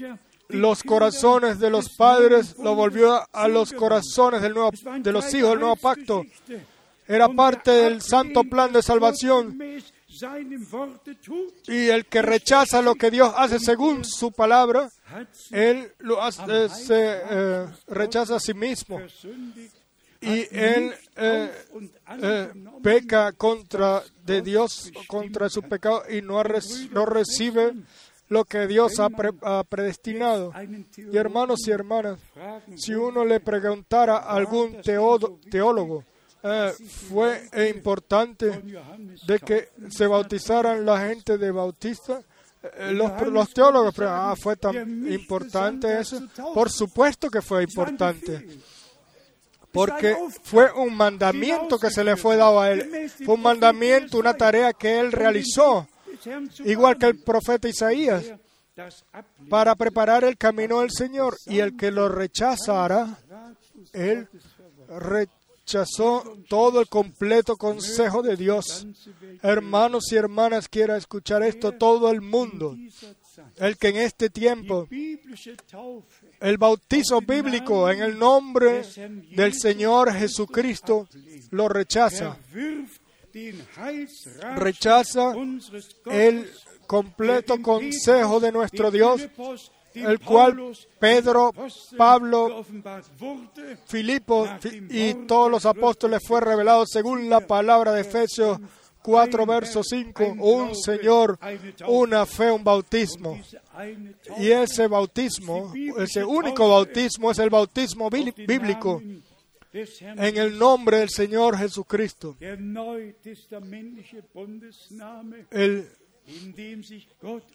los 0.48 0.82
corazones 0.82 1.58
de 1.58 1.70
los 1.70 1.96
padres 1.96 2.56
lo 2.58 2.74
volvió 2.74 3.20
a 3.32 3.48
los 3.48 3.72
corazones 3.72 4.42
del 4.42 4.54
nuevo, 4.54 4.70
de 5.02 5.12
los 5.12 5.24
hijos 5.34 5.50
del 5.50 5.60
nuevo 5.60 5.76
pacto. 5.76 6.24
Era 7.06 7.28
parte 7.28 7.70
del 7.70 8.00
santo 8.02 8.44
plan 8.44 8.72
de 8.72 8.82
salvación. 8.82 9.58
Y 11.66 11.88
el 11.88 12.06
que 12.06 12.22
rechaza 12.22 12.80
lo 12.82 12.94
que 12.94 13.10
Dios 13.10 13.32
hace 13.36 13.58
según 13.58 14.04
su 14.04 14.30
palabra, 14.32 14.88
él 15.50 15.92
lo 15.98 16.22
hace- 16.22 16.42
eh, 16.48 16.68
se 16.68 17.20
eh, 17.30 17.66
rechaza 17.88 18.36
a 18.36 18.40
sí 18.40 18.54
mismo. 18.54 18.98
Y 20.24 20.48
él 20.50 20.94
eh, 21.16 21.50
eh, 22.22 22.48
peca 22.82 23.32
contra 23.32 24.02
de 24.24 24.42
Dios, 24.42 24.90
contra 25.06 25.48
su 25.48 25.62
pecado 25.62 26.02
y 26.10 26.22
no, 26.22 26.42
no 26.92 27.06
recibe 27.06 27.74
lo 28.28 28.44
que 28.44 28.66
Dios 28.66 28.98
ha, 29.00 29.10
pre- 29.10 29.32
predestinado. 29.68 30.52
Y 30.96 31.16
hermanos 31.16 31.60
y 31.68 31.70
hermanas, 31.70 32.18
si 32.76 32.94
uno 32.94 33.24
le 33.24 33.40
preguntara 33.40 34.16
a 34.18 34.34
algún 34.34 34.80
teólogo, 34.82 36.04
eh, 36.42 36.72
fue 37.08 37.42
importante 37.70 38.62
de 39.26 39.38
que 39.40 39.68
se 39.90 40.06
bautizaran 40.06 40.84
la 40.84 41.06
gente 41.06 41.38
de 41.38 41.50
Bautista. 41.50 42.22
Los, 42.92 43.20
los 43.28 43.50
teólogos, 43.52 43.94
ah, 44.00 44.34
fue 44.40 44.56
tan 44.56 45.06
importante 45.12 46.00
eso. 46.00 46.26
Por 46.54 46.70
supuesto 46.70 47.28
que 47.28 47.42
fue 47.42 47.62
importante, 47.64 48.46
porque 49.74 50.16
fue 50.42 50.72
un 50.72 50.96
mandamiento 50.96 51.78
que 51.78 51.90
se 51.90 52.04
le 52.04 52.16
fue 52.16 52.36
dado 52.36 52.60
a 52.60 52.70
él. 52.70 53.10
Fue 53.24 53.34
un 53.34 53.42
mandamiento, 53.42 54.18
una 54.18 54.34
tarea 54.34 54.72
que 54.72 55.00
él 55.00 55.10
realizó, 55.10 55.88
igual 56.64 56.96
que 56.96 57.06
el 57.06 57.18
profeta 57.18 57.68
Isaías, 57.68 58.24
para 59.50 59.74
preparar 59.74 60.22
el 60.22 60.38
camino 60.38 60.80
del 60.80 60.92
Señor. 60.92 61.36
Y 61.46 61.58
el 61.58 61.76
que 61.76 61.90
lo 61.90 62.08
rechazara, 62.08 63.18
él 63.92 64.28
rechazó 64.88 66.38
todo 66.48 66.80
el 66.80 66.88
completo 66.88 67.56
consejo 67.56 68.22
de 68.22 68.36
Dios. 68.36 68.86
Hermanos 69.42 70.04
y 70.12 70.16
hermanas, 70.16 70.68
quiera 70.68 70.96
escuchar 70.96 71.42
esto 71.42 71.72
todo 71.72 72.10
el 72.12 72.20
mundo. 72.20 72.76
El 73.56 73.76
que 73.76 73.88
en 73.88 73.96
este 73.96 74.30
tiempo, 74.30 74.86
el 76.40 76.58
bautizo 76.58 77.20
bíblico 77.20 77.90
en 77.90 78.02
el 78.02 78.18
nombre 78.18 78.82
del 79.30 79.52
Señor 79.54 80.12
Jesucristo 80.12 81.08
lo 81.50 81.68
rechaza. 81.68 82.36
Rechaza 84.56 85.32
el 86.06 86.50
completo 86.86 87.60
consejo 87.62 88.40
de 88.40 88.52
nuestro 88.52 88.90
Dios, 88.90 89.22
el 89.94 90.20
cual 90.20 90.76
Pedro, 90.98 91.52
Pablo, 91.96 92.64
Filipo 93.86 94.46
fi- 94.60 94.86
y 94.90 95.14
todos 95.26 95.50
los 95.50 95.64
apóstoles 95.66 96.20
fue 96.26 96.40
revelado 96.40 96.84
según 96.86 97.28
la 97.30 97.40
palabra 97.46 97.92
de 97.92 98.00
Efesios 98.02 98.58
4, 99.04 99.44
verso 99.44 99.82
5, 99.84 100.36
un 100.38 100.74
Señor, 100.74 101.38
una 101.86 102.24
fe, 102.24 102.50
un 102.50 102.64
bautismo. 102.64 103.38
Y 104.38 104.50
ese 104.50 104.86
bautismo, 104.86 105.74
ese 105.98 106.24
único 106.24 106.66
bautismo 106.66 107.30
es 107.30 107.38
el 107.38 107.50
bautismo 107.50 108.08
bíblico 108.08 109.02
en 109.74 110.36
el 110.38 110.58
nombre 110.58 111.00
del 111.00 111.10
Señor 111.10 111.58
Jesucristo. 111.58 112.34
El 112.40 112.72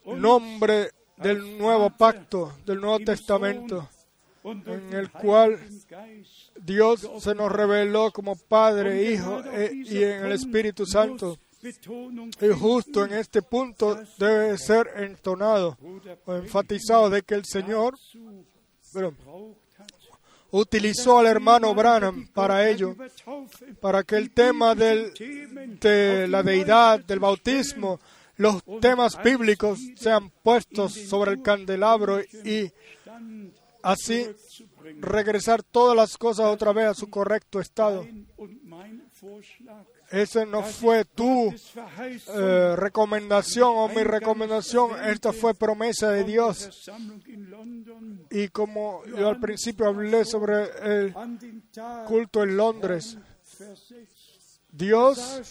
nombre 0.05 0.91
del 1.17 1.57
nuevo 1.57 1.89
pacto, 1.89 2.53
del 2.63 2.79
Nuevo 2.79 2.99
Testamento, 2.99 3.89
en 4.51 4.93
el 4.93 5.11
cual 5.11 5.59
Dios 6.61 7.09
se 7.19 7.35
nos 7.35 7.51
reveló 7.51 8.11
como 8.11 8.35
Padre, 8.35 9.11
Hijo 9.11 9.41
eh, 9.53 9.71
y 9.73 10.03
en 10.03 10.25
el 10.25 10.31
Espíritu 10.33 10.85
Santo. 10.85 11.37
Y 11.61 12.47
justo 12.57 13.05
en 13.05 13.13
este 13.13 13.41
punto 13.41 13.99
debe 14.17 14.57
ser 14.57 14.87
entonado 14.97 15.77
o 16.25 16.35
enfatizado 16.35 17.09
de 17.09 17.23
que 17.23 17.35
el 17.35 17.43
Señor 17.45 17.95
utilizó 20.51 21.19
al 21.19 21.27
hermano 21.27 21.75
Branham 21.75 22.27
para 22.33 22.69
ello, 22.69 22.95
para 23.81 24.03
que 24.03 24.15
el 24.15 24.31
tema 24.31 24.73
del, 24.73 25.13
de 25.79 26.27
la 26.27 26.41
deidad, 26.43 27.01
del 27.01 27.19
bautismo, 27.19 27.99
los 28.37 28.63
temas 28.79 29.21
bíblicos 29.21 29.79
sean 29.95 30.29
puestos 30.41 30.93
sobre 30.93 31.31
el 31.31 31.41
candelabro 31.41 32.21
y 32.21 32.71
así 33.81 34.27
regresar 34.99 35.63
todas 35.63 35.95
las 35.95 36.17
cosas 36.17 36.47
otra 36.47 36.73
vez 36.73 36.87
a 36.87 36.93
su 36.93 37.09
correcto 37.09 37.59
estado. 37.59 38.05
Ese 40.11 40.45
no 40.45 40.63
fue 40.63 41.05
tu 41.05 41.53
eh, 42.33 42.75
recomendación 42.75 43.73
o 43.75 43.87
mi 43.89 44.03
recomendación, 44.03 44.91
esta 45.05 45.31
fue 45.31 45.53
promesa 45.53 46.09
de 46.11 46.23
Dios. 46.23 46.89
Y 48.31 48.47
como 48.47 49.05
yo 49.05 49.27
al 49.27 49.39
principio 49.39 49.87
hablé 49.87 50.25
sobre 50.25 50.63
el 50.81 51.13
culto 52.07 52.43
en 52.43 52.57
Londres. 52.57 53.17
Dios 54.79 55.41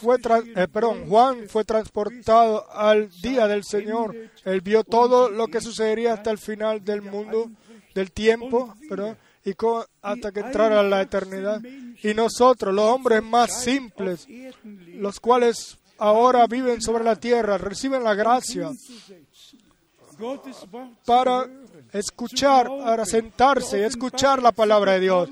fue, 0.00 0.18
eh, 0.54 0.68
perdón. 0.72 1.08
Juan 1.08 1.48
fue 1.48 1.64
transportado 1.64 2.70
al 2.72 3.10
día 3.20 3.48
del 3.48 3.64
Señor. 3.64 4.14
Él 4.44 4.60
vio 4.60 4.84
todo 4.84 5.28
lo 5.28 5.48
que 5.48 5.60
sucedería 5.60 6.14
hasta 6.14 6.30
el 6.30 6.38
final 6.38 6.84
del 6.84 7.02
mundo, 7.02 7.50
del 7.96 8.12
tiempo, 8.12 8.72
perdón, 8.88 9.18
y 9.44 9.54
hasta 10.00 10.30
que 10.30 10.40
entrara 10.40 10.84
la 10.84 11.02
eternidad. 11.02 11.60
Y 12.00 12.14
nosotros, 12.14 12.72
los 12.72 12.84
hombres 12.84 13.20
más 13.20 13.62
simples, 13.64 14.28
los 14.94 15.18
cuales 15.18 15.76
ahora 15.98 16.46
viven 16.46 16.80
sobre 16.80 17.02
la 17.02 17.16
tierra, 17.16 17.58
reciben 17.58 18.04
la 18.04 18.14
gracia 18.14 18.70
para 21.04 21.48
escuchar, 21.92 22.68
para 22.68 23.04
sentarse 23.04 23.80
y 23.80 23.82
escuchar 23.82 24.40
la 24.40 24.52
palabra 24.52 24.92
de 24.92 25.00
Dios. 25.00 25.28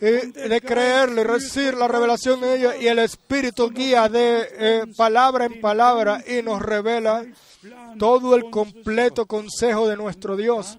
De 0.00 0.60
creerle, 0.60 1.24
recibir 1.24 1.74
la 1.74 1.88
revelación 1.88 2.40
de 2.40 2.56
ellos 2.56 2.74
y 2.80 2.86
el 2.86 2.98
Espíritu 2.98 3.70
guía 3.70 4.08
de 4.08 4.48
eh, 4.52 4.84
palabra 4.94 5.46
en 5.46 5.60
palabra 5.60 6.22
y 6.26 6.42
nos 6.42 6.60
revela 6.60 7.24
todo 7.98 8.36
el 8.36 8.50
completo 8.50 9.24
consejo 9.24 9.88
de 9.88 9.96
nuestro 9.96 10.36
Dios. 10.36 10.78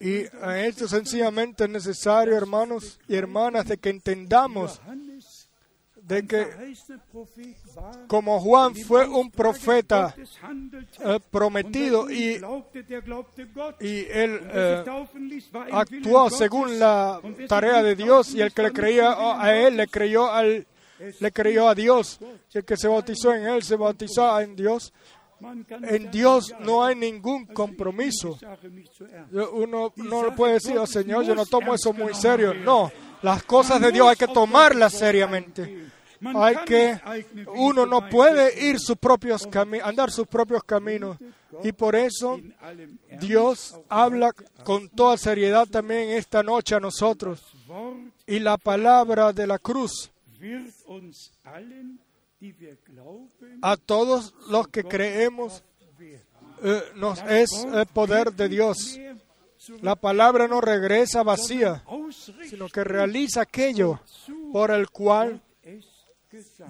Y 0.00 0.24
esto 0.56 0.88
sencillamente 0.88 1.64
es 1.64 1.70
necesario, 1.70 2.36
hermanos 2.36 2.98
y 3.06 3.14
hermanas, 3.14 3.66
de 3.66 3.78
que 3.78 3.90
entendamos 3.90 4.80
de 6.10 6.26
que 6.26 6.74
war, 7.74 8.06
como 8.08 8.40
Juan 8.40 8.74
fue 8.74 9.06
un 9.06 9.30
profeta 9.30 10.14
eh, 11.04 11.20
prometido 11.30 12.10
y, 12.10 12.40
y 13.80 14.06
él 14.10 14.40
eh, 14.52 14.84
actuó 15.70 16.28
según 16.30 16.78
la 16.80 17.20
tarea 17.48 17.82
de 17.82 17.94
Dios 17.94 18.34
y 18.34 18.40
el 18.40 18.52
que 18.52 18.62
le 18.62 18.72
creía 18.72 19.14
a 19.40 19.54
él 19.54 19.76
le 19.76 19.86
creyó 19.86 20.30
al 20.30 20.66
le 21.18 21.32
creyó 21.32 21.66
a 21.66 21.74
Dios. 21.74 22.18
Y 22.52 22.58
el 22.58 22.64
que 22.64 22.76
se 22.76 22.86
bautizó 22.86 23.32
en 23.32 23.46
él 23.46 23.62
se 23.62 23.76
bautizó 23.76 24.38
en 24.38 24.54
Dios. 24.54 24.92
En 25.82 26.10
Dios 26.10 26.54
no 26.60 26.84
hay 26.84 26.94
ningún 26.94 27.46
compromiso. 27.46 28.38
uno 29.52 29.92
no 29.96 30.34
puede 30.36 30.54
decir 30.54 30.76
oh 30.76 30.86
Señor 30.86 31.24
yo 31.24 31.34
no 31.34 31.46
tomo 31.46 31.74
eso 31.74 31.94
muy 31.94 32.12
serio 32.14 32.52
no 32.52 32.92
las 33.22 33.42
cosas 33.44 33.80
de 33.80 33.90
Dios 33.90 34.08
hay 34.08 34.16
que 34.16 34.28
tomarlas 34.28 34.92
seriamente 34.92 35.90
hay 36.34 36.56
que 36.64 37.00
uno 37.54 37.86
no 37.86 38.08
puede 38.08 38.66
ir 38.66 38.78
sus 38.78 38.96
propios 38.96 39.46
caminos 39.46 39.88
andar 39.88 40.10
sus 40.10 40.26
propios 40.26 40.62
caminos. 40.64 41.16
Y 41.64 41.72
por 41.72 41.96
eso 41.96 42.38
Dios 43.20 43.78
habla 43.88 44.32
con 44.64 44.88
toda 44.88 45.16
seriedad 45.16 45.66
también 45.66 46.10
esta 46.10 46.42
noche 46.42 46.74
a 46.74 46.80
nosotros. 46.80 47.42
Y 48.26 48.38
la 48.38 48.56
palabra 48.56 49.32
de 49.32 49.46
la 49.46 49.58
cruz 49.58 50.10
a 53.62 53.76
todos 53.76 54.34
los 54.48 54.68
que 54.68 54.84
creemos 54.84 55.62
eh, 56.62 56.82
nos 56.96 57.22
es 57.22 57.50
el 57.72 57.86
poder 57.86 58.32
de 58.32 58.48
Dios. 58.48 58.98
La 59.82 59.94
palabra 59.94 60.48
no 60.48 60.60
regresa 60.60 61.22
vacía, 61.22 61.84
sino 62.48 62.68
que 62.68 62.82
realiza 62.82 63.42
aquello 63.42 64.00
por 64.52 64.70
el 64.70 64.88
cual 64.90 65.42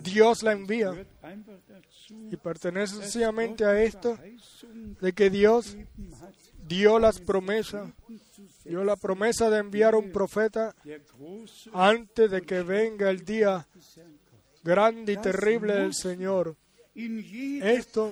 Dios 0.02 0.42
la 0.42 0.52
envía. 0.52 1.06
Y 2.30 2.36
pertenece 2.36 2.96
sencillamente 2.96 3.64
a 3.64 3.82
esto 3.82 4.18
de 5.00 5.12
que 5.12 5.30
Dios 5.30 5.76
dio 6.66 6.98
las 6.98 7.20
promesas, 7.20 7.90
dio 8.64 8.84
la 8.84 8.96
promesa 8.96 9.50
de 9.50 9.58
enviar 9.58 9.94
un 9.94 10.12
profeta 10.12 10.74
antes 11.72 12.30
de 12.30 12.42
que 12.42 12.62
venga 12.62 13.10
el 13.10 13.24
día 13.24 13.66
grande 14.62 15.12
y 15.12 15.16
terrible 15.16 15.74
del 15.74 15.94
Señor. 15.94 16.56
Esto 16.94 18.10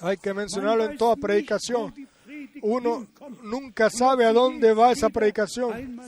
hay 0.00 0.16
que 0.16 0.34
mencionarlo 0.34 0.84
en 0.84 0.96
toda 0.96 1.16
predicación. 1.16 1.94
Uno 2.62 3.06
nunca 3.42 3.90
sabe 3.90 4.24
a 4.24 4.32
dónde 4.32 4.72
va 4.72 4.92
esa 4.92 5.08
predicación 5.08 6.00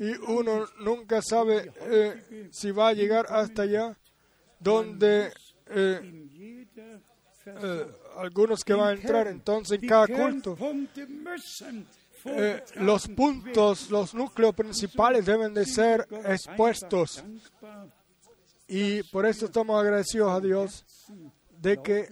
y 0.00 0.30
uno 0.30 0.66
nunca 0.80 1.20
sabe 1.22 1.72
eh, 1.80 2.48
si 2.50 2.70
va 2.70 2.88
a 2.88 2.92
llegar 2.92 3.26
hasta 3.28 3.62
allá 3.62 3.96
donde 4.58 5.32
eh, 5.66 6.26
eh, 7.46 7.86
algunos 8.16 8.64
que 8.64 8.74
van 8.74 8.88
a 8.88 9.00
entrar 9.00 9.26
entonces 9.28 9.82
en 9.82 9.88
cada 9.88 10.06
culto. 10.06 10.56
Los 12.76 13.08
puntos, 13.08 13.90
los 13.90 14.14
núcleos 14.14 14.54
principales 14.54 15.26
deben 15.26 15.52
de 15.52 15.64
ser 15.66 16.06
expuestos. 16.24 17.24
Y 18.68 19.02
por 19.04 19.26
eso 19.26 19.46
estamos 19.46 19.80
agradecidos 19.80 20.30
a 20.30 20.40
Dios 20.40 20.84
de 21.60 21.82
que 21.82 22.08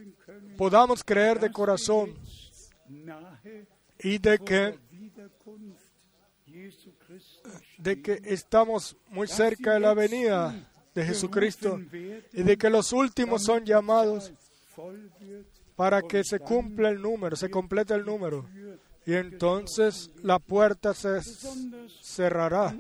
podamos 0.57 1.03
creer 1.05 1.39
de 1.41 1.51
corazón 1.51 2.15
y 3.99 4.19
de 4.19 4.39
que 4.39 4.79
de 7.79 8.03
que 8.03 8.21
estamos 8.25 8.97
muy 9.09 9.29
cerca 9.29 9.75
de 9.75 9.81
la 9.81 9.95
venida 9.95 10.69
de 10.95 11.05
Jesucristo 11.05 11.81
y 12.33 12.43
de 12.43 12.57
que 12.57 12.71
los 12.71 12.93
últimos 12.93 13.45
son 13.45 13.65
llamados 13.65 14.33
para 15.77 16.03
que 16.03 16.25
se 16.25 16.41
cumpla 16.41 16.91
el 16.91 17.01
número, 17.01 17.37
se 17.37 17.51
complete 17.51 17.95
el 17.95 18.05
número. 18.05 18.47
Y 19.07 19.15
entonces 19.15 20.11
la 20.23 20.39
puerta 20.39 20.93
se 20.93 21.21
cerrará, 22.03 22.77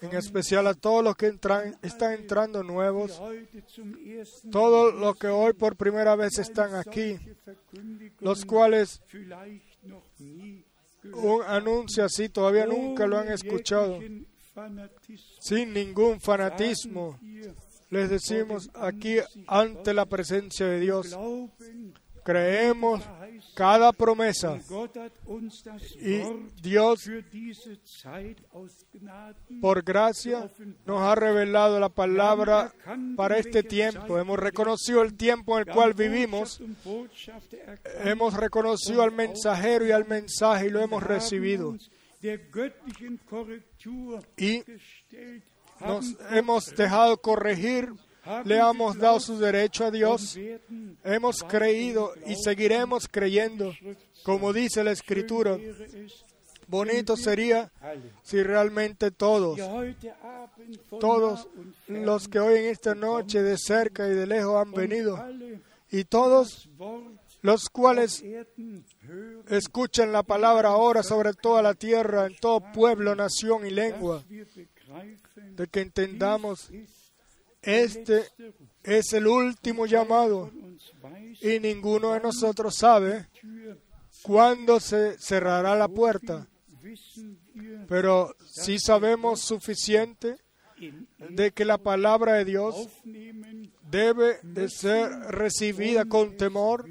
en 0.00 0.16
especial 0.16 0.66
a 0.68 0.74
todos 0.74 1.02
los 1.02 1.16
que 1.16 1.26
entran, 1.26 1.76
están 1.82 2.12
entrando 2.12 2.62
nuevos, 2.62 3.20
todos 4.52 4.94
los 4.94 5.16
que 5.16 5.26
hoy 5.26 5.54
por 5.54 5.76
primera 5.76 6.14
vez 6.14 6.38
están 6.38 6.76
aquí, 6.76 7.18
los 8.20 8.44
cuales 8.44 9.02
un 11.12 11.42
anuncio 11.46 12.04
así 12.04 12.28
todavía 12.28 12.66
nunca 12.66 13.06
lo 13.06 13.18
han 13.18 13.28
escuchado, 13.28 13.98
sin 15.40 15.72
ningún 15.72 16.20
fanatismo. 16.20 17.18
Les 17.90 18.08
decimos 18.08 18.70
aquí 18.74 19.16
ante 19.46 19.92
la 19.92 20.06
presencia 20.06 20.66
de 20.66 20.80
Dios, 20.80 21.16
creemos 22.24 23.02
cada 23.54 23.92
promesa 23.92 24.58
y 26.00 26.22
Dios 26.60 27.08
por 29.60 29.82
gracia 29.82 30.50
nos 30.86 31.00
ha 31.02 31.14
revelado 31.14 31.78
la 31.78 31.88
palabra 31.88 32.72
para 33.16 33.38
este 33.38 33.62
tiempo. 33.62 34.18
Hemos 34.18 34.38
reconocido 34.38 35.02
el 35.02 35.14
tiempo 35.14 35.58
en 35.58 35.68
el 35.68 35.74
cual 35.74 35.94
vivimos, 35.94 36.60
hemos 38.04 38.34
reconocido 38.34 39.02
al 39.02 39.12
mensajero 39.12 39.86
y 39.86 39.92
al 39.92 40.06
mensaje 40.06 40.66
y 40.66 40.70
lo 40.70 40.80
hemos 40.80 41.02
recibido. 41.02 41.76
Y 44.36 44.62
nos 45.80 46.16
hemos 46.30 46.74
dejado 46.74 47.18
corregir 47.18 47.92
le 48.44 48.58
hemos 48.58 48.96
dado 48.98 49.20
su 49.20 49.38
derecho 49.38 49.84
a 49.84 49.90
Dios, 49.90 50.38
hemos 51.04 51.42
creído 51.42 52.12
y 52.26 52.34
seguiremos 52.36 53.08
creyendo, 53.08 53.72
como 54.22 54.52
dice 54.52 54.84
la 54.84 54.92
Escritura. 54.92 55.58
Bonito 56.66 57.16
sería 57.16 57.70
si 58.22 58.42
realmente 58.42 59.10
todos, 59.10 59.58
todos 60.98 61.48
los 61.88 62.28
que 62.28 62.40
hoy 62.40 62.58
en 62.60 62.64
esta 62.66 62.94
noche 62.94 63.42
de 63.42 63.58
cerca 63.58 64.08
y 64.08 64.14
de 64.14 64.26
lejos 64.26 64.56
han 64.56 64.72
venido, 64.72 65.22
y 65.90 66.04
todos 66.04 66.68
los 67.42 67.68
cuales 67.68 68.24
escuchan 69.50 70.12
la 70.12 70.22
palabra 70.22 70.70
ahora 70.70 71.02
sobre 71.02 71.34
toda 71.34 71.60
la 71.60 71.74
tierra, 71.74 72.26
en 72.26 72.36
todo 72.36 72.62
pueblo, 72.72 73.14
nación 73.14 73.66
y 73.66 73.70
lengua, 73.70 74.24
de 75.36 75.66
que 75.66 75.80
entendamos 75.82 76.70
este 77.64 78.24
es 78.82 79.12
el 79.12 79.26
último 79.26 79.86
llamado 79.86 80.50
y 81.40 81.58
ninguno 81.60 82.12
de 82.12 82.20
nosotros 82.20 82.76
sabe 82.76 83.28
cuándo 84.22 84.80
se 84.80 85.18
cerrará 85.18 85.74
la 85.74 85.88
puerta. 85.88 86.46
Pero 87.88 88.34
sí 88.44 88.78
sabemos 88.78 89.40
suficiente 89.40 90.36
de 91.30 91.52
que 91.52 91.64
la 91.64 91.78
palabra 91.78 92.34
de 92.34 92.44
Dios 92.44 92.88
debe 93.90 94.38
de 94.42 94.68
ser 94.68 95.10
recibida 95.28 96.04
con 96.04 96.36
temor 96.36 96.86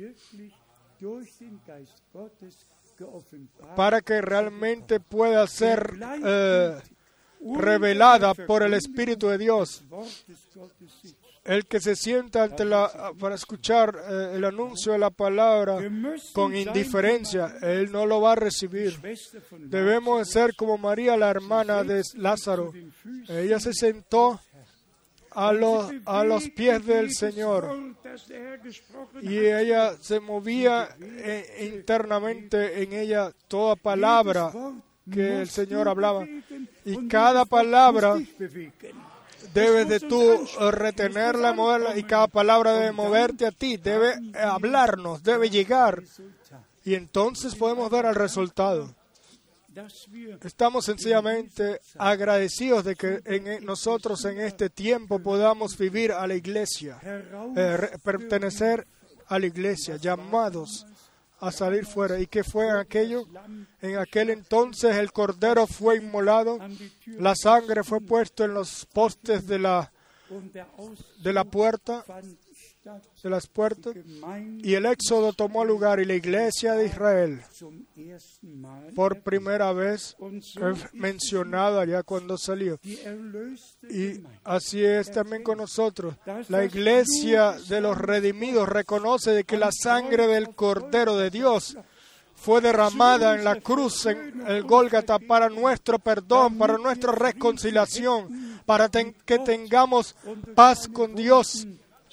para 3.76 4.02
que 4.02 4.22
realmente 4.22 5.00
pueda 5.00 5.46
ser 5.48 5.94
eh, 6.26 6.80
revelada 7.58 8.34
por 8.34 8.64
el 8.64 8.74
Espíritu 8.74 9.28
de 9.28 9.38
Dios. 9.38 9.84
El 11.44 11.66
que 11.66 11.82
se 11.82 11.98
sienta 11.98 12.44
ante 12.44 12.64
la, 12.64 13.12
para 13.20 13.36
escuchar 13.36 13.94
eh, 14.10 14.32
el 14.36 14.46
anuncio 14.46 14.94
de 14.94 15.00
la 15.00 15.10
palabra 15.10 15.78
con 16.32 16.56
indiferencia, 16.56 17.58
él 17.62 17.92
no 17.92 18.06
lo 18.06 18.22
va 18.22 18.32
a 18.32 18.36
recibir. 18.36 18.98
Debemos 19.52 20.30
ser 20.30 20.56
como 20.56 20.78
María, 20.78 21.18
la 21.18 21.30
hermana 21.30 21.84
de 21.84 22.02
Lázaro. 22.16 22.72
Ella 23.28 23.60
se 23.60 23.74
sentó 23.74 24.40
a 25.32 25.52
los, 25.52 25.92
a 26.06 26.24
los 26.24 26.50
pies 26.50 26.86
del 26.86 27.12
Señor. 27.12 27.94
Y 29.22 29.38
ella 29.40 29.98
se 30.00 30.22
movía 30.22 30.96
eh, 31.02 31.70
internamente 31.74 32.84
en 32.84 32.94
ella 32.94 33.34
toda 33.50 33.76
palabra 33.76 34.52
que 35.12 35.42
el 35.42 35.50
Señor 35.50 35.88
hablaba. 35.88 36.26
Y 36.86 37.08
cada 37.08 37.46
palabra 37.46 38.16
debes 39.54 39.88
de 39.88 40.00
tú 40.00 40.46
retenerla, 40.72 41.54
moverla, 41.54 41.98
y 41.98 42.04
cada 42.04 42.28
palabra 42.28 42.74
debe 42.74 42.92
moverte 42.92 43.46
a 43.46 43.52
ti, 43.52 43.78
debe 43.78 44.16
hablarnos, 44.34 45.24
debe 45.24 45.50
llegar. 45.50 46.04
Y 46.86 46.96
entonces 46.96 47.56
podemos 47.56 47.90
ver 47.90 48.06
el 48.06 48.16
resultado. 48.16 48.94
Estamos 50.44 50.86
sencillamente 50.86 51.82
agradecidos 51.98 52.84
de 52.84 52.96
que 52.96 53.22
en 53.26 53.66
nosotros 53.66 54.24
en 54.26 54.40
este 54.40 54.70
tiempo 54.70 55.18
podamos 55.18 55.76
vivir 55.78 56.12
a 56.12 56.28
la 56.28 56.36
iglesia, 56.36 57.00
eh, 57.56 57.98
pertenecer 58.04 58.86
a 59.28 59.40
la 59.40 59.48
iglesia, 59.48 59.96
llamados 59.98 60.86
a 61.44 61.52
salir 61.52 61.86
fuera. 61.86 62.20
¿Y 62.20 62.28
qué 62.28 62.44
fue 62.44 62.72
aquello? 62.72 63.28
En 63.82 63.98
aquel 63.98 64.30
entonces 64.30 64.96
el 64.96 65.12
cordero 65.12 65.68
fue 65.68 65.98
inmolado, 65.98 66.58
la 67.06 67.36
sangre 67.36 67.84
fue 67.84 68.00
puesta 68.00 68.46
en 68.46 68.54
los 68.54 68.86
postes 68.86 69.46
de 69.46 69.60
la, 69.60 69.92
de 71.22 71.34
la 71.34 71.44
puerta, 71.44 72.06
de 73.24 73.30
las 73.30 73.48
puertas, 73.48 73.96
y 74.62 74.74
el 74.74 74.86
éxodo 74.86 75.32
tomó 75.32 75.64
lugar 75.64 76.02
y 76.02 76.06
la 76.06 76.16
iglesia 76.16 76.74
de 76.74 76.88
Israel 76.88 77.42
por 78.94 79.22
primera 79.22 79.72
vez 79.72 80.18
mencionada 80.92 81.82
allá 81.82 82.04
cuando 82.04 82.38
salió. 82.38 82.80
Y 83.90 84.22
así 84.44 84.84
es 84.84 85.12
también 85.12 85.44
con 85.44 85.60
nosotros. 85.60 86.16
La 86.50 86.66
iglesia 86.66 87.54
de 87.70 87.80
los 87.80 87.98
redimidos 87.98 88.68
reconoce 88.68 89.32
de 89.32 89.46
que 89.46 89.58
la 89.58 89.72
sangre 89.72 90.28
del 90.28 90.54
Cordero 90.54 91.16
de 91.16 91.30
Dios 91.30 91.78
fue 92.36 92.60
derramada 92.60 93.36
en 93.36 93.46
la 93.46 93.62
cruz, 93.62 94.08
en 94.08 94.44
el 94.46 94.64
Gólgata, 94.64 95.20
para 95.20 95.48
nuestro 95.48 96.00
perdón, 96.00 96.58
para 96.58 96.78
nuestra 96.78 97.14
reconciliación, 97.14 98.60
para 98.66 98.90
que 98.90 99.40
tengamos 99.40 100.18
paz 100.54 100.90
con 100.90 101.16
Dios 101.16 101.66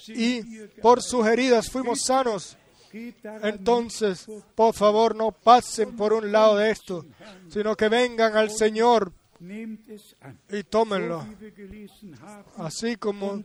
y 0.07 0.41
por 0.81 1.01
sus 1.01 1.25
heridas 1.25 1.69
fuimos 1.69 2.01
sanos. 2.01 2.57
Entonces, 3.43 4.27
por 4.55 4.73
favor, 4.73 5.15
no 5.15 5.31
pasen 5.31 5.95
por 5.95 6.13
un 6.13 6.31
lado 6.31 6.57
de 6.57 6.71
esto, 6.71 7.05
sino 7.49 7.75
que 7.75 7.87
vengan 7.87 8.35
al 8.35 8.51
Señor 8.51 9.13
y 10.49 10.63
tómenlo. 10.63 11.25
Así 12.57 12.95
como 12.97 13.43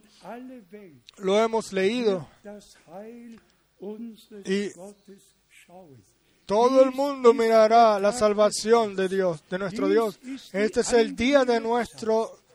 lo 1.19 1.39
hemos 1.43 1.73
leído. 1.73 2.29
Y 4.45 4.71
Todo 6.45 6.83
el 6.83 6.93
mundo 6.93 7.33
mirará 7.33 7.99
la 7.99 8.13
salvación 8.13 8.95
de 8.95 9.09
Dios, 9.09 9.43
de 9.49 9.59
nuestro 9.59 9.89
Dios. 9.89 10.19
Este 10.53 10.81
es 10.81 10.93
el 10.93 11.17
día 11.17 11.45
de 11.45 11.61
nuestro 11.61 12.46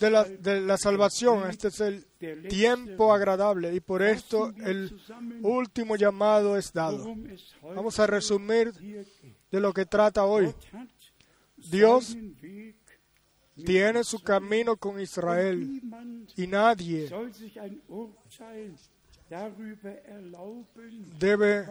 de 0.00 0.10
la, 0.10 0.24
de 0.24 0.60
la 0.60 0.76
salvación. 0.76 1.48
Este 1.48 1.68
es 1.68 1.80
el 1.80 2.04
tiempo 2.48 3.12
agradable 3.12 3.74
y 3.74 3.80
por 3.80 4.02
esto 4.02 4.52
el 4.64 5.00
último 5.42 5.96
llamado 5.96 6.56
es 6.56 6.72
dado. 6.72 7.14
Vamos 7.62 7.98
a 7.98 8.06
resumir 8.06 8.72
de 8.72 9.60
lo 9.60 9.72
que 9.72 9.86
trata 9.86 10.24
hoy. 10.24 10.52
Dios 11.56 12.16
tiene 13.64 14.04
su 14.04 14.22
camino 14.22 14.76
con 14.76 15.00
Israel 15.00 15.80
y 16.36 16.46
nadie 16.46 17.10
debe 21.18 21.66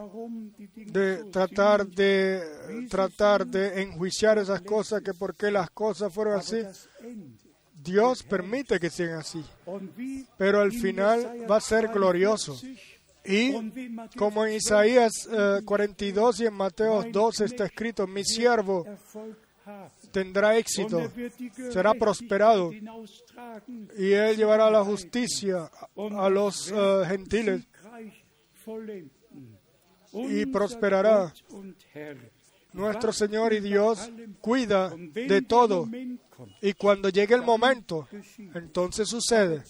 de 0.76 1.24
tratar 1.32 1.88
de 1.88 2.88
tratar 2.90 3.48
de 3.48 3.82
enjuiciar 3.82 4.38
esas 4.38 4.62
cosas 4.62 5.02
que 5.02 5.14
por 5.14 5.36
qué 5.36 5.50
las 5.50 5.70
cosas 5.72 6.14
fueron 6.14 6.38
así 6.38 6.58
Dios 7.88 8.24
permite 8.24 8.80
que 8.80 8.90
sean 8.90 9.20
así 9.20 9.44
pero 10.38 10.62
al 10.62 10.72
final 10.72 11.46
va 11.50 11.58
a 11.58 11.62
ser 11.62 11.88
glorioso 11.88 12.60
y 13.26 13.54
como 14.16 14.46
en 14.46 14.54
Isaías 14.54 15.28
42 15.66 16.42
y 16.42 16.46
en 16.46 16.54
Mateo 16.54 17.04
2 17.12 17.42
está 17.42 17.66
escrito 17.66 18.06
mi 18.06 18.24
siervo 18.24 18.86
tendrá 20.12 20.58
éxito, 20.58 21.12
será 21.72 21.94
prosperado 21.94 22.72
y 23.98 24.12
él 24.12 24.38
llevará 24.38 24.72
la 24.72 24.84
justicia 24.84 25.70
a 25.96 26.30
los 26.30 26.72
uh, 26.72 27.04
gentiles 27.06 27.68
y 30.14 30.46
prosperará. 30.48 31.34
Nuestro 32.74 33.12
Señor 33.12 33.54
y 33.54 33.60
Dios 33.60 34.12
cuida 34.42 34.94
de 34.96 35.42
todo 35.42 35.88
y 36.62 36.74
cuando 36.74 37.10
llegue 37.10 37.36
el 37.36 37.42
momento, 37.42 38.08
entonces 38.54 39.10
sucede. 39.10 39.64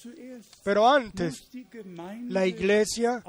Pero 0.64 0.88
antes, 0.90 1.50
la 2.28 2.46
iglesia 2.46 3.24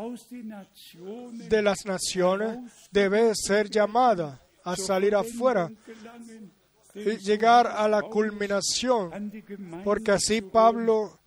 de 1.33 1.63
las 1.63 1.85
naciones 1.85 2.59
debe 2.91 3.33
ser 3.35 3.71
llamada 3.71 4.43
a 4.65 4.77
salir 4.77 5.15
afuera 5.15 5.71
llegar 6.95 7.67
a 7.67 7.89
la 7.89 8.03
culminación, 8.03 9.33
porque 9.85 10.13
así 10.13 10.41
Pablo 10.41 11.18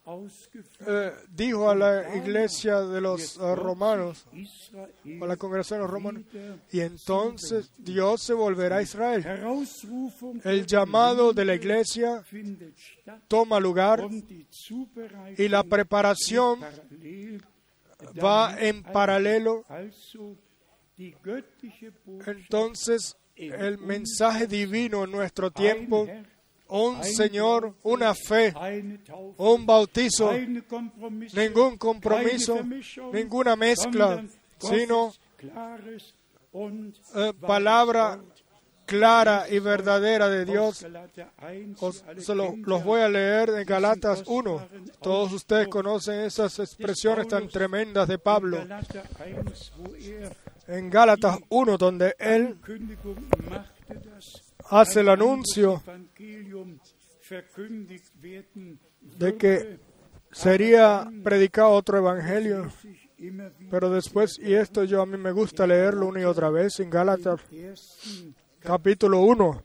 eh, 0.87 1.11
dijo 1.29 1.69
a 1.69 1.75
la 1.75 2.15
iglesia 2.15 2.81
de 2.81 2.99
los 2.99 3.37
uh, 3.37 3.55
romanos, 3.55 4.25
a 4.73 5.25
la 5.25 5.37
congregación 5.37 5.79
de 5.79 5.83
los 5.83 5.91
romanos, 5.91 6.23
y 6.71 6.79
entonces 6.79 7.71
Dios 7.77 8.23
se 8.23 8.33
volverá 8.33 8.77
a 8.77 8.81
Israel. 8.81 9.23
El 10.43 10.65
llamado 10.65 11.33
de 11.33 11.45
la 11.45 11.55
iglesia 11.55 12.23
toma 13.27 13.59
lugar 13.59 14.07
y 15.37 15.47
la 15.47 15.63
preparación 15.63 16.59
va 18.23 18.59
en 18.59 18.81
paralelo. 18.83 19.63
Entonces, 22.25 23.17
el 23.35 23.77
mensaje 23.77 24.47
divino 24.47 25.03
en 25.03 25.11
nuestro 25.11 25.51
tiempo, 25.51 26.07
un 26.71 27.03
Señor, 27.03 27.75
una 27.83 28.15
fe, 28.15 28.53
un 29.37 29.65
bautizo, 29.65 30.31
ningún 31.33 31.77
compromiso, 31.77 32.59
ninguna 33.11 33.57
mezcla, 33.57 34.23
sino 34.57 35.11
eh, 37.15 37.33
palabra 37.39 38.21
clara 38.85 39.47
y 39.49 39.59
verdadera 39.59 40.29
de 40.29 40.45
Dios. 40.45 40.77
se 40.77 42.35
los 42.35 42.83
voy 42.83 43.01
a 43.01 43.09
leer 43.09 43.49
en 43.49 43.65
Galatas 43.65 44.23
1. 44.25 44.67
Todos 45.01 45.33
ustedes 45.33 45.67
conocen 45.67 46.21
esas 46.21 46.57
expresiones 46.59 47.27
tan 47.27 47.49
tremendas 47.49 48.07
de 48.07 48.17
Pablo 48.17 48.65
en 50.67 50.89
Gálatas 50.89 51.37
1, 51.49 51.77
donde 51.77 52.15
él 52.17 52.57
hace 54.71 55.01
el 55.01 55.09
anuncio 55.09 55.83
de 59.01 59.37
que 59.37 59.79
sería 60.31 61.09
predicado 61.23 61.71
otro 61.71 61.97
evangelio. 61.97 62.71
Pero 63.69 63.91
después, 63.91 64.39
y 64.39 64.53
esto 64.55 64.83
yo 64.83 65.01
a 65.01 65.05
mí 65.05 65.17
me 65.17 65.31
gusta 65.31 65.67
leerlo 65.67 66.07
una 66.07 66.21
y 66.21 66.23
otra 66.23 66.49
vez 66.49 66.79
en 66.79 66.89
Gálatas 66.89 67.39
capítulo 68.59 69.19
1, 69.21 69.61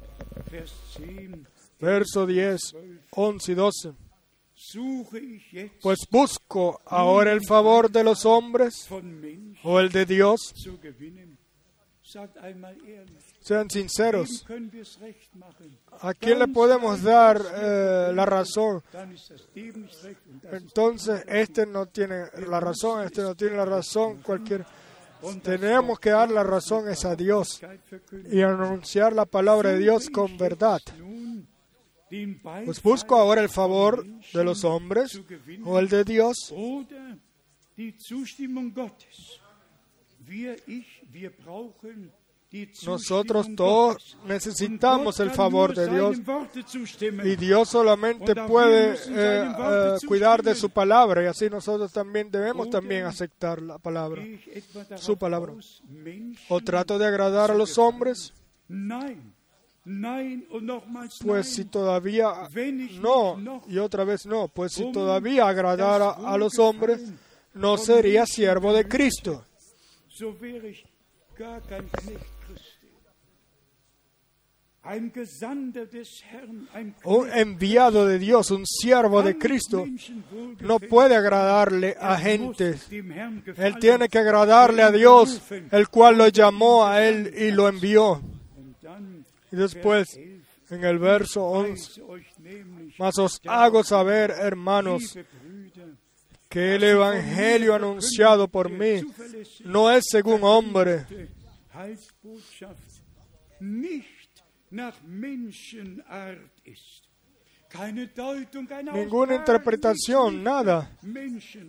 verso 1.81 2.27
10, 2.27 2.61
11 3.11 3.53
y 3.53 3.55
12. 3.55 3.93
Pues 5.83 5.99
busco 6.11 6.81
ahora 6.85 7.33
el 7.33 7.45
favor 7.47 7.91
de 7.91 8.05
los 8.05 8.27
hombres 8.27 8.89
o 9.63 9.81
el 9.81 9.91
de 9.91 10.05
Dios. 10.05 10.53
Sean 13.41 13.71
sinceros. 13.71 14.47
¿A 16.01 16.15
quién 16.15 16.39
le 16.39 16.49
podemos 16.49 17.03
dar 17.03 17.41
eh, 17.55 18.13
la 18.15 18.27
razón? 18.27 18.83
Entonces, 20.53 21.25
este 21.29 21.67
no 21.67 21.87
tiene 21.87 22.25
la 22.49 22.61
razón, 22.61 23.05
este 23.05 23.23
no 23.23 23.35
tiene 23.35 23.57
la 23.57 23.65
razón, 23.65 24.23
cualquier. 24.23 24.65
Tenemos 25.43 25.99
que 25.99 26.11
dar 26.11 26.31
la 26.31 26.43
razón 26.43 26.89
es 26.89 27.05
a 27.05 27.17
Dios 27.17 27.61
y 28.31 28.43
anunciar 28.43 29.13
la 29.13 29.25
palabra 29.25 29.71
de 29.71 29.79
Dios 29.79 30.11
con 30.11 30.37
verdad. 30.37 30.81
Pues 32.65 32.83
busco 32.83 33.17
ahora 33.17 33.43
el 33.43 33.49
favor 33.49 34.07
de 34.07 34.45
los 34.45 34.65
hombres 34.65 35.21
o 35.65 35.79
el 35.79 35.89
de 35.89 36.05
Dios. 36.05 36.53
Nosotros 42.87 43.49
todos 43.57 44.17
necesitamos 44.25 45.19
el 45.21 45.31
favor 45.31 45.75
de 45.75 45.89
Dios 45.89 46.17
y 47.25 47.37
Dios 47.37 47.69
solamente 47.69 48.35
puede 48.47 48.95
eh, 48.95 48.97
eh, 49.09 49.97
cuidar 50.07 50.43
de 50.43 50.55
su 50.55 50.71
palabra 50.71 51.25
y 51.25 51.27
así 51.27 51.51
nosotros 51.51 51.93
también 51.93 52.31
debemos 52.31 52.71
también 52.71 53.05
aceptar 53.05 53.61
la 53.61 53.79
palabra, 53.79 54.23
su 54.97 55.19
palabra. 55.19 55.55
¿O 56.49 56.61
trato 56.61 56.99
de 56.99 57.07
agradar 57.07 57.51
a 57.51 57.55
los 57.55 57.77
hombres? 57.79 58.33
Pues 61.25 61.55
si 61.55 61.65
todavía 61.65 62.33
no, 63.01 63.63
y 63.69 63.79
otra 63.79 64.05
vez 64.05 64.25
no, 64.25 64.49
pues 64.49 64.73
si 64.73 64.91
todavía 64.93 65.49
agradara 65.49 66.11
a 66.11 66.39
los 66.39 66.59
hombres, 66.59 67.03
no 67.55 67.77
sería 67.77 68.25
siervo 68.25 68.73
de 68.73 68.87
Cristo. 68.89 69.45
Un 77.05 77.33
enviado 77.33 78.07
de 78.07 78.19
Dios, 78.21 78.51
un 78.53 78.65
siervo 78.65 79.23
de 79.23 79.37
Cristo, 79.37 79.85
no 80.61 80.79
puede 80.79 81.17
agradarle 81.17 81.97
a 82.01 82.17
gente. 82.19 82.77
Él 83.57 83.77
tiene 83.81 84.09
que 84.09 84.19
agradarle 84.19 84.83
a 84.83 84.93
Dios, 84.93 85.43
el 85.73 85.89
cual 85.89 86.19
lo 86.19 86.29
llamó 86.29 86.87
a 86.87 87.05
él 87.05 87.35
y 87.37 87.51
lo 87.51 87.69
envió. 87.69 88.23
Y 89.51 89.57
después, 89.57 90.17
en 90.71 90.85
el 90.85 90.99
verso 90.99 91.45
11, 91.45 92.03
mas 92.99 93.19
os 93.19 93.41
hago 93.47 93.83
saber, 93.83 94.31
hermanos, 94.31 95.19
que 96.49 96.75
el 96.77 96.85
Evangelio 96.85 97.75
anunciado 97.75 98.49
por 98.49 98.71
mí 98.71 99.03
no 99.65 99.91
es 99.91 100.05
según 100.09 100.45
hombre. 100.45 101.07
Ninguna 108.93 109.35
interpretación, 109.35 110.43
nada, 110.43 110.97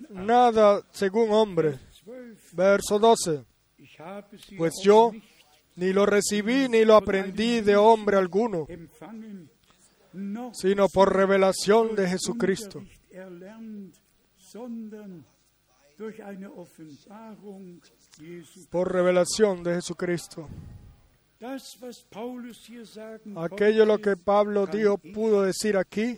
nada 0.09 0.81
según 0.91 1.31
hombre. 1.31 1.79
Verso 2.53 2.99
12. 2.99 3.45
Pues 4.57 4.73
yo 4.83 5.11
ni 5.75 5.93
lo 5.93 6.05
recibí 6.05 6.69
ni 6.69 6.85
lo 6.85 6.95
aprendí 6.95 7.61
de 7.61 7.75
hombre 7.75 8.17
alguno, 8.17 8.67
sino 10.53 10.87
por 10.87 11.15
revelación 11.15 11.95
de 11.95 12.07
Jesucristo. 12.07 12.83
Por 18.69 18.91
revelación 18.91 19.63
de 19.63 19.75
Jesucristo. 19.75 20.47
Aquello 23.35 23.85
lo 23.85 23.99
que 23.99 24.17
Pablo 24.17 24.65
dijo, 24.65 24.97
pudo 24.97 25.43
decir 25.43 25.77
aquí, 25.77 26.17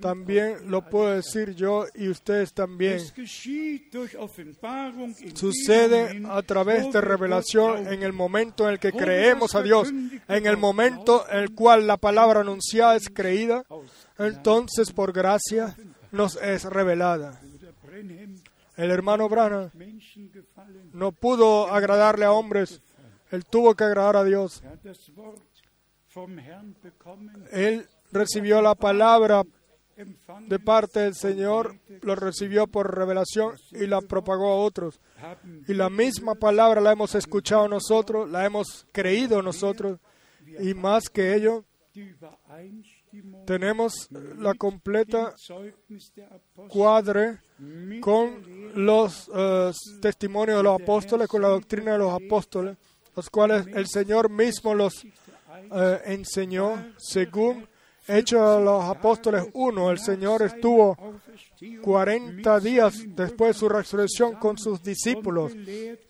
también 0.00 0.70
lo 0.70 0.88
puedo 0.88 1.10
decir 1.10 1.54
yo 1.54 1.84
y 1.94 2.08
ustedes 2.08 2.54
también. 2.54 2.98
Sucede 5.34 6.22
a 6.26 6.42
través 6.42 6.90
de 6.90 7.00
revelación 7.02 7.92
en 7.92 8.02
el 8.02 8.14
momento 8.14 8.64
en 8.64 8.72
el 8.72 8.78
que 8.78 8.92
creemos 8.92 9.54
a 9.54 9.62
Dios, 9.62 9.90
en 9.90 10.46
el 10.46 10.56
momento 10.56 11.26
en 11.28 11.40
el 11.40 11.54
cual 11.54 11.86
la 11.86 11.98
palabra 11.98 12.40
anunciada 12.40 12.96
es 12.96 13.10
creída, 13.10 13.64
entonces 14.18 14.92
por 14.92 15.12
gracia 15.12 15.76
nos 16.10 16.36
es 16.36 16.64
revelada. 16.64 17.38
El 18.76 18.90
hermano 18.90 19.28
Branham 19.28 19.70
no 20.92 21.12
pudo 21.12 21.68
agradarle 21.68 22.24
a 22.24 22.32
hombres, 22.32 22.82
él 23.30 23.44
tuvo 23.44 23.74
que 23.74 23.84
agradar 23.84 24.16
a 24.16 24.24
Dios. 24.24 24.62
Él 27.52 27.86
recibió 28.12 28.62
la 28.62 28.74
palabra 28.74 29.44
de 30.48 30.58
parte 30.58 31.00
del 31.00 31.14
Señor, 31.14 31.76
lo 32.02 32.16
recibió 32.16 32.66
por 32.66 32.96
revelación 32.96 33.56
y 33.70 33.86
la 33.86 34.00
propagó 34.00 34.48
a 34.48 34.56
otros. 34.56 35.00
Y 35.68 35.74
la 35.74 35.88
misma 35.88 36.34
palabra 36.34 36.80
la 36.80 36.92
hemos 36.92 37.14
escuchado 37.14 37.68
nosotros, 37.68 38.28
la 38.28 38.44
hemos 38.44 38.86
creído 38.92 39.42
nosotros, 39.42 40.00
y 40.60 40.74
más 40.74 41.08
que 41.08 41.34
ello, 41.34 41.64
tenemos 43.46 44.08
la 44.10 44.54
completa 44.54 45.34
cuadre 46.68 47.38
con 48.00 48.42
los 48.74 49.30
eh, 49.34 49.70
testimonios 50.00 50.58
de 50.58 50.62
los 50.62 50.80
apóstoles, 50.80 51.28
con 51.28 51.42
la 51.42 51.48
doctrina 51.48 51.92
de 51.92 51.98
los 51.98 52.12
apóstoles, 52.12 52.76
los 53.14 53.30
cuales 53.30 53.66
el 53.68 53.86
Señor 53.86 54.30
mismo 54.30 54.74
los 54.74 55.04
eh, 55.04 56.00
enseñó 56.06 56.92
según 56.98 57.66
Hechos 58.06 58.58
de 58.58 58.64
los 58.64 58.84
Apóstoles 58.84 59.46
1. 59.52 59.90
El 59.90 59.98
Señor 59.98 60.42
estuvo 60.42 60.96
Auferstehung 60.98 61.80
40 61.82 62.60
días 62.60 62.94
después 63.06 63.54
de 63.54 63.60
su 63.60 63.68
resurrección 63.68 64.34
con 64.34 64.58
sus 64.58 64.82
discípulos, 64.82 65.52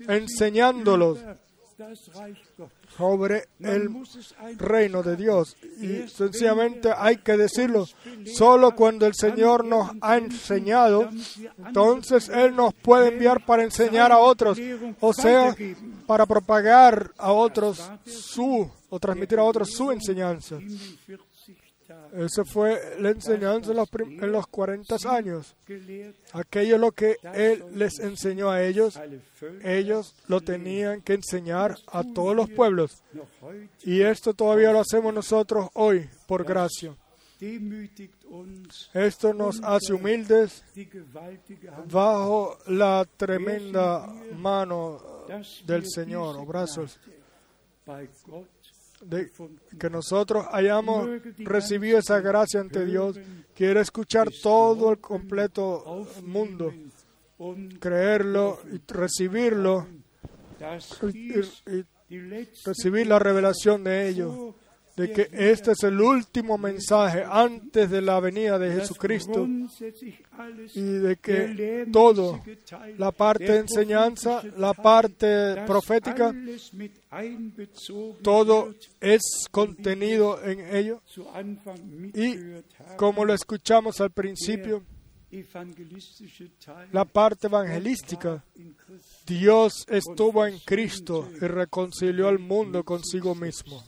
enseñándolos. 0.08 1.20
Sobre 2.96 3.48
el 3.60 3.90
reino 4.56 5.02
de 5.02 5.16
Dios. 5.16 5.56
Y 5.80 6.08
sencillamente 6.08 6.90
hay 6.96 7.16
que 7.18 7.36
decirlo, 7.36 7.86
solo 8.34 8.74
cuando 8.74 9.06
el 9.06 9.14
Señor 9.14 9.64
nos 9.64 9.90
ha 10.00 10.16
enseñado, 10.16 11.08
entonces 11.66 12.28
Él 12.28 12.54
nos 12.54 12.74
puede 12.74 13.08
enviar 13.08 13.44
para 13.44 13.62
enseñar 13.62 14.12
a 14.12 14.18
otros, 14.18 14.58
o 15.00 15.12
sea, 15.12 15.54
para 16.06 16.26
propagar 16.26 17.12
a 17.18 17.32
otros 17.32 17.90
su, 18.04 18.70
o 18.88 19.00
transmitir 19.00 19.38
a 19.38 19.44
otros 19.44 19.70
su 19.70 19.90
enseñanza. 19.90 20.58
Esa 22.16 22.44
fue 22.44 22.80
la 23.00 23.10
enseñanza 23.10 23.72
en 23.72 23.76
los, 23.76 23.88
en 23.92 24.30
los 24.30 24.46
40 24.46 24.96
años. 25.08 25.56
Aquello 26.32 26.78
lo 26.78 26.92
que 26.92 27.16
Él 27.34 27.64
les 27.72 27.98
enseñó 27.98 28.50
a 28.50 28.62
ellos, 28.62 29.00
ellos 29.64 30.14
lo 30.28 30.40
tenían 30.40 31.02
que 31.02 31.14
enseñar 31.14 31.76
a 31.88 32.04
todos 32.04 32.36
los 32.36 32.48
pueblos. 32.50 33.02
Y 33.82 34.00
esto 34.02 34.32
todavía 34.32 34.70
lo 34.70 34.80
hacemos 34.80 35.12
nosotros 35.12 35.68
hoy, 35.74 36.08
por 36.28 36.44
gracia. 36.44 36.94
Esto 38.94 39.34
nos 39.34 39.60
hace 39.64 39.92
humildes 39.92 40.64
bajo 41.90 42.58
la 42.68 43.04
tremenda 43.16 44.06
mano 44.36 45.00
del 45.66 45.84
Señor, 45.90 46.36
o 46.36 46.46
brazos, 46.46 47.00
que 49.78 49.90
nosotros 49.90 50.46
hayamos 50.52 51.08
recibido 51.38 51.98
esa 51.98 52.20
gracia 52.20 52.60
ante 52.60 52.84
Dios. 52.86 53.18
Quiere 53.54 53.80
escuchar 53.80 54.28
todo 54.42 54.90
el 54.90 54.98
completo 54.98 56.06
mundo, 56.24 56.72
creerlo 57.80 58.58
y 58.72 58.80
recibirlo, 58.92 59.86
y, 61.12 61.40
y- 61.70 61.84
recibir 62.64 63.06
la 63.06 63.18
revelación 63.18 63.82
de 63.84 64.08
ello, 64.08 64.54
de 64.96 65.12
que 65.12 65.28
este 65.32 65.72
es 65.72 65.82
el 65.82 66.00
último 66.00 66.56
mensaje 66.56 67.24
antes 67.28 67.90
de 67.90 68.00
la 68.00 68.20
venida 68.20 68.58
de 68.58 68.72
Jesucristo 68.72 69.46
y 70.74 70.82
de 70.82 71.16
que 71.16 71.86
todo, 71.92 72.40
la 72.96 73.10
parte 73.10 73.44
de 73.44 73.58
enseñanza, 73.58 74.42
la 74.56 74.72
parte 74.72 75.64
profética, 75.66 76.32
todo 78.22 78.74
es 79.00 79.48
contenido 79.50 80.42
en 80.44 80.74
ello. 80.74 81.02
Y 82.14 82.36
como 82.96 83.24
lo 83.24 83.34
escuchamos 83.34 84.00
al 84.00 84.10
principio, 84.10 84.84
la 86.92 87.04
parte 87.04 87.48
evangelística. 87.48 88.44
Dios 89.26 89.84
estuvo 89.88 90.46
en 90.46 90.60
Cristo 90.60 91.28
y 91.34 91.46
reconcilió 91.46 92.28
al 92.28 92.38
mundo 92.38 92.84
consigo 92.84 93.34
mismo. 93.34 93.82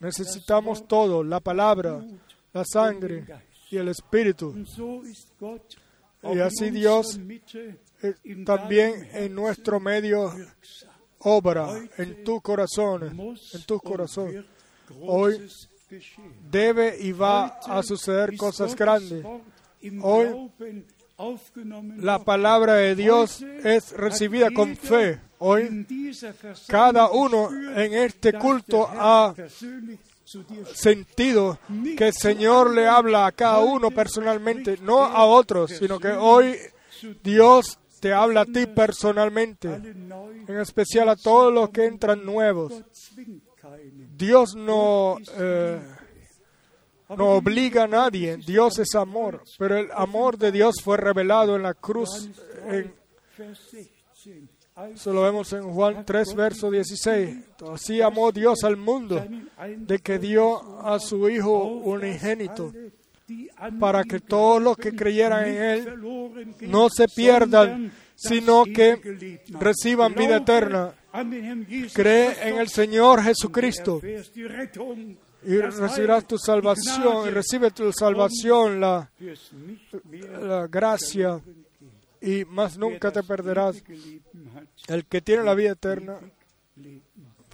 Necesitamos 0.00 0.86
todo, 0.86 1.22
la 1.22 1.40
palabra, 1.40 2.04
la 2.52 2.64
sangre 2.64 3.24
y 3.70 3.76
el 3.76 3.88
Espíritu. 3.88 4.54
Y 6.22 6.38
así 6.38 6.70
Dios 6.70 7.18
Eh, 8.02 8.44
También 8.44 9.08
en 9.12 9.34
nuestro 9.34 9.80
medio 9.80 10.30
obra, 11.20 11.68
en 11.96 12.22
tu 12.24 12.40
corazón, 12.40 13.02
en 13.52 13.62
tu 13.64 13.78
corazón. 13.80 14.46
Hoy. 15.00 15.48
Debe 16.50 16.96
y 17.00 17.12
va 17.12 17.46
a 17.46 17.82
suceder 17.82 18.36
cosas 18.36 18.74
grandes. 18.74 19.24
Hoy 20.02 20.50
La 21.98 22.24
palabra 22.24 22.74
de 22.74 22.96
Dios 22.96 23.42
es 23.42 23.92
recibida 23.92 24.50
con 24.50 24.76
fe. 24.76 25.20
Hoy 25.46 25.86
cada 26.68 27.10
uno 27.10 27.50
en 27.76 27.92
este 27.92 28.32
culto 28.32 28.88
ha 28.90 29.34
sentido 30.72 31.58
que 31.98 32.08
el 32.08 32.14
Señor 32.14 32.70
le 32.70 32.86
habla 32.86 33.26
a 33.26 33.32
cada 33.32 33.58
uno 33.58 33.90
personalmente, 33.90 34.78
no 34.80 35.04
a 35.04 35.26
otros, 35.26 35.70
sino 35.72 36.00
que 36.00 36.08
hoy 36.12 36.56
Dios 37.22 37.78
te 38.00 38.14
habla 38.14 38.40
a 38.40 38.46
ti 38.46 38.66
personalmente, 38.66 39.68
en 39.68 40.58
especial 40.60 41.10
a 41.10 41.16
todos 41.16 41.52
los 41.52 41.68
que 41.68 41.84
entran 41.84 42.24
nuevos. 42.24 42.72
Dios 44.16 44.54
no, 44.54 45.18
eh, 45.36 45.78
no 47.10 47.32
obliga 47.32 47.84
a 47.84 47.88
nadie, 47.88 48.38
Dios 48.38 48.78
es 48.78 48.94
amor, 48.94 49.42
pero 49.58 49.76
el 49.76 49.90
amor 49.92 50.38
de 50.38 50.52
Dios 50.52 50.76
fue 50.82 50.96
revelado 50.96 51.54
en 51.54 51.64
la 51.64 51.74
cruz. 51.74 52.30
En, 52.66 52.94
Vers 53.36 53.72
16. 53.72 53.94
Als 54.24 54.53
eso 54.92 55.12
lo 55.12 55.22
vemos 55.22 55.52
en 55.52 55.62
Juan 55.62 56.04
3, 56.04 56.34
verso 56.34 56.70
16. 56.70 57.36
Así 57.72 58.00
amó 58.00 58.32
Dios 58.32 58.64
al 58.64 58.76
mundo, 58.76 59.24
de 59.76 59.98
que 60.00 60.18
dio 60.18 60.80
a 60.80 60.98
su 60.98 61.28
Hijo 61.28 61.64
unigénito, 61.64 62.72
para 63.78 64.02
que 64.02 64.20
todos 64.20 64.60
los 64.60 64.76
que 64.76 64.92
creyeran 64.94 65.46
en 65.46 65.62
Él 65.62 66.00
no 66.62 66.88
se 66.90 67.06
pierdan, 67.08 67.92
sino 68.16 68.64
que 68.64 69.40
reciban 69.60 70.14
vida 70.14 70.38
eterna. 70.38 70.92
Cree 71.92 72.48
en 72.48 72.58
el 72.58 72.68
Señor 72.68 73.22
Jesucristo 73.22 74.00
y 75.46 75.56
recibirás 75.58 76.26
tu 76.26 76.36
salvación, 76.36 77.28
y 77.28 77.30
recibe 77.30 77.70
tu 77.70 77.92
salvación, 77.92 78.80
la 78.80 79.08
gracia, 80.68 81.40
y 82.24 82.44
más 82.46 82.78
nunca 82.78 83.12
te 83.12 83.22
perderás. 83.22 83.82
El 84.88 85.04
que 85.06 85.20
tiene 85.20 85.44
la 85.44 85.54
vida 85.54 85.72
eterna 85.72 86.18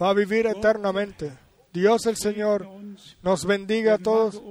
va 0.01 0.09
a 0.09 0.13
vivir 0.13 0.47
eternamente. 0.47 1.31
Dios 1.73 2.05
el 2.05 2.17
Señor 2.17 2.67
nos 3.21 3.45
bendiga 3.45 3.95
a 3.95 3.97
todos, 3.97 4.41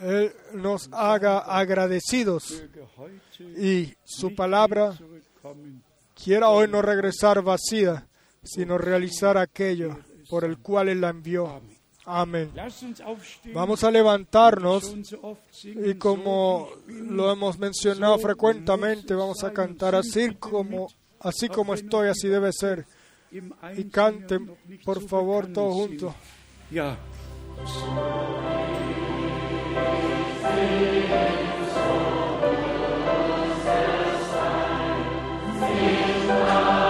Él 0.00 0.32
nos 0.54 0.88
haga 0.92 1.38
agradecidos 1.38 2.62
y 3.56 3.94
su 4.04 4.34
palabra 4.34 4.98
quiera 6.14 6.50
hoy 6.50 6.68
no 6.68 6.82
regresar 6.82 7.42
vacía, 7.42 8.06
sino 8.42 8.78
realizar 8.78 9.36
aquello 9.36 9.98
por 10.28 10.44
el 10.44 10.58
cual 10.58 10.88
Él 10.88 11.00
la 11.00 11.10
envió. 11.10 11.60
Amén. 12.10 12.50
Vamos 13.52 13.84
a 13.84 13.90
levantarnos 13.90 14.94
y 15.62 15.94
como 15.94 16.70
lo 16.86 17.30
hemos 17.30 17.58
mencionado 17.58 18.18
frecuentemente, 18.18 19.14
vamos 19.14 19.44
a 19.44 19.52
cantar 19.52 19.94
así 19.94 20.34
como, 20.34 20.88
así 21.20 21.48
como 21.48 21.74
estoy, 21.74 22.08
así 22.08 22.28
debe 22.28 22.50
ser. 22.52 22.86
Y 23.76 23.84
canten, 23.84 24.56
por 24.84 25.06
favor, 25.06 25.48
todos 25.52 25.74
juntos. 25.74 26.14
Wir 35.90 36.87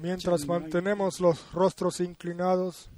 mientras 0.00 0.46
mantenemos 0.46 1.20
los 1.20 1.52
rostros 1.52 2.00
inclinados 2.00 2.90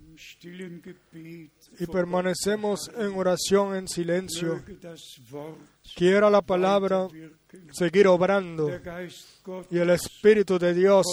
y 1.79 1.87
permanecemos 1.87 2.91
en 2.97 3.15
oración 3.15 3.75
en 3.77 3.89
silencio, 3.89 4.63
quiera 5.97 6.29
la 6.29 6.43
palabra 6.43 7.09
seguir 7.73 8.07
obrando 8.07 8.71
y 9.71 9.79
el 9.79 9.91
Espíritu 9.91 10.59
de 10.59 10.75
Dios 10.75 11.07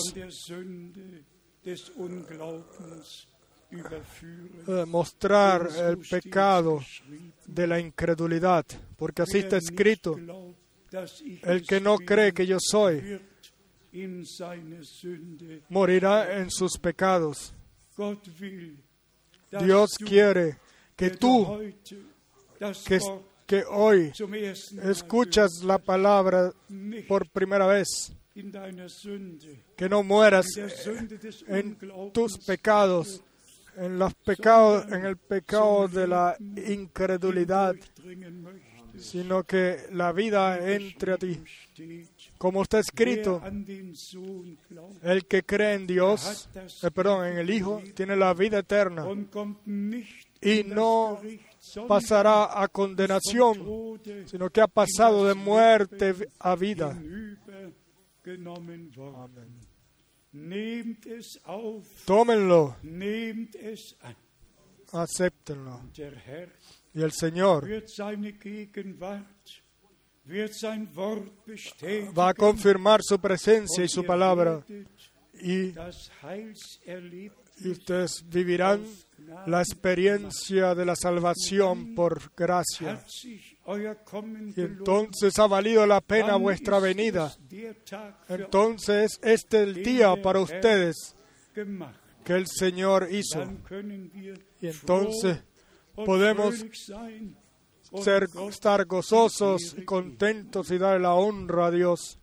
eh, 3.72 4.86
mostrar 4.86 5.70
el 5.78 5.98
pecado 5.98 6.82
de 7.46 7.68
la 7.68 7.80
incredulidad, 7.80 8.66
porque 8.98 9.22
así 9.24 9.40
está 9.40 9.58
escrito, 9.58 10.18
el 11.44 11.66
que 11.66 11.82
no 11.82 11.98
cree 11.98 12.34
que 12.34 12.46
yo 12.46 12.58
soy, 12.60 13.22
morirá 15.70 16.40
en 16.40 16.50
sus 16.50 16.78
pecados. 16.78 17.54
Dios 19.52 19.92
quiere 19.98 20.58
que 20.96 21.12
tú, 21.12 21.60
que, 23.46 23.64
hoy 23.70 24.12
escuchas 24.84 25.64
la 25.64 25.78
palabra 25.78 26.52
por 27.08 27.30
primera 27.30 27.66
vez, 27.66 28.12
que 29.76 29.90
no 29.90 30.04
mueras 30.04 30.46
en 31.48 31.78
tus 32.14 32.38
pecados, 32.46 33.24
en 33.78 33.98
los 33.98 34.14
pecados, 34.16 34.86
en 34.92 35.06
el 35.06 35.18
pecado 35.18 35.88
de 35.88 36.08
la 36.08 36.36
incredulidad. 36.68 37.76
Sino 38.98 39.44
que 39.44 39.88
la 39.92 40.12
vida 40.12 40.74
entre 40.74 41.14
a 41.14 41.18
ti. 41.18 41.40
Como 42.38 42.64
está 42.64 42.80
escrito, 42.80 43.42
el 45.04 45.26
que 45.26 45.44
cree 45.44 45.74
en 45.76 45.88
Dios, 45.88 46.50
eh, 46.84 46.92
perdón, 46.92 47.28
en 47.28 47.38
el 47.38 47.50
Hijo, 47.50 47.82
tiene 47.96 48.16
la 48.16 48.34
vida 48.34 48.60
eterna 48.60 49.06
y 50.42 50.64
no 50.64 51.20
pasará 51.88 52.62
a 52.62 52.68
condenación, 52.68 54.00
sino 54.26 54.50
que 54.50 54.62
ha 54.62 54.68
pasado 54.68 55.26
de 55.26 55.34
muerte 55.34 56.14
a 56.40 56.56
vida. 56.56 56.98
auf, 61.46 62.06
Tómenlo, 62.06 62.76
acéptenlo. 64.92 65.82
Y 66.98 67.04
el 67.04 67.12
Señor 67.12 67.64
va 72.18 72.30
a 72.30 72.34
confirmar 72.34 73.02
su 73.04 73.20
presencia 73.20 73.84
y 73.84 73.88
su 73.88 74.04
palabra 74.04 74.66
y, 75.40 75.76
y 77.60 77.70
ustedes 77.70 78.26
vivirán 78.28 78.84
la 79.46 79.62
experiencia 79.62 80.74
de 80.74 80.86
la 80.86 80.96
salvación 80.96 81.94
por 81.94 82.34
gracia. 82.36 83.06
Y 84.56 84.62
entonces 84.62 85.38
ha 85.38 85.46
valido 85.46 85.86
la 85.86 86.02
pena 86.02 86.36
vuestra 86.38 86.80
venida. 86.80 87.32
Entonces 88.28 89.20
este 89.22 89.62
es 89.62 89.68
el 89.68 89.84
día 89.84 90.20
para 90.20 90.40
ustedes 90.40 91.16
que 92.24 92.34
el 92.34 92.48
Señor 92.48 93.08
hizo. 93.12 93.44
Y 94.60 94.68
entonces 94.68 95.44
podemos 96.06 96.66
ser, 98.04 98.30
estar 98.50 98.86
gozosos 98.86 99.76
y 99.78 99.84
contentos 99.84 100.72
y 100.72 100.78
darle 100.78 101.04
la 101.04 101.14
honra 101.14 101.68
a 101.68 101.72
Dios. 101.72 102.20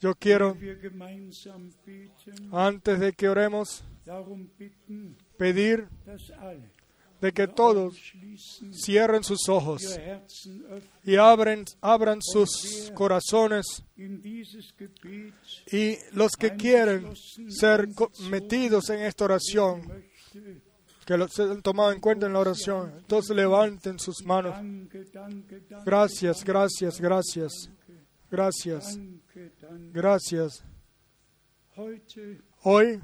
Yo 0.00 0.14
quiero, 0.14 0.56
antes 2.52 3.00
de 3.00 3.12
que 3.12 3.28
oremos, 3.28 3.84
pedir 5.36 5.88
de 7.20 7.32
que 7.32 7.48
todos 7.48 7.96
cierren 8.72 9.24
sus 9.24 9.48
ojos 9.48 9.98
y 11.04 11.16
abren, 11.16 11.64
abran 11.80 12.20
sus 12.22 12.92
corazones 12.94 13.82
y 15.72 15.96
los 16.12 16.32
que 16.38 16.54
quieren 16.56 17.12
ser 17.48 17.88
metidos 18.30 18.90
en 18.90 19.00
esta 19.00 19.24
oración. 19.24 19.82
Que 21.08 21.16
lo 21.16 21.26
sean 21.26 21.62
tomado 21.62 21.90
en 21.90 22.00
cuenta 22.00 22.26
en 22.26 22.34
la 22.34 22.40
oración, 22.40 22.92
entonces 22.98 23.34
levanten 23.34 23.98
sus 23.98 24.22
manos. 24.26 24.54
Gracias, 25.82 26.44
gracias, 26.44 27.00
gracias, 27.00 27.70
gracias, 28.30 29.00
gracias. 29.90 30.62
Hoy 32.62 33.00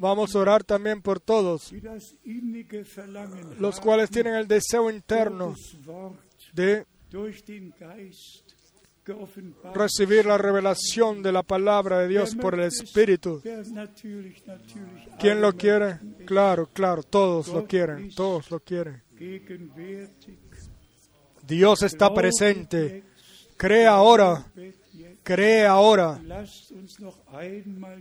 vamos 0.00 0.34
a 0.34 0.38
orar 0.40 0.64
también 0.64 1.00
por 1.00 1.20
todos, 1.20 1.72
los 3.60 3.78
cuales 3.78 4.10
tienen 4.10 4.34
el 4.34 4.48
deseo 4.48 4.90
interno 4.90 5.54
de 6.52 6.86
recibir 9.74 10.26
la 10.26 10.38
revelación 10.38 11.22
de 11.22 11.32
la 11.32 11.42
palabra 11.42 12.00
de 12.00 12.08
Dios 12.08 12.34
por 12.34 12.54
el 12.54 12.66
Espíritu. 12.66 13.42
¿Quién 15.18 15.40
lo 15.40 15.52
quiere? 15.52 15.98
Claro, 16.26 16.68
claro, 16.72 17.02
todos 17.02 17.48
lo 17.48 17.66
quieren, 17.66 18.10
todos 18.14 18.50
lo 18.50 18.60
quieren. 18.60 19.02
Dios 21.46 21.82
está 21.82 22.12
presente. 22.12 23.04
Cree 23.56 23.86
ahora, 23.86 24.46
cree 25.22 25.66
ahora. 25.66 26.18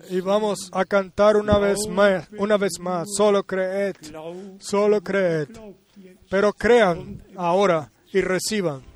Y 0.09 0.21
vamos 0.21 0.69
a 0.71 0.85
cantar 0.85 1.35
una 1.35 1.57
vez 1.57 1.87
más, 1.89 2.29
una 2.37 2.57
vez 2.57 2.79
más. 2.79 3.07
Solo 3.15 3.43
creed, 3.43 3.95
solo 4.59 5.01
creed. 5.01 5.49
Pero 6.29 6.53
crean 6.53 7.21
ahora 7.35 7.91
y 8.13 8.21
reciban. 8.21 8.88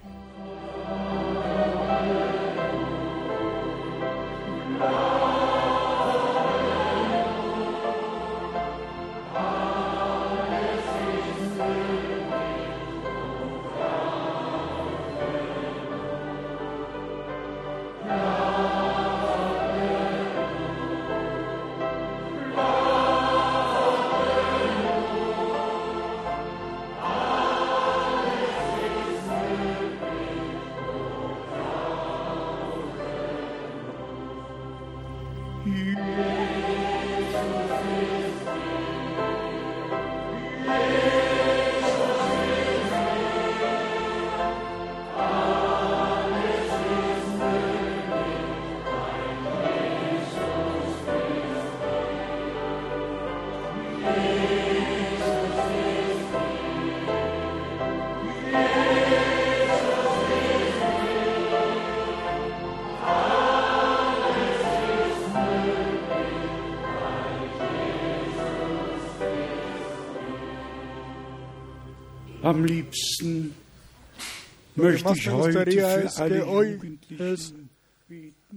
Möchte 74.83 75.03
más 75.09 75.17
ich 75.17 75.27
me 75.27 75.33
heute 75.33 75.57
gustaría 75.59 75.89
für 75.89 76.05
es 76.05 76.19
alle 76.19 76.35
que 76.37 76.43
hoy 76.43 76.73
Jugendlichen 76.73 77.69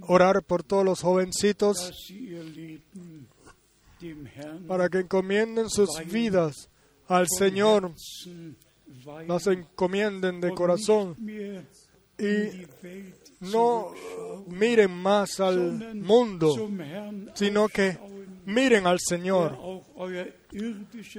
orar 0.02 0.42
por 0.42 0.62
todos 0.62 0.84
los 0.84 1.00
jovencitos 1.00 1.92
para 4.66 4.88
que 4.88 4.98
encomienden 4.98 5.70
sus 5.70 5.90
vidas 6.06 6.68
al 7.08 7.26
Señor, 7.28 7.92
las 9.26 9.46
encomienden 9.46 10.40
de 10.40 10.52
corazón 10.52 11.16
y 12.18 12.66
no 13.40 13.92
miren 14.48 14.90
más 14.90 15.40
al 15.40 15.94
mundo, 15.94 16.68
sino 17.34 17.68
que 17.68 17.98
miren 18.44 18.86
al 18.86 18.98
Señor, 19.00 19.58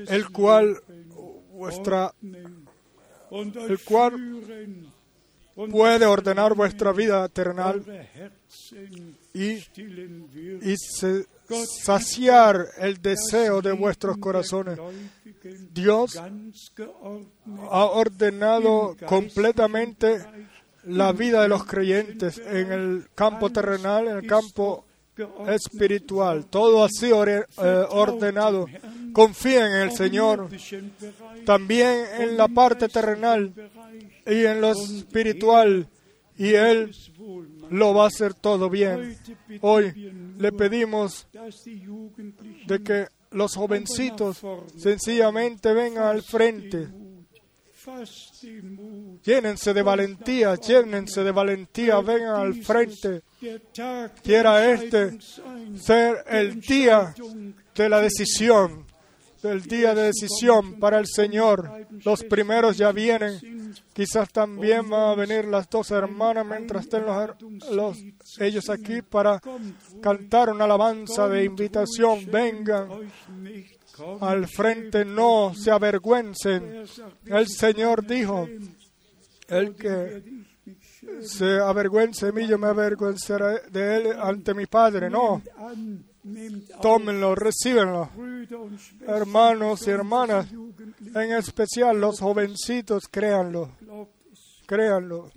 el 0.07 0.29
cual 0.29 0.77
vuestra 1.51 2.13
el 3.31 3.79
cual 3.83 4.13
puede 5.69 6.05
ordenar 6.05 6.53
vuestra 6.53 6.91
vida 6.91 7.25
eternal 7.25 7.83
y, 9.33 9.53
y 9.53 10.75
saciar 11.83 12.67
el 12.77 13.01
deseo 13.01 13.61
de 13.61 13.71
vuestros 13.71 14.17
corazones. 14.17 14.79
Dios 15.71 16.15
ha 16.17 17.85
ordenado 17.85 18.95
completamente 19.05 20.25
la 20.83 21.11
vida 21.11 21.41
de 21.41 21.47
los 21.47 21.65
creyentes 21.65 22.37
en 22.37 22.71
el 22.71 23.07
campo 23.15 23.49
terrenal, 23.49 24.07
en 24.07 24.17
el 24.17 24.27
campo 24.27 24.85
espiritual. 25.47 26.45
Todo 26.45 26.83
ha 26.83 26.89
sido 26.89 27.25
eh, 27.27 27.43
ordenado. 27.89 28.67
Confíen 29.17 29.63
en 29.63 29.81
el 29.81 29.91
Señor, 29.93 30.47
también 31.43 32.05
en 32.19 32.37
la 32.37 32.47
parte 32.47 32.87
terrenal 32.87 33.51
y 34.27 34.45
en 34.45 34.61
lo 34.61 34.73
espiritual, 34.73 35.89
y 36.37 36.53
Él 36.53 36.95
lo 37.71 37.95
va 37.95 38.03
a 38.03 38.07
hacer 38.09 38.35
todo 38.35 38.69
bien. 38.69 39.17
Hoy 39.61 40.13
le 40.37 40.51
pedimos 40.51 41.27
de 42.67 42.83
que 42.83 43.07
los 43.31 43.55
jovencitos 43.55 44.39
sencillamente 44.77 45.73
vengan 45.73 46.03
al 46.03 46.21
frente. 46.21 46.87
Llénense 49.23 49.73
de 49.73 49.81
valentía, 49.81 50.53
llénense 50.55 51.23
de 51.23 51.31
valentía, 51.31 51.99
vengan 52.01 52.35
al 52.35 52.53
frente. 52.63 53.23
Quiera 54.21 54.71
este 54.71 55.17
ser 55.75 56.23
el 56.27 56.61
día 56.61 57.15
de 57.73 57.89
la 57.89 58.01
decisión, 58.01 58.85
del 59.41 59.61
día 59.63 59.93
de 59.93 60.03
decisión 60.03 60.79
para 60.79 60.99
el 60.99 61.05
Señor. 61.07 61.87
Los 62.03 62.23
primeros 62.23 62.77
ya 62.77 62.91
vienen. 62.91 63.73
Quizás 63.93 64.31
también 64.31 64.89
van 64.89 65.09
a 65.11 65.15
venir 65.15 65.45
las 65.45 65.69
dos 65.69 65.91
hermanas 65.91 66.45
mientras 66.45 66.83
estén 66.85 67.05
los, 67.05 67.35
los- 67.71 67.97
ellos 68.39 68.69
aquí 68.69 69.01
para 69.01 69.39
cantar 70.01 70.49
una 70.49 70.65
alabanza 70.65 71.27
de 71.27 71.43
invitación. 71.43 72.25
Vengan 72.31 72.89
al 74.21 74.47
frente, 74.47 75.03
no 75.05 75.53
se 75.55 75.71
avergüencen. 75.71 76.63
Er 77.25 77.35
El 77.37 77.47
Señor 77.47 78.05
dijo, 78.05 78.47
el 79.47 79.75
que 79.75 80.23
se 81.21 81.59
avergüence 81.59 82.27
de 82.27 82.31
mí, 82.31 82.47
yo 82.47 82.57
me 82.57 82.67
avergonzaré 82.67 83.61
de 83.71 83.95
él 83.97 84.07
ante 84.19 84.53
mi 84.53 84.65
Padre. 84.65 85.09
No, 85.09 85.41
tómenlo, 86.81 87.35
recíbenlo. 87.35 88.09
Hermanos 89.07 89.87
y 89.87 89.91
hermanas, 89.91 90.47
en 91.15 91.31
especial 91.33 91.99
los 91.99 92.19
jovencitos, 92.19 93.07
créanlo, 93.09 93.71
créanlo. 94.65 95.29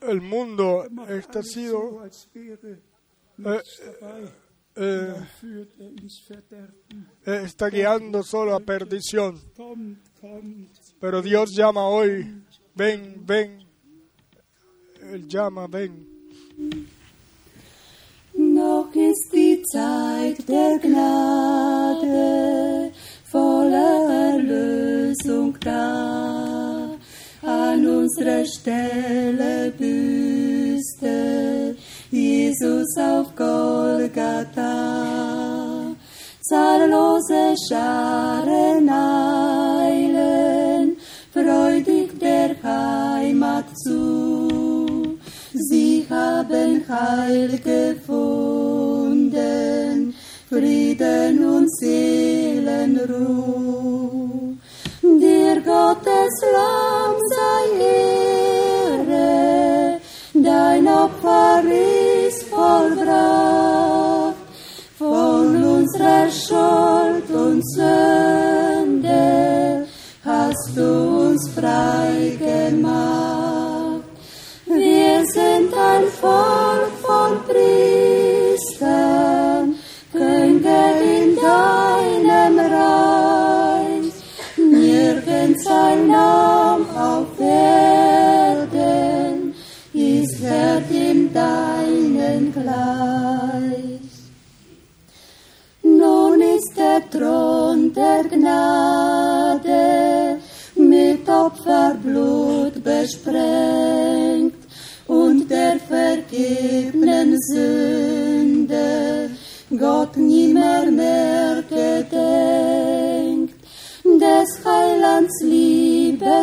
El 0.00 0.20
mundo 0.20 0.84
Er 1.08 1.18
está 1.18 1.42
sido 1.42 2.02
eh, 4.76 5.14
führt 5.40 6.52
er 6.52 6.74
eh, 7.26 7.42
está 7.44 7.68
guiando 7.68 8.22
solo 8.22 8.54
a 8.54 8.60
perdición. 8.60 9.40
Pero 11.00 11.22
Dios 11.22 11.54
llama 11.54 11.86
hoy, 11.86 12.42
ven, 12.74 13.22
ven. 13.24 13.63
Él 15.12 15.28
llama, 15.28 15.66
ven. 15.66 16.06
Noch 18.34 18.88
ist 18.94 19.30
die 19.32 19.60
Zeit 19.62 20.48
der 20.48 20.78
Gnade, 20.78 22.90
voller 23.30 24.32
Erlösung 24.32 25.56
da. 25.60 26.96
An 27.42 27.86
unserer 27.86 28.46
Stelle 28.46 29.70
büßte 29.72 31.76
Jesus 32.10 32.96
auf 32.96 33.36
Golgatha. 33.36 34.72
Zahllose 36.40 37.54
Scharen 37.68 38.88
eilen, 38.88 40.96
freudig 41.32 42.18
der 42.18 42.56
Heimat 42.62 43.66
zu. 43.78 44.23
Haben 46.14 46.72
Heil 46.88 47.50
gefunden, 47.58 48.14
Frieden 50.48 51.44
und 51.44 51.68
Seelenruh. 51.78 53.14
Dir 55.02 55.56
Gottes 55.72 56.34
Lamm 56.56 57.14
sei 57.34 57.64
Ehre, 59.10 60.00
dein 60.34 60.86
Opfer 60.86 61.62
ist 62.28 62.42
vollbracht. 62.44 64.36
Von 64.96 65.48
unserer 65.64 66.30
Schuld 66.30 67.28
und 67.30 67.62
Sünde 67.74 69.22
hast 70.24 70.76
du 70.76 70.88
uns 71.28 71.42
frei 71.48 72.38
gemacht. 72.38 73.33
Sind 75.34 75.74
ein 75.74 76.06
Volk 76.20 76.92
von 77.02 77.42
Priestern, 77.48 78.84
Könige 80.12 80.84
in 81.02 81.34
deinem 81.34 82.60
Reich. 82.60 84.14
Nirgends 84.56 85.66
ein 85.66 86.06
Name 86.06 86.86
auf 86.96 87.40
Erden 87.40 89.56
ist 89.92 90.40
wert 90.40 90.88
in 90.92 91.34
deinen 91.34 92.52
gleich. 92.52 94.02
Nun 95.82 96.40
ist 96.42 96.78
der 96.78 97.10
Thron 97.10 97.92
der 97.92 98.22
Gnade 98.30 100.38
mit 100.76 101.28
Opferblut 101.28 102.84
besprengt 102.84 104.53
und 105.06 105.50
der 105.50 105.78
vergebenen 105.78 107.36
Sünde 107.52 109.30
Gott 109.70 110.16
nimmer 110.16 110.86
mehr 110.90 111.62
gedenkt. 111.68 113.54
Des 114.04 114.64
Heilands 114.64 115.42
Liebessonne, 115.42 116.34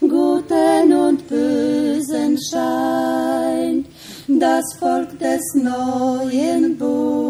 Guten 0.00 0.92
und 0.92 1.28
Bösen 1.28 2.38
scheint, 2.50 3.86
das 4.26 4.64
Volk 4.78 5.18
des 5.18 5.42
neuen 5.54 6.76
Bundes 6.78 7.23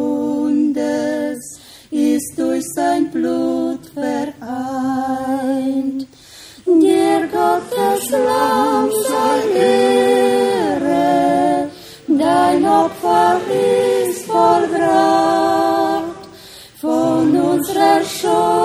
show. 18.24 18.63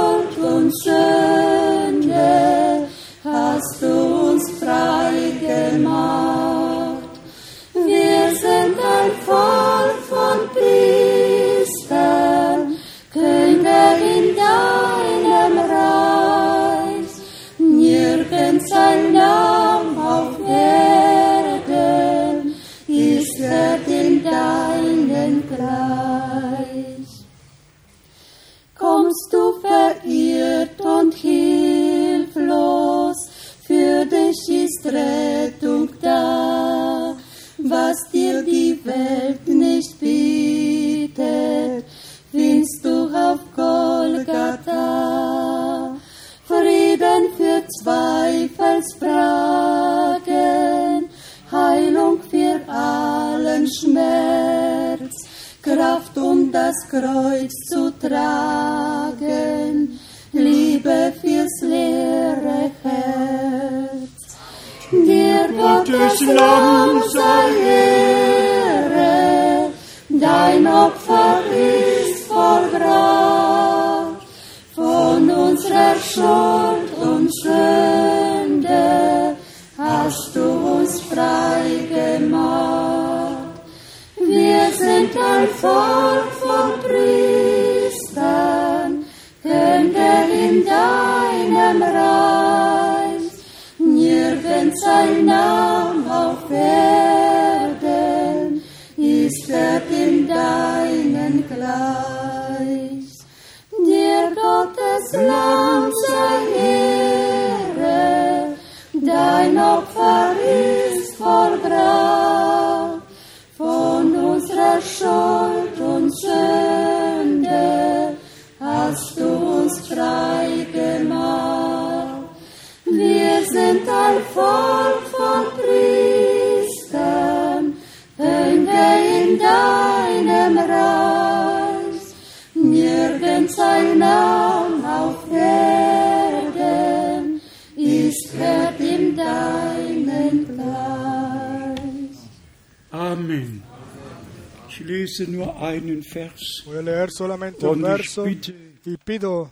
Lese 145.20 145.32
nur 145.32 145.62
einen 145.62 146.02
Vers. 146.02 146.64
Voy 146.66 146.78
a 146.78 146.82
leer 146.82 147.12
solamente 147.12 147.66
un 147.66 147.82
verso 147.82 148.26
y 148.28 148.98
pido 149.04 149.52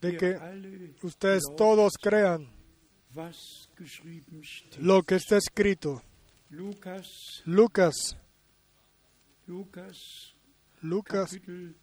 de 0.00 0.16
que 0.16 0.38
ustedes 1.02 1.42
todos 1.56 1.94
crean 2.00 2.48
lo 4.78 5.02
que 5.02 5.16
está 5.16 5.36
escrito. 5.36 6.02
Lucas, 6.48 8.16
Lucas. 10.82 11.30
Kapitel 11.30 11.76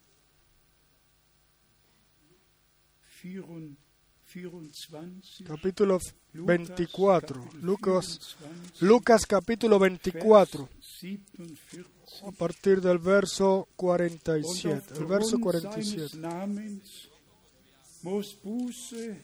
24, 3.22 3.76
24, 3.76 3.87
capítulo 5.46 5.98
Lukas, 5.98 6.14
24. 6.34 7.40
Kapitel 7.42 7.62
Lucas, 7.62 8.36
24, 8.40 8.86
Lucas 8.86 9.26
capítulo 9.26 9.78
24, 9.78 10.68
Vers 10.68 11.00
47. 11.00 11.84
a 12.26 12.30
partir 12.32 12.80
del 12.80 12.98
verso 12.98 13.68
Und 13.76 14.20
47. 14.20 14.98
El 15.00 15.06
verso 15.06 15.36
aufgrund 15.36 15.62
seines 15.62 16.10
47. 16.12 16.20
Namens 16.20 17.08
muss 18.02 18.34
Buße 18.34 19.16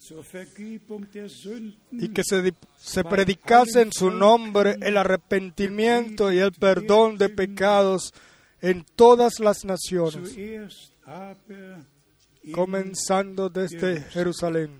zur 0.00 0.22
Vergebung 0.24 1.06
der 1.12 1.28
Sünden 1.28 1.76
Y 1.90 2.08
que 2.08 2.22
se, 2.24 2.42
di- 2.42 2.54
se 2.78 3.02
predicase 3.04 3.82
en 3.82 3.92
su 3.92 4.10
nombre 4.10 4.76
el 4.80 4.96
arrepentimiento 4.96 6.30
y 6.32 6.38
el 6.38 6.52
perdón 6.52 7.18
de 7.18 7.28
pecados 7.28 8.12
en 8.60 8.84
todas 8.96 9.38
las 9.40 9.64
naciones, 9.64 10.34
comenzando 12.52 13.48
desde 13.48 14.02
Jerusalén. 14.02 14.70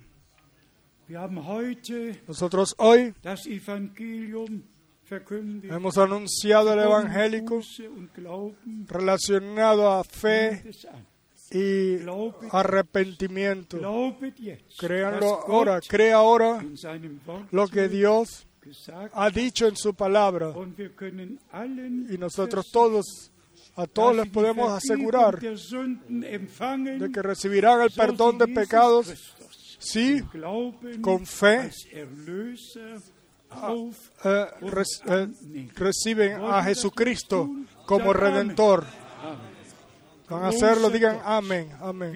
Nosotros 2.26 2.74
hoy 2.78 3.14
hemos 5.62 5.96
anunciado 5.96 6.72
el 6.74 6.80
evangélico 6.80 7.60
relacionado 8.86 9.90
a 9.90 10.04
fe 10.04 10.70
y 11.50 11.96
arrepentimiento. 12.50 13.78
Créanlo 14.78 15.40
ahora, 15.46 15.80
crea 15.80 16.16
ahora 16.16 16.64
lo 17.50 17.68
que 17.68 17.88
Dios 17.88 18.46
ha 19.12 19.30
dicho 19.30 19.66
en 19.66 19.76
su 19.76 19.94
palabra. 19.94 20.52
Y 22.10 22.18
nosotros 22.18 22.70
todos, 22.70 23.32
a 23.78 23.86
todos 23.86 24.16
les 24.16 24.28
podemos 24.28 24.72
asegurar 24.72 25.38
de 25.38 27.10
que 27.12 27.22
recibirán 27.22 27.80
el 27.80 27.92
perdón 27.92 28.36
de 28.36 28.48
pecados 28.48 29.36
si 29.78 30.20
con 31.00 31.24
fe 31.24 31.70
eh, 31.92 32.08
eh, 34.24 35.28
reciben 35.76 36.42
a 36.42 36.64
Jesucristo 36.64 37.48
como 37.86 38.12
redentor. 38.12 38.84
Van 40.28 40.44
a 40.44 40.48
hacerlo, 40.48 40.90
digan 40.90 41.20
amén, 41.24 41.70
amén. 41.80 42.12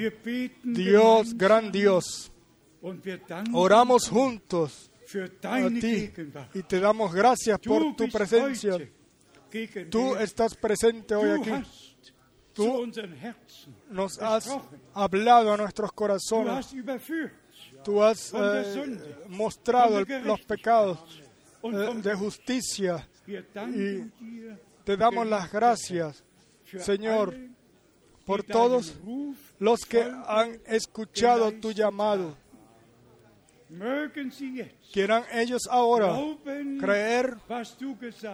Dios, 0.64 1.32
gran 1.34 1.70
Dios, 1.70 2.32
oramos 3.52 4.08
juntos 4.08 4.90
a 5.44 5.68
ti 5.68 6.10
y 6.54 6.62
te 6.64 6.80
damos 6.80 7.14
gracias 7.14 7.60
por 7.60 7.94
tu 7.94 8.08
presencia. 8.08 8.78
Tú 9.90 10.16
estás 10.16 10.54
presente 10.54 11.14
hoy 11.14 11.30
aquí. 11.40 11.50
Tú 12.54 12.84
Nos 13.90 14.18
has 14.20 14.46
hablado 14.94 15.52
a 15.52 15.56
nuestros 15.56 15.90
corazones. 15.92 16.72
Tú 17.84 18.02
has 18.02 18.32
eh, 18.34 18.96
mostrado 19.28 19.98
el- 20.00 20.24
los 20.24 20.40
pecados 20.42 20.98
eh, 21.64 21.68
de 22.02 22.14
justicia. 22.14 23.08
Dir 23.26 24.10
Te 24.84 24.96
damos 24.96 25.26
las 25.26 25.50
gracias, 25.52 26.22
Señor, 26.78 27.34
por 28.26 28.42
todos 28.42 28.94
los 29.58 29.80
que 29.86 30.02
han 30.26 30.60
escuchado 30.66 31.52
tu 31.52 31.70
llamado. 31.72 32.36
Quieran 34.92 35.24
ellos 35.32 35.62
ahora 35.70 36.18
creer 36.78 37.36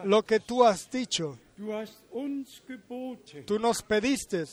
lo 0.05 0.23
que 0.25 0.41
tú 0.41 0.65
has 0.65 0.91
dicho. 0.91 1.39
Tú 3.47 3.59
nos 3.59 3.83
pediste 3.83 4.45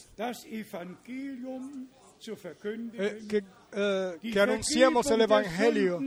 eh, 2.93 3.21
que, 3.29 3.43
eh, 3.73 4.17
que 4.21 4.39
anunciemos 4.39 5.09
el 5.11 5.21
Evangelio 5.21 5.99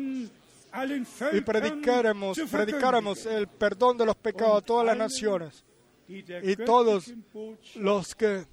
y 1.33 1.41
predicáramos, 1.41 2.39
predicáramos 2.51 3.27
el 3.27 3.47
perdón 3.49 3.99
de 3.99 4.07
los 4.07 4.17
pecados 4.17 4.59
a 4.59 4.61
todas 4.65 4.87
las 4.87 4.97
naciones. 4.97 5.65
y 6.09 6.57
todos 6.57 7.13
Los 7.77 8.15
que 8.15 8.47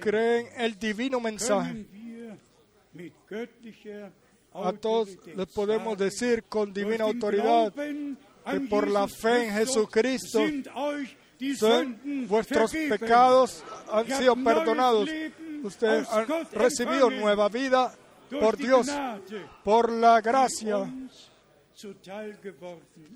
creen 0.00 0.48
el 0.56 0.78
divino 0.78 1.20
mensaje. 1.20 1.86
A 4.52 4.72
todos 4.72 5.08
les 5.36 5.46
podemos 5.48 5.96
decir 5.96 6.44
con 6.44 6.72
divina 6.72 7.04
autoridad 7.04 7.72
que 7.72 8.60
por 8.68 8.88
la 8.88 9.06
fe 9.06 9.46
en 9.46 9.54
Jesucristo 9.54 10.40
son- 11.56 12.26
vuestros 12.26 12.72
pecados 12.72 13.62
han 13.92 14.06
sido 14.06 14.34
perdonados. 14.36 15.08
Ustedes 15.62 16.08
han 16.10 16.26
recibido 16.52 17.10
nueva 17.10 17.48
vida 17.48 17.94
por 18.40 18.56
Dios, 18.56 18.88
por 19.62 19.90
la 19.92 20.20
gracia, 20.20 20.90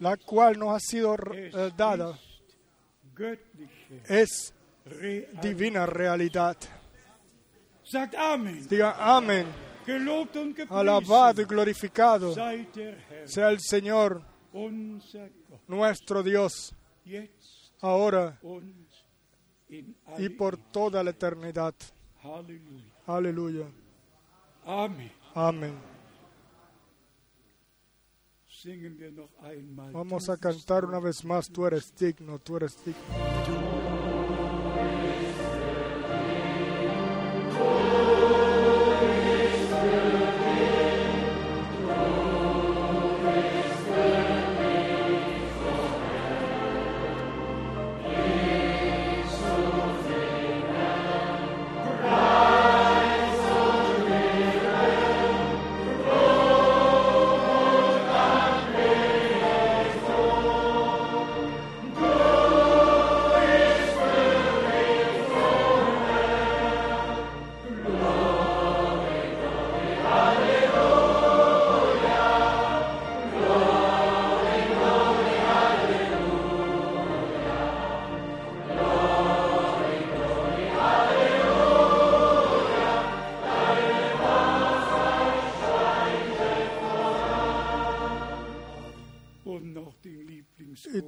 la 0.00 0.16
cual 0.16 0.58
nos 0.58 0.76
ha 0.76 0.80
sido 0.80 1.16
eh, 1.32 1.70
dada. 1.76 2.18
Es 4.08 4.52
divina 5.42 5.86
realidad. 5.86 6.56
Diga 8.68 8.94
amén. 9.16 9.46
Alabado 10.70 11.42
y 11.42 11.44
glorificado 11.44 12.34
sea 13.24 13.50
el 13.50 13.60
Señor, 13.60 14.22
nuestro 15.66 16.22
Dios, 16.22 16.74
ahora 17.80 18.38
y 20.18 20.28
por 20.30 20.56
toda 20.56 21.02
la 21.02 21.10
eternidad. 21.10 21.74
Aleluya. 23.06 23.66
Amén. 25.34 25.74
Vamos 29.92 30.28
a 30.30 30.36
cantar 30.38 30.84
una 30.86 30.98
vez 31.00 31.24
más, 31.24 31.50
tú 31.50 31.66
eres 31.66 31.94
digno, 31.96 32.38
tú 32.38 32.56
eres 32.56 32.82
digno. 32.84 33.93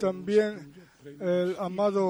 También 0.06 0.72
el 1.20 1.56
amado 1.58 2.05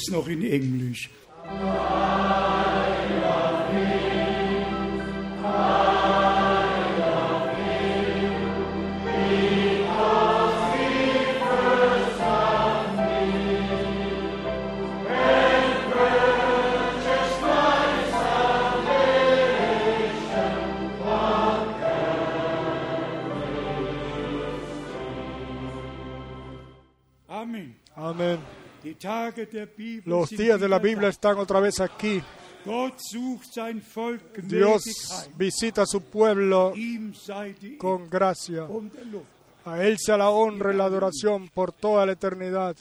Jetzt 0.00 0.12
noch 0.12 0.28
in 0.28 0.42
Englisch. 0.50 1.10
Los 30.04 30.30
días 30.30 30.60
de 30.60 30.68
la 30.68 30.78
Biblia 30.78 31.08
están 31.08 31.38
otra 31.38 31.60
vez 31.60 31.80
aquí. 31.80 32.22
Dios 34.42 34.82
visita 35.36 35.82
a 35.82 35.86
su 35.86 36.02
pueblo 36.02 36.72
con 37.78 38.08
gracia. 38.10 38.66
A 39.64 39.82
Él 39.84 39.96
sea 39.98 40.16
la 40.16 40.30
honra 40.30 40.72
y 40.72 40.76
la 40.76 40.84
adoración 40.84 41.48
por 41.48 41.72
toda 41.72 42.06
la 42.06 42.12
eternidad. 42.12 42.76